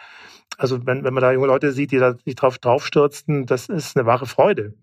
also 0.58 0.86
wenn, 0.86 1.04
wenn 1.04 1.14
man 1.14 1.22
da 1.22 1.32
junge 1.32 1.46
Leute 1.46 1.72
sieht, 1.72 1.92
die 1.92 1.98
da 1.98 2.14
sich 2.24 2.34
drauf 2.34 2.58
draufstürzen, 2.58 3.46
das 3.46 3.68
ist 3.68 3.96
eine 3.96 4.06
wahre 4.06 4.26
Freude. 4.26 4.74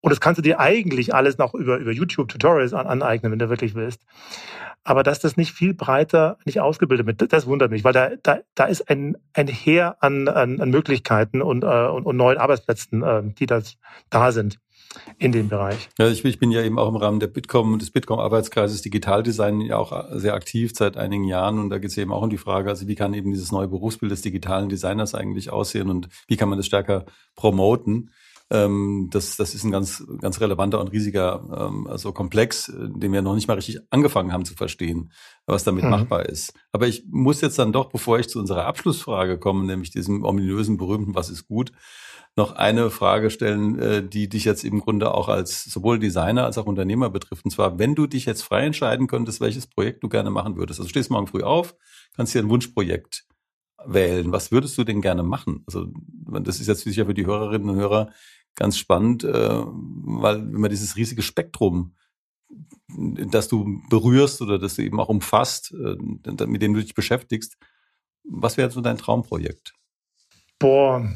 Und 0.00 0.10
das 0.10 0.20
kannst 0.20 0.38
du 0.38 0.42
dir 0.42 0.60
eigentlich 0.60 1.14
alles 1.14 1.38
noch 1.38 1.54
über, 1.54 1.78
über 1.78 1.92
YouTube-Tutorials 1.92 2.74
an, 2.74 2.86
aneignen, 2.86 3.32
wenn 3.32 3.38
du 3.38 3.48
wirklich 3.48 3.74
willst. 3.74 4.02
Aber 4.82 5.02
dass 5.02 5.18
das 5.18 5.36
nicht 5.36 5.52
viel 5.52 5.72
breiter 5.72 6.36
nicht 6.44 6.60
ausgebildet 6.60 7.06
wird, 7.06 7.32
das 7.32 7.46
wundert 7.46 7.70
mich, 7.70 7.84
weil 7.84 7.94
da, 7.94 8.10
da, 8.22 8.40
da 8.54 8.64
ist 8.64 8.90
ein, 8.90 9.16
ein 9.32 9.48
Heer 9.48 9.96
an, 10.00 10.28
an, 10.28 10.60
an 10.60 10.70
Möglichkeiten 10.70 11.40
und, 11.40 11.64
äh, 11.64 11.66
und, 11.66 12.04
und 12.04 12.16
neuen 12.16 12.36
Arbeitsplätzen, 12.36 13.02
äh, 13.02 13.22
die 13.24 13.46
das 13.46 13.78
da 14.10 14.30
sind 14.30 14.58
in 15.18 15.32
dem 15.32 15.48
Bereich. 15.48 15.88
Ja, 15.98 16.08
ich, 16.08 16.24
ich 16.24 16.38
bin 16.38 16.50
ja 16.50 16.62
eben 16.62 16.78
auch 16.78 16.88
im 16.88 16.96
Rahmen 16.96 17.20
der 17.20 17.26
Bitkom, 17.26 17.78
des 17.78 17.90
Bitkom-Arbeitskreises 17.90 18.82
Digitaldesign 18.82 19.60
ja 19.60 19.76
auch 19.76 20.04
sehr 20.12 20.34
aktiv 20.34 20.72
seit 20.74 20.96
einigen 20.96 21.24
Jahren 21.24 21.58
und 21.58 21.70
da 21.70 21.78
geht 21.78 21.90
es 21.90 21.96
eben 21.96 22.12
auch 22.12 22.22
um 22.22 22.30
die 22.30 22.38
Frage, 22.38 22.70
also 22.70 22.86
wie 22.86 22.94
kann 22.94 23.14
eben 23.14 23.32
dieses 23.32 23.52
neue 23.52 23.68
Berufsbild 23.68 24.12
des 24.12 24.22
digitalen 24.22 24.68
Designers 24.68 25.14
eigentlich 25.14 25.50
aussehen 25.50 25.90
und 25.90 26.08
wie 26.28 26.36
kann 26.36 26.48
man 26.48 26.58
das 26.58 26.66
stärker 26.66 27.06
promoten? 27.34 28.10
Ähm, 28.50 29.08
das, 29.10 29.36
das 29.36 29.54
ist 29.54 29.64
ein 29.64 29.70
ganz, 29.70 30.04
ganz 30.20 30.40
relevanter 30.40 30.80
und 30.80 30.92
riesiger 30.92 31.42
ähm, 31.56 31.86
also 31.86 32.12
Komplex, 32.12 32.70
den 32.76 33.12
wir 33.12 33.22
noch 33.22 33.34
nicht 33.34 33.48
mal 33.48 33.54
richtig 33.54 33.80
angefangen 33.90 34.32
haben 34.32 34.44
zu 34.44 34.54
verstehen, 34.54 35.12
was 35.46 35.64
damit 35.64 35.84
mhm. 35.84 35.90
machbar 35.90 36.26
ist. 36.26 36.52
Aber 36.70 36.86
ich 36.86 37.04
muss 37.10 37.40
jetzt 37.40 37.58
dann 37.58 37.72
doch, 37.72 37.90
bevor 37.90 38.18
ich 38.18 38.28
zu 38.28 38.38
unserer 38.38 38.66
Abschlussfrage 38.66 39.38
komme, 39.38 39.64
nämlich 39.64 39.90
diesem 39.90 40.24
ominösen, 40.24 40.76
berühmten 40.76 41.14
Was 41.14 41.30
ist 41.30 41.48
gut, 41.48 41.72
noch 42.36 42.52
eine 42.52 42.90
Frage 42.90 43.30
stellen, 43.30 43.78
äh, 43.78 44.06
die 44.06 44.28
dich 44.28 44.44
jetzt 44.44 44.64
im 44.64 44.80
Grunde 44.80 45.14
auch 45.14 45.28
als 45.28 45.64
sowohl 45.64 45.98
Designer 45.98 46.44
als 46.44 46.58
auch 46.58 46.66
Unternehmer 46.66 47.10
betrifft. 47.10 47.44
Und 47.44 47.52
zwar, 47.52 47.78
wenn 47.78 47.94
du 47.94 48.06
dich 48.06 48.26
jetzt 48.26 48.42
frei 48.42 48.64
entscheiden 48.66 49.06
könntest, 49.06 49.40
welches 49.40 49.66
Projekt 49.66 50.02
du 50.02 50.08
gerne 50.08 50.30
machen 50.30 50.56
würdest. 50.56 50.80
Also 50.80 50.88
stehst 50.88 51.10
morgen 51.10 51.28
früh 51.28 51.42
auf, 51.42 51.76
kannst 52.16 52.34
dir 52.34 52.40
ein 52.40 52.48
Wunschprojekt 52.48 53.26
wählen. 53.86 54.32
Was 54.32 54.50
würdest 54.50 54.76
du 54.78 54.84
denn 54.84 55.00
gerne 55.00 55.22
machen? 55.22 55.62
Also 55.66 55.86
das 56.42 56.60
ist 56.60 56.66
jetzt 56.66 56.82
sicher 56.82 57.06
für 57.06 57.14
die 57.14 57.26
Hörerinnen 57.26 57.68
und 57.68 57.76
Hörer 57.76 58.10
ganz 58.56 58.78
spannend, 58.78 59.24
äh, 59.24 59.62
weil 59.64 60.38
wenn 60.38 60.60
man 60.60 60.70
dieses 60.70 60.96
riesige 60.96 61.22
Spektrum, 61.22 61.94
das 62.88 63.48
du 63.48 63.80
berührst 63.90 64.42
oder 64.42 64.58
das 64.58 64.76
du 64.76 64.82
eben 64.82 65.00
auch 65.00 65.08
umfasst, 65.08 65.72
äh, 65.72 65.96
mit 66.46 66.62
dem 66.62 66.74
du 66.74 66.80
dich 66.80 66.94
beschäftigst, 66.94 67.56
was 68.24 68.56
wäre 68.56 68.70
so 68.70 68.80
dein 68.80 68.98
Traumprojekt? 68.98 69.74
Boah, 70.58 71.08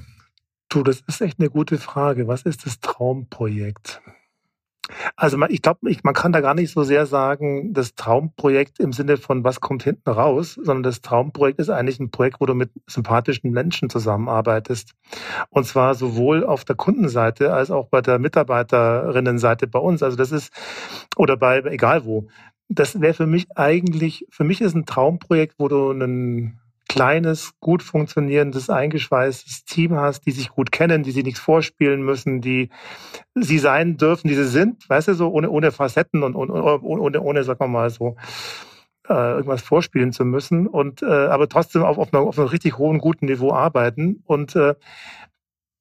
du, 0.68 0.83
das 0.83 1.02
ist 1.07 1.20
echt 1.20 1.38
eine 1.38 1.50
gute 1.50 1.78
Frage. 1.78 2.28
Was 2.28 2.42
ist 2.42 2.66
das 2.66 2.81
Traumprojekt? 2.81 4.00
Also 5.16 5.37
man, 5.37 5.50
ich 5.50 5.62
glaube, 5.62 5.81
man 6.02 6.14
kann 6.14 6.33
da 6.33 6.40
gar 6.40 6.54
nicht 6.54 6.72
so 6.72 6.83
sehr 6.83 7.07
sagen, 7.07 7.74
das 7.74 7.94
Traumprojekt 7.94 8.81
im 8.81 8.92
Sinne 8.92 9.16
von, 9.16 9.44
was 9.44 9.61
kommt 9.61 9.83
hinten 9.83 10.09
raus, 10.09 10.54
sondern 10.54 10.83
das 10.83 11.02
Traumprojekt 11.02 11.59
ist 11.59 11.68
eigentlich 11.68 12.00
ein 12.00 12.11
Projekt, 12.11 12.40
wo 12.40 12.46
du 12.46 12.54
mit 12.54 12.70
sympathischen 12.87 13.50
Menschen 13.50 13.90
zusammenarbeitest. 13.90 14.94
Und 15.50 15.66
zwar 15.66 15.94
sowohl 15.94 16.44
auf 16.44 16.64
der 16.64 16.76
Kundenseite 16.76 17.52
als 17.52 17.70
auch 17.70 17.88
bei 17.88 18.00
der 18.00 18.18
Mitarbeiterinnenseite 18.18 19.66
bei 19.66 19.78
uns. 19.78 20.02
Also 20.02 20.16
das 20.16 20.33
ist, 20.33 20.52
oder 21.16 21.37
bei, 21.37 21.61
egal 21.61 22.04
wo. 22.04 22.28
Das 22.70 23.00
wäre 23.00 23.14
für 23.14 23.26
mich 23.26 23.46
eigentlich, 23.57 24.26
für 24.31 24.44
mich 24.44 24.61
ist 24.61 24.74
ein 24.74 24.87
Traumprojekt, 24.87 25.57
wo 25.59 25.68
du 25.68 25.90
einen 25.90 26.61
kleines, 26.88 27.53
gut 27.61 27.83
funktionierendes, 27.83 28.70
eingeschweißtes 28.70 29.64
Team 29.64 29.94
hast, 29.94 30.27
die 30.27 30.33
sich 30.33 30.48
gut 30.48 30.72
kennen, 30.72 31.03
die 31.03 31.11
sie 31.11 31.22
nichts 31.22 31.38
vorspielen 31.38 32.03
müssen, 32.03 32.40
die 32.40 32.70
sie 33.35 33.59
sein 33.59 33.96
dürfen, 33.98 34.29
die 34.29 34.35
sie 34.35 34.48
sind, 34.48 34.88
weißt 34.88 35.09
du, 35.09 35.14
so 35.14 35.29
ohne, 35.29 35.51
ohne 35.51 35.70
Facetten 35.70 36.22
und 36.22 36.35
ohne, 36.35 36.81
ohne, 36.81 37.20
ohne, 37.20 37.44
sagen 37.44 37.61
wir 37.61 37.68
mal 37.68 37.90
so, 37.90 38.16
äh, 39.09 39.33
irgendwas 39.33 39.62
vorspielen 39.62 40.12
zu 40.12 40.24
müssen 40.24 40.66
und 40.66 41.03
äh, 41.03 41.07
aber 41.07 41.48
trotzdem 41.48 41.83
auf, 41.83 41.98
auf, 41.98 42.12
einer, 42.12 42.22
auf 42.22 42.38
einem 42.38 42.48
richtig 42.48 42.79
hohen, 42.79 42.98
guten 42.98 43.27
Niveau 43.27 43.53
arbeiten 43.53 44.22
und 44.24 44.57
äh, 44.57 44.74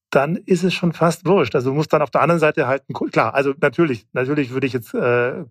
dann 0.09 0.37
ist 0.37 0.63
es 0.63 0.73
schon 0.73 0.93
fast 0.93 1.25
wurscht. 1.25 1.55
Also 1.55 1.71
du 1.71 1.75
musst 1.75 1.91
dann 1.91 2.01
auf 2.01 2.11
der 2.11 2.21
anderen 2.21 2.39
Seite 2.39 2.67
halt, 2.67 2.83
klar, 3.11 3.33
also 3.33 3.53
natürlich, 3.59 4.07
natürlich 4.13 4.51
würde 4.51 4.67
ich 4.67 4.73
jetzt 4.73 4.93
äh, 4.93 5.43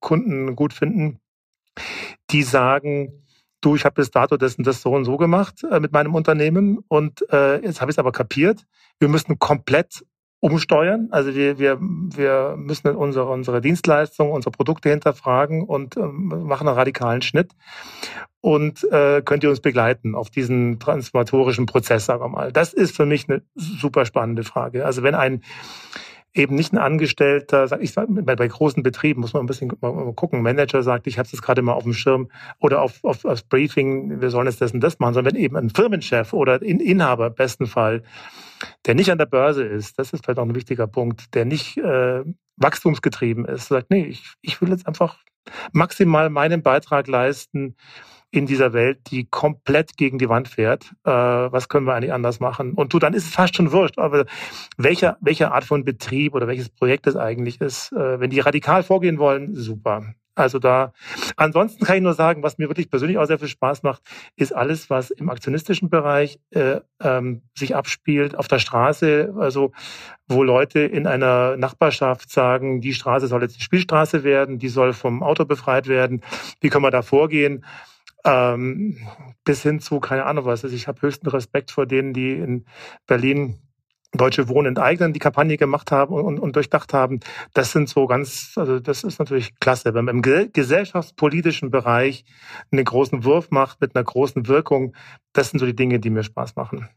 Kunden 0.00 0.56
gut 0.56 0.72
finden, 0.72 1.18
die 2.30 2.42
sagen, 2.42 3.26
du, 3.60 3.76
ich 3.76 3.84
habe 3.84 3.94
bis 3.94 4.10
dato 4.10 4.36
das 4.36 4.56
und 4.56 4.66
das 4.66 4.82
so 4.82 4.90
und 4.90 5.04
so 5.04 5.16
gemacht 5.16 5.64
äh, 5.70 5.80
mit 5.80 5.92
meinem 5.92 6.14
Unternehmen 6.14 6.78
und 6.88 7.24
äh, 7.32 7.62
jetzt 7.64 7.80
habe 7.80 7.90
ich 7.90 7.94
es 7.94 7.98
aber 7.98 8.12
kapiert. 8.12 8.64
Wir 8.98 9.08
müssen 9.08 9.38
komplett 9.38 10.04
umsteuern. 10.40 11.08
Also 11.10 11.34
wir, 11.34 11.58
wir, 11.58 11.78
wir 11.80 12.54
müssen 12.56 12.94
unsere, 12.94 13.28
unsere 13.28 13.60
Dienstleistungen, 13.60 14.32
unsere 14.32 14.52
Produkte 14.52 14.88
hinterfragen 14.90 15.64
und 15.64 15.96
ähm, 15.96 16.28
machen 16.46 16.68
einen 16.68 16.76
radikalen 16.76 17.22
Schnitt. 17.22 17.52
Und 18.40 18.84
äh, 18.92 19.20
könnt 19.24 19.42
ihr 19.42 19.50
uns 19.50 19.60
begleiten 19.60 20.14
auf 20.14 20.30
diesen 20.30 20.78
transformatorischen 20.78 21.66
Prozess, 21.66 22.06
sagen 22.06 22.22
wir 22.22 22.28
mal. 22.28 22.52
Das 22.52 22.72
ist 22.72 22.94
für 22.94 23.04
mich 23.04 23.28
eine 23.28 23.42
super 23.56 24.04
spannende 24.06 24.44
Frage. 24.44 24.86
Also 24.86 25.02
wenn 25.02 25.16
ein 25.16 25.42
eben 26.38 26.54
nicht 26.54 26.72
ein 26.72 26.78
Angestellter, 26.78 27.80
ich 27.80 27.94
bei, 27.94 28.06
bei 28.36 28.48
großen 28.48 28.82
Betrieben 28.82 29.20
muss 29.20 29.32
man 29.32 29.42
ein 29.42 29.46
bisschen 29.46 29.72
mal 29.80 30.12
gucken, 30.14 30.42
Manager 30.42 30.82
sagt, 30.82 31.06
ich 31.06 31.18
habe 31.18 31.28
das 31.30 31.42
gerade 31.42 31.62
mal 31.62 31.72
auf 31.72 31.82
dem 31.82 31.92
Schirm 31.92 32.30
oder 32.58 32.82
auf, 32.82 33.04
auf, 33.04 33.24
aufs 33.24 33.42
Briefing, 33.42 34.20
wir 34.20 34.30
sollen 34.30 34.46
jetzt 34.46 34.60
das 34.60 34.72
und 34.72 34.80
das 34.80 34.98
machen, 34.98 35.14
sondern 35.14 35.34
wenn 35.34 35.42
eben 35.42 35.56
ein 35.56 35.70
Firmenchef 35.70 36.32
oder 36.32 36.60
ein 36.62 36.80
Inhaber 36.80 37.28
im 37.28 37.34
besten 37.34 37.66
Fall, 37.66 38.02
der 38.86 38.94
nicht 38.94 39.10
an 39.10 39.18
der 39.18 39.26
Börse 39.26 39.64
ist, 39.64 39.98
das 39.98 40.12
ist 40.12 40.24
vielleicht 40.24 40.38
auch 40.38 40.46
ein 40.46 40.54
wichtiger 40.54 40.86
Punkt, 40.86 41.34
der 41.34 41.44
nicht 41.44 41.76
äh, 41.78 42.22
wachstumsgetrieben 42.56 43.44
ist, 43.44 43.68
sagt, 43.68 43.90
nee, 43.90 44.04
ich, 44.04 44.34
ich 44.42 44.60
will 44.60 44.70
jetzt 44.70 44.86
einfach 44.86 45.18
maximal 45.72 46.30
meinen 46.30 46.62
Beitrag 46.62 47.06
leisten, 47.06 47.76
in 48.30 48.46
dieser 48.46 48.72
Welt, 48.72 49.10
die 49.10 49.26
komplett 49.26 49.96
gegen 49.96 50.18
die 50.18 50.28
Wand 50.28 50.48
fährt. 50.48 50.92
Äh, 51.04 51.10
was 51.10 51.68
können 51.68 51.86
wir 51.86 51.94
eigentlich 51.94 52.12
anders 52.12 52.40
machen? 52.40 52.74
Und 52.74 52.92
du, 52.92 52.98
dann 52.98 53.14
ist 53.14 53.24
es 53.24 53.34
fast 53.34 53.56
schon 53.56 53.72
wurscht, 53.72 53.98
aber 53.98 54.26
welcher, 54.76 55.16
welche 55.20 55.52
Art 55.52 55.64
von 55.64 55.84
Betrieb 55.84 56.34
oder 56.34 56.46
welches 56.46 56.68
Projekt 56.68 57.06
es 57.06 57.16
eigentlich 57.16 57.60
ist, 57.60 57.92
äh, 57.92 58.20
wenn 58.20 58.30
die 58.30 58.40
radikal 58.40 58.82
vorgehen 58.82 59.18
wollen, 59.18 59.54
super. 59.54 60.14
Also 60.38 60.60
da, 60.60 60.92
ansonsten 61.36 61.84
kann 61.84 61.96
ich 61.96 62.02
nur 62.02 62.14
sagen, 62.14 62.44
was 62.44 62.58
mir 62.58 62.68
wirklich 62.68 62.88
persönlich 62.88 63.18
auch 63.18 63.26
sehr 63.26 63.40
viel 63.40 63.48
Spaß 63.48 63.82
macht, 63.82 64.02
ist 64.36 64.54
alles, 64.54 64.88
was 64.88 65.10
im 65.10 65.30
aktionistischen 65.30 65.90
Bereich 65.90 66.38
äh, 66.50 66.80
ähm, 67.02 67.42
sich 67.56 67.74
abspielt, 67.74 68.36
auf 68.36 68.46
der 68.46 68.60
Straße, 68.60 69.34
also 69.36 69.72
wo 70.28 70.44
Leute 70.44 70.78
in 70.78 71.08
einer 71.08 71.56
Nachbarschaft 71.56 72.30
sagen, 72.30 72.80
die 72.80 72.94
Straße 72.94 73.26
soll 73.26 73.42
jetzt 73.42 73.56
die 73.56 73.62
Spielstraße 73.62 74.22
werden, 74.22 74.60
die 74.60 74.68
soll 74.68 74.92
vom 74.92 75.24
Auto 75.24 75.44
befreit 75.44 75.88
werden, 75.88 76.22
wie 76.60 76.68
können 76.68 76.84
wir 76.84 76.92
da 76.92 77.02
vorgehen? 77.02 77.64
Ähm, 78.24 78.98
bis 79.44 79.62
hin 79.62 79.80
zu, 79.80 80.00
keine 80.00 80.26
Ahnung 80.26 80.44
was. 80.44 80.64
Also 80.64 80.74
ich 80.74 80.88
habe 80.88 81.02
höchsten 81.02 81.28
Respekt 81.28 81.70
vor 81.70 81.86
denen, 81.86 82.12
die 82.12 82.32
in 82.32 82.64
Berlin 83.06 83.58
Deutsche 84.12 84.48
Wohnen 84.48 84.68
enteignen, 84.68 85.12
die 85.12 85.18
Kampagne 85.18 85.58
gemacht 85.58 85.92
haben 85.92 86.14
und, 86.14 86.38
und, 86.38 86.56
durchdacht 86.56 86.94
haben. 86.94 87.20
Das 87.52 87.72
sind 87.72 87.90
so 87.90 88.06
ganz, 88.06 88.54
also 88.56 88.80
das 88.80 89.04
ist 89.04 89.18
natürlich 89.18 89.60
klasse, 89.60 89.92
wenn 89.92 90.06
man 90.06 90.22
im 90.22 90.52
gesellschaftspolitischen 90.52 91.70
Bereich 91.70 92.24
einen 92.72 92.84
großen 92.84 93.24
Wurf 93.24 93.50
macht 93.50 93.82
mit 93.82 93.94
einer 93.94 94.04
großen 94.04 94.48
Wirkung. 94.48 94.94
Das 95.34 95.50
sind 95.50 95.58
so 95.58 95.66
die 95.66 95.76
Dinge, 95.76 96.00
die 96.00 96.08
mir 96.08 96.22
Spaß 96.22 96.56
machen. 96.56 96.88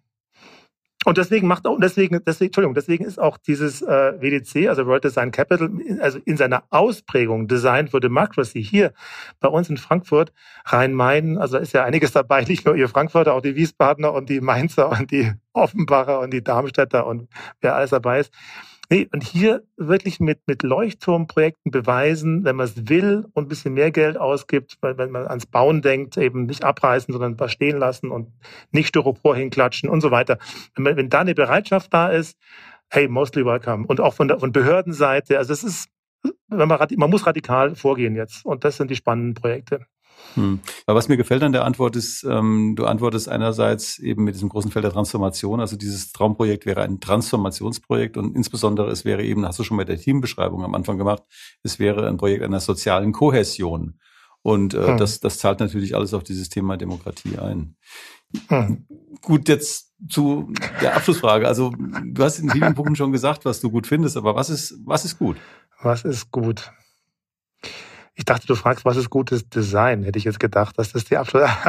Und 1.04 1.18
deswegen 1.18 1.48
macht 1.48 1.66
auch, 1.66 1.80
deswegen, 1.80 2.22
deswegen, 2.26 2.50
Entschuldigung, 2.50 2.76
deswegen 2.76 3.06
ist 3.06 3.20
auch 3.20 3.38
dieses 3.38 3.82
äh, 3.82 4.14
WDC, 4.22 4.70
also 4.70 4.86
World 4.86 5.04
Design 5.04 5.32
Capital, 5.32 5.72
also 6.00 6.20
in 6.26 6.38
seiner 6.38 6.64
Ausprägung 6.70 7.48
Design 7.48 7.88
for 7.88 8.00
Democracy 8.00 8.64
hier 8.64 8.94
bei 9.40 9.48
uns 9.48 9.68
in 9.68 9.78
Frankfurt, 9.78 10.32
Rhein-Main, 10.66 11.40
also 11.40 11.58
ist 11.58 11.74
ja 11.74 11.84
einiges 11.86 12.12
dabei, 12.12 12.44
nicht 12.48 12.66
nur 12.68 12.76
ihr 12.76 12.88
Frankfurter, 12.88 13.34
auch 13.34 13.42
die 13.42 13.56
Wiesbadener 13.56 14.14
und 14.14 14.30
die 14.30 14.42
Mainzer 14.42 14.90
und 14.90 15.10
die 15.10 15.32
Offenbacher 15.54 16.20
und 16.20 16.32
die 16.32 16.44
Darmstädter 16.44 17.08
und 17.08 17.28
wer 17.62 17.76
alles 17.76 17.90
dabei 17.90 18.20
ist. 18.20 18.32
Nee, 18.92 19.08
und 19.14 19.24
hier 19.24 19.64
wirklich 19.78 20.20
mit, 20.20 20.42
mit 20.48 20.64
Leuchtturmprojekten 20.64 21.72
beweisen, 21.72 22.44
wenn 22.44 22.58
man 22.58 22.66
es 22.66 22.90
will 22.90 23.26
und 23.32 23.46
ein 23.46 23.48
bisschen 23.48 23.74
mehr 23.74 23.90
Geld 23.90 24.18
ausgibt, 24.18 24.78
weil 24.82 24.98
wenn 24.98 25.12
man 25.12 25.28
ans 25.28 25.46
Bauen 25.46 25.82
denkt, 25.82 26.18
eben 26.18 26.46
nicht 26.46 26.66
abreißen, 26.66 27.10
sondern 27.14 27.38
paar 27.38 27.48
stehen 27.48 27.78
lassen 27.78 28.12
und 28.12 28.34
nicht 28.72 28.90
Styropor 28.90 29.38
hinklatschen 29.38 29.90
und 29.90 30.02
so 30.02 30.12
weiter. 30.12 30.40
Wenn, 30.76 30.98
wenn 30.98 31.10
da 31.10 31.22
eine 31.22 31.34
Bereitschaft 31.34 31.94
da 31.94 32.10
ist, 32.10 32.38
hey, 32.90 33.08
mostly 33.08 33.46
welcome. 33.46 33.88
Und 33.88 34.02
auch 34.02 34.14
von 34.14 34.28
der 34.28 34.40
von 34.42 34.52
Behördenseite, 34.52 35.38
also 35.38 35.54
es 35.54 35.64
ist, 35.64 35.90
wenn 36.50 36.68
man, 36.68 36.86
man 36.98 37.10
muss 37.10 37.26
radikal 37.26 37.76
vorgehen 37.78 38.18
jetzt. 38.18 38.46
Und 38.46 38.66
das 38.66 38.76
sind 38.76 38.92
die 38.92 38.98
spannenden 38.98 39.36
Projekte. 39.36 39.86
Hm. 40.36 40.60
Aber 40.86 40.98
was 40.98 41.10
mir 41.10 41.18
gefällt 41.18 41.44
an 41.44 41.52
der 41.52 41.66
Antwort 41.66 41.96
ist, 41.96 42.24
ähm, 42.24 42.76
du 42.76 42.86
antwortest 42.86 43.28
einerseits 43.30 44.00
eben 44.00 44.24
mit 44.24 44.36
diesem 44.36 44.50
großen 44.50 44.72
Feld 44.72 44.86
der 44.86 44.92
Transformation. 44.92 45.60
Also 45.60 45.76
dieses 45.76 46.12
Traumprojekt 46.12 46.66
wäre 46.66 46.82
ein 46.82 47.00
Transformationsprojekt 47.00 48.18
und 48.18 48.36
insbesondere 48.36 48.92
es 48.92 49.06
wäre 49.06 49.24
eben, 49.24 49.46
hast 49.46 49.60
du 49.60 49.64
schon 49.64 49.78
mit 49.78 49.90
der 49.90 49.98
Teambeschreibung 49.98 50.64
am 50.64 50.76
Anfang 50.76 50.98
gemacht, 50.98 51.24
es 51.64 51.80
wäre 51.80 52.08
ein 52.08 52.18
Projekt 52.18 52.44
einer 52.44 52.60
sozialen 52.60 53.12
Kohäsion. 53.12 54.00
Und 54.44 54.74
äh, 54.74 54.88
hm. 54.88 54.98
das, 54.98 55.20
das 55.20 55.38
zahlt 55.38 55.60
natürlich 55.60 55.96
alles 55.96 56.14
auf 56.14 56.24
dieses 56.24 56.50
Thema 56.50 56.78
Demokratie 56.78 57.38
ein. 57.38 57.76
Hm. 58.48 58.88
Gut, 59.22 59.50
jetzt 59.50 59.92
zu 60.10 60.52
der 60.82 60.96
Abschlussfrage. 60.96 61.48
Also 61.48 61.72
du 61.78 62.24
hast 62.24 62.40
in 62.40 62.50
vielen 62.50 62.74
Punkten 62.74 62.96
schon 62.96 63.12
gesagt, 63.12 63.46
was 63.46 63.62
du 63.62 63.70
gut 63.70 63.86
findest, 63.86 64.18
aber 64.18 64.36
was 64.36 64.50
ist, 64.50 64.80
was 64.86 65.06
ist 65.06 65.20
gut? 65.20 65.38
Was 65.82 66.06
ist 66.06 66.32
gut? 66.32 66.72
Ich 68.14 68.26
dachte, 68.26 68.46
du 68.48 68.56
fragst, 68.56 68.86
was 68.86 68.98
ist 68.98 69.10
gutes 69.10 69.48
Design? 69.50 70.04
Hätte 70.04 70.20
ich 70.20 70.26
jetzt 70.26 70.40
gedacht, 70.40 70.78
dass 70.78 70.92
das 70.92 71.06
die 71.06 71.18
Abschluss. 71.18 71.50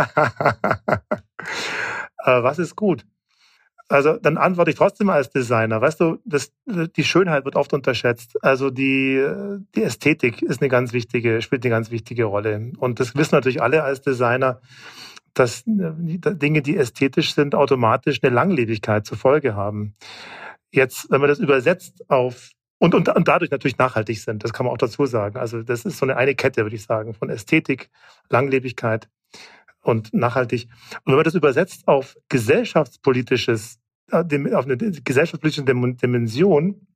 Äh, 2.25 2.45
was 2.45 2.61
ist 2.61 2.77
gut? 2.77 3.05
Also 3.89 4.17
dann 4.17 4.39
antworte 4.39 4.71
ich 4.71 4.77
trotzdem 4.77 5.11
als 5.11 5.29
Designer. 5.29 5.81
Weißt 5.81 6.01
du, 6.01 6.19
das, 6.25 6.53
die 6.65 7.05
Schönheit 7.05 7.45
wird 7.45 7.57
oft 7.57 7.75
unterschätzt. 7.75 8.43
Also 8.43 8.71
die, 8.71 9.23
die 9.75 9.83
Ästhetik 9.83 10.41
ist 10.41 10.63
eine 10.63 10.71
ganz 10.71 10.93
wichtige, 10.93 11.43
spielt 11.43 11.65
eine 11.65 11.71
ganz 11.71 11.91
wichtige 11.91 12.25
Rolle. 12.25 12.73
Und 12.79 13.01
das 13.01 13.15
wissen 13.17 13.35
natürlich 13.35 13.61
alle 13.61 13.83
als 13.83 14.01
Designer, 14.01 14.61
dass 15.35 15.65
Dinge, 15.67 16.63
die 16.63 16.77
ästhetisch 16.77 17.35
sind, 17.35 17.55
automatisch 17.55 18.21
eine 18.23 18.35
Langlebigkeit 18.35 19.05
zur 19.05 19.19
Folge 19.19 19.55
haben. 19.57 19.95
Jetzt, 20.71 21.11
wenn 21.11 21.21
man 21.21 21.29
das 21.29 21.39
übersetzt 21.39 22.09
auf 22.09 22.51
und, 22.83 22.97
und, 22.97 23.09
und 23.09 23.29
dadurch 23.29 23.53
natürlich 23.53 23.79
nachhaltig 23.79 24.21
sind. 24.21 24.43
Das 24.43 24.53
kann 24.53 24.67
man 24.67 24.73
auch 24.73 24.79
dazu 24.79 25.07
sagen. 25.07 25.37
Also 25.37 25.63
das 25.63 25.85
ist 25.85 25.99
so 25.99 26.05
eine 26.05 26.17
eine 26.17 26.35
Kette, 26.35 26.65
würde 26.65 26.75
ich 26.75 26.83
sagen, 26.83 27.15
von 27.15 27.31
Ästhetik, 27.31 27.91
Langlebigkeit 28.29 29.09
und 29.83 30.13
nachhaltig. 30.13 30.67
Und 31.05 31.13
wenn 31.13 31.15
man 31.15 31.23
das 31.25 31.37
übersetzt 31.37 31.87
auf 31.87 32.17
gesellschaftspolitisches, 32.29 33.79
äh, 34.11 34.25
auf 34.55 34.65
eine 34.65 34.77
gesellschaftspolitische 34.77 35.65
Dimension, 35.65 36.89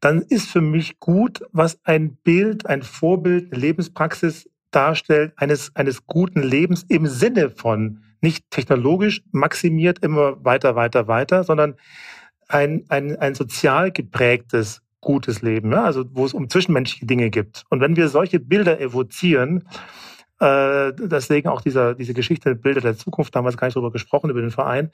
dann 0.00 0.22
ist 0.22 0.48
für 0.50 0.62
mich 0.62 0.98
gut, 1.00 1.44
was 1.52 1.78
ein 1.84 2.16
Bild, 2.16 2.64
ein 2.64 2.82
Vorbild, 2.82 3.52
eine 3.52 3.60
Lebenspraxis 3.60 4.48
darstellt, 4.70 5.34
eines, 5.36 5.76
eines 5.76 6.06
guten 6.06 6.42
Lebens 6.42 6.82
im 6.88 7.06
Sinne 7.08 7.50
von 7.50 8.02
nicht 8.22 8.50
technologisch 8.50 9.22
maximiert 9.32 9.98
immer 9.98 10.42
weiter, 10.42 10.76
weiter, 10.76 11.08
weiter, 11.08 11.44
sondern 11.44 11.76
ein, 12.48 12.84
ein, 12.88 13.16
ein 13.16 13.34
sozial 13.34 13.92
geprägtes, 13.92 14.80
gutes 15.04 15.42
Leben, 15.42 15.72
ja? 15.72 15.84
also 15.84 16.04
wo 16.12 16.24
es 16.24 16.34
um 16.34 16.48
zwischenmenschliche 16.48 17.06
Dinge 17.06 17.30
gibt. 17.30 17.64
Und 17.68 17.80
wenn 17.80 17.96
wir 17.96 18.08
solche 18.08 18.40
Bilder 18.40 18.80
evozieren, 18.80 19.64
äh, 20.40 20.92
deswegen 20.96 21.48
auch 21.48 21.60
dieser, 21.60 21.94
diese 21.94 22.14
Geschichte 22.14 22.54
Bilder 22.54 22.80
der 22.80 22.96
Zukunft, 22.96 23.34
damals 23.34 23.56
gar 23.56 23.66
nicht 23.66 23.76
drüber 23.76 23.90
gesprochen, 23.90 24.30
über 24.30 24.40
den 24.40 24.50
Verein. 24.50 24.90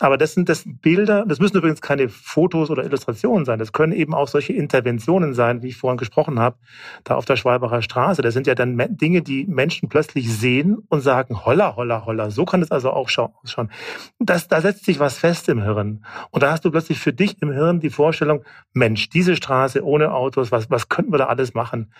Aber 0.00 0.18
das 0.18 0.34
sind, 0.34 0.48
das 0.48 0.64
Bilder, 0.66 1.24
das 1.26 1.38
müssen 1.38 1.56
übrigens 1.56 1.80
keine 1.80 2.08
Fotos 2.08 2.70
oder 2.70 2.84
Illustrationen 2.84 3.44
sein. 3.44 3.58
Das 3.58 3.72
können 3.72 3.92
eben 3.92 4.14
auch 4.14 4.28
solche 4.28 4.52
Interventionen 4.52 5.34
sein, 5.34 5.62
wie 5.62 5.68
ich 5.68 5.76
vorhin 5.76 5.98
gesprochen 5.98 6.38
habe, 6.38 6.56
da 7.04 7.16
auf 7.16 7.24
der 7.24 7.36
Schwalbacher 7.36 7.82
Straße. 7.82 8.22
Das 8.22 8.34
sind 8.34 8.46
ja 8.46 8.54
dann 8.54 8.80
Dinge, 8.96 9.22
die 9.22 9.46
Menschen 9.46 9.88
plötzlich 9.88 10.32
sehen 10.32 10.78
und 10.88 11.00
sagen, 11.00 11.44
holla, 11.44 11.76
holla, 11.76 12.04
holla. 12.06 12.30
So 12.30 12.44
kann 12.44 12.62
es 12.62 12.70
also 12.70 12.90
auch 12.90 13.02
ausschauen. 13.02 13.70
Das, 14.18 14.48
da 14.48 14.60
setzt 14.60 14.84
sich 14.84 14.98
was 15.00 15.18
fest 15.18 15.48
im 15.48 15.62
Hirn. 15.62 16.04
Und 16.30 16.42
da 16.42 16.52
hast 16.52 16.64
du 16.64 16.70
plötzlich 16.70 16.98
für 16.98 17.12
dich 17.12 17.40
im 17.42 17.52
Hirn 17.52 17.80
die 17.80 17.90
Vorstellung, 17.90 18.44
Mensch, 18.72 19.08
diese 19.10 19.36
Straße 19.36 19.84
ohne 19.84 20.12
Autos, 20.12 20.52
was, 20.52 20.70
was 20.70 20.88
könnten 20.88 21.12
wir 21.12 21.18
da 21.18 21.26
alles 21.26 21.54
machen? 21.54 21.92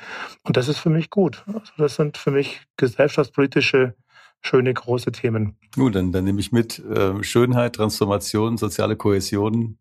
Und 0.43 0.57
das 0.57 0.69
ist 0.69 0.79
für 0.79 0.91
mich 0.91 1.11
gut. 1.11 1.45
Also 1.47 1.73
das 1.77 1.97
sind 1.97 2.17
für 2.17 2.31
mich 2.31 2.61
gesellschaftspolitische 2.83 3.95
schöne 4.41 4.75
große 4.75 5.13
Themen. 5.13 5.57
Gut, 5.77 5.95
dann, 5.95 6.11
dann 6.11 6.25
nehme 6.25 6.41
ich 6.41 6.51
mit 6.51 6.81
äh, 6.81 7.23
Schönheit, 7.23 7.77
Transformation, 7.77 8.57
soziale 8.57 8.97
Kohäsion. 8.97 9.79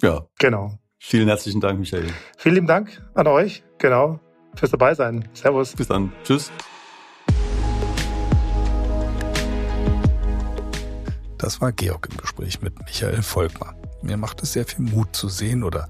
Ja. 0.00 0.28
Genau. 0.38 0.78
Vielen 1.00 1.26
herzlichen 1.26 1.60
Dank, 1.60 1.80
Michael. 1.80 2.06
Vielen 2.38 2.54
lieben 2.54 2.66
Dank 2.68 3.02
an 3.14 3.26
euch, 3.26 3.64
genau, 3.78 4.20
fürs 4.54 4.70
dabei 4.70 4.94
sein. 4.94 5.28
Servus. 5.32 5.74
Bis 5.74 5.88
dann. 5.88 6.12
Tschüss. 6.22 6.52
Das 11.38 11.60
war 11.60 11.72
Georg 11.72 12.08
im 12.10 12.16
Gespräch 12.18 12.62
mit 12.62 12.78
Michael 12.78 13.22
Volkmar. 13.22 13.74
Mir 14.00 14.16
macht 14.16 14.44
es 14.44 14.52
sehr 14.52 14.64
viel 14.64 14.84
Mut 14.84 15.14
zu 15.14 15.28
sehen 15.28 15.64
oder 15.64 15.88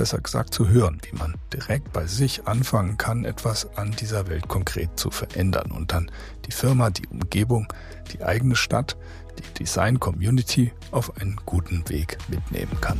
besser 0.00 0.22
gesagt 0.22 0.54
zu 0.54 0.66
hören, 0.66 0.98
wie 1.02 1.14
man 1.14 1.34
direkt 1.52 1.92
bei 1.92 2.06
sich 2.06 2.48
anfangen 2.48 2.96
kann, 2.96 3.26
etwas 3.26 3.68
an 3.76 3.90
dieser 3.90 4.30
Welt 4.30 4.48
konkret 4.48 4.88
zu 4.98 5.10
verändern 5.10 5.72
und 5.72 5.92
dann 5.92 6.10
die 6.46 6.52
Firma, 6.52 6.88
die 6.88 7.06
Umgebung, 7.08 7.70
die 8.10 8.24
eigene 8.24 8.56
Stadt, 8.56 8.96
die 9.38 9.58
Design 9.58 10.00
Community 10.00 10.72
auf 10.90 11.14
einen 11.20 11.36
guten 11.44 11.86
Weg 11.90 12.16
mitnehmen 12.28 12.80
kann. 12.80 12.98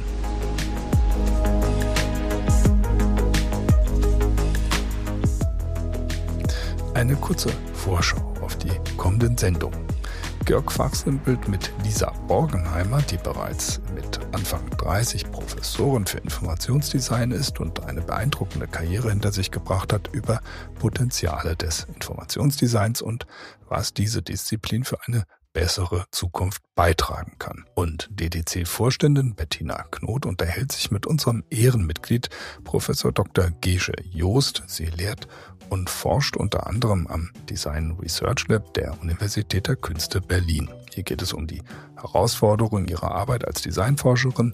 Eine 6.93 7.17
kurze 7.17 7.49
Vorschau 7.73 8.35
auf 8.43 8.59
die 8.59 8.73
kommenden 8.99 9.39
Sendungen. 9.39 10.00
Georg 10.45 10.73
fachsimpelt 10.73 11.49
mit 11.49 11.71
Lisa 11.85 12.11
Borgenheimer, 12.27 13.03
die 13.03 13.19
bereits 13.19 13.81
mit 13.95 14.19
Anfang 14.33 14.69
30 14.71 15.31
Professorin 15.31 16.07
für 16.07 16.19
Informationsdesign 16.19 17.31
ist 17.31 17.61
und 17.61 17.85
eine 17.85 18.01
beeindruckende 18.01 18.67
Karriere 18.67 19.11
hinter 19.11 19.33
sich 19.33 19.51
gebracht 19.51 19.93
hat, 19.93 20.09
über 20.13 20.41
Potenziale 20.79 21.57
des 21.57 21.85
Informationsdesigns 21.95 23.03
und 23.03 23.27
was 23.69 23.95
diese 23.95 24.23
Disziplin 24.23 24.85
für 24.85 24.99
eine 25.07 25.25
bessere 25.53 26.05
Zukunft 26.11 26.63
beitragen 26.75 27.37
kann. 27.39 27.65
Und 27.75 28.09
DDC-Vorständin 28.13 29.35
Bettina 29.35 29.85
Knot 29.91 30.27
unterhält 30.27 30.73
sich 30.73 30.91
mit 30.91 31.07
unserem 31.07 31.45
Ehrenmitglied 31.51 32.29
Professor 32.65 33.13
Dr. 33.13 33.51
Gesche 33.61 33.95
Joost. 34.11 34.63
Sie 34.67 34.87
lehrt 34.87 35.27
und 35.71 35.89
forscht 35.89 36.37
unter 36.37 36.67
anderem 36.67 37.07
am 37.07 37.31
Design 37.49 37.97
Research 38.03 38.47
Lab 38.49 38.75
der 38.75 39.01
Universität 39.01 39.69
der 39.69 39.77
Künste 39.77 40.21
Berlin. 40.21 40.69
Hier 40.93 41.05
geht 41.05 41.23
es 41.23 41.33
um 41.33 41.47
die 41.47 41.63
Herausforderungen 41.97 42.89
ihrer 42.89 43.13
Arbeit 43.13 43.47
als 43.47 43.63
Designforscherin, 43.63 44.53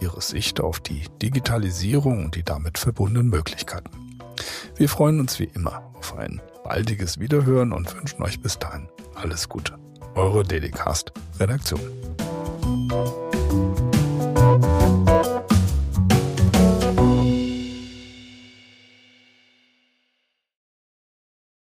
ihre 0.00 0.20
Sicht 0.20 0.60
auf 0.60 0.80
die 0.80 1.02
Digitalisierung 1.20 2.24
und 2.24 2.36
die 2.36 2.44
damit 2.44 2.78
verbundenen 2.78 3.28
Möglichkeiten. 3.28 3.90
Wir 4.76 4.88
freuen 4.88 5.20
uns 5.20 5.38
wie 5.38 5.50
immer 5.54 5.82
auf 5.94 6.16
ein 6.16 6.40
baldiges 6.64 7.20
Wiederhören 7.20 7.72
und 7.72 7.94
wünschen 7.94 8.22
euch 8.22 8.40
bis 8.40 8.58
dahin 8.58 8.88
alles 9.14 9.48
Gute. 9.48 9.78
Eure 10.14 10.44
Dedicast 10.44 11.12
Redaktion. 11.38 11.80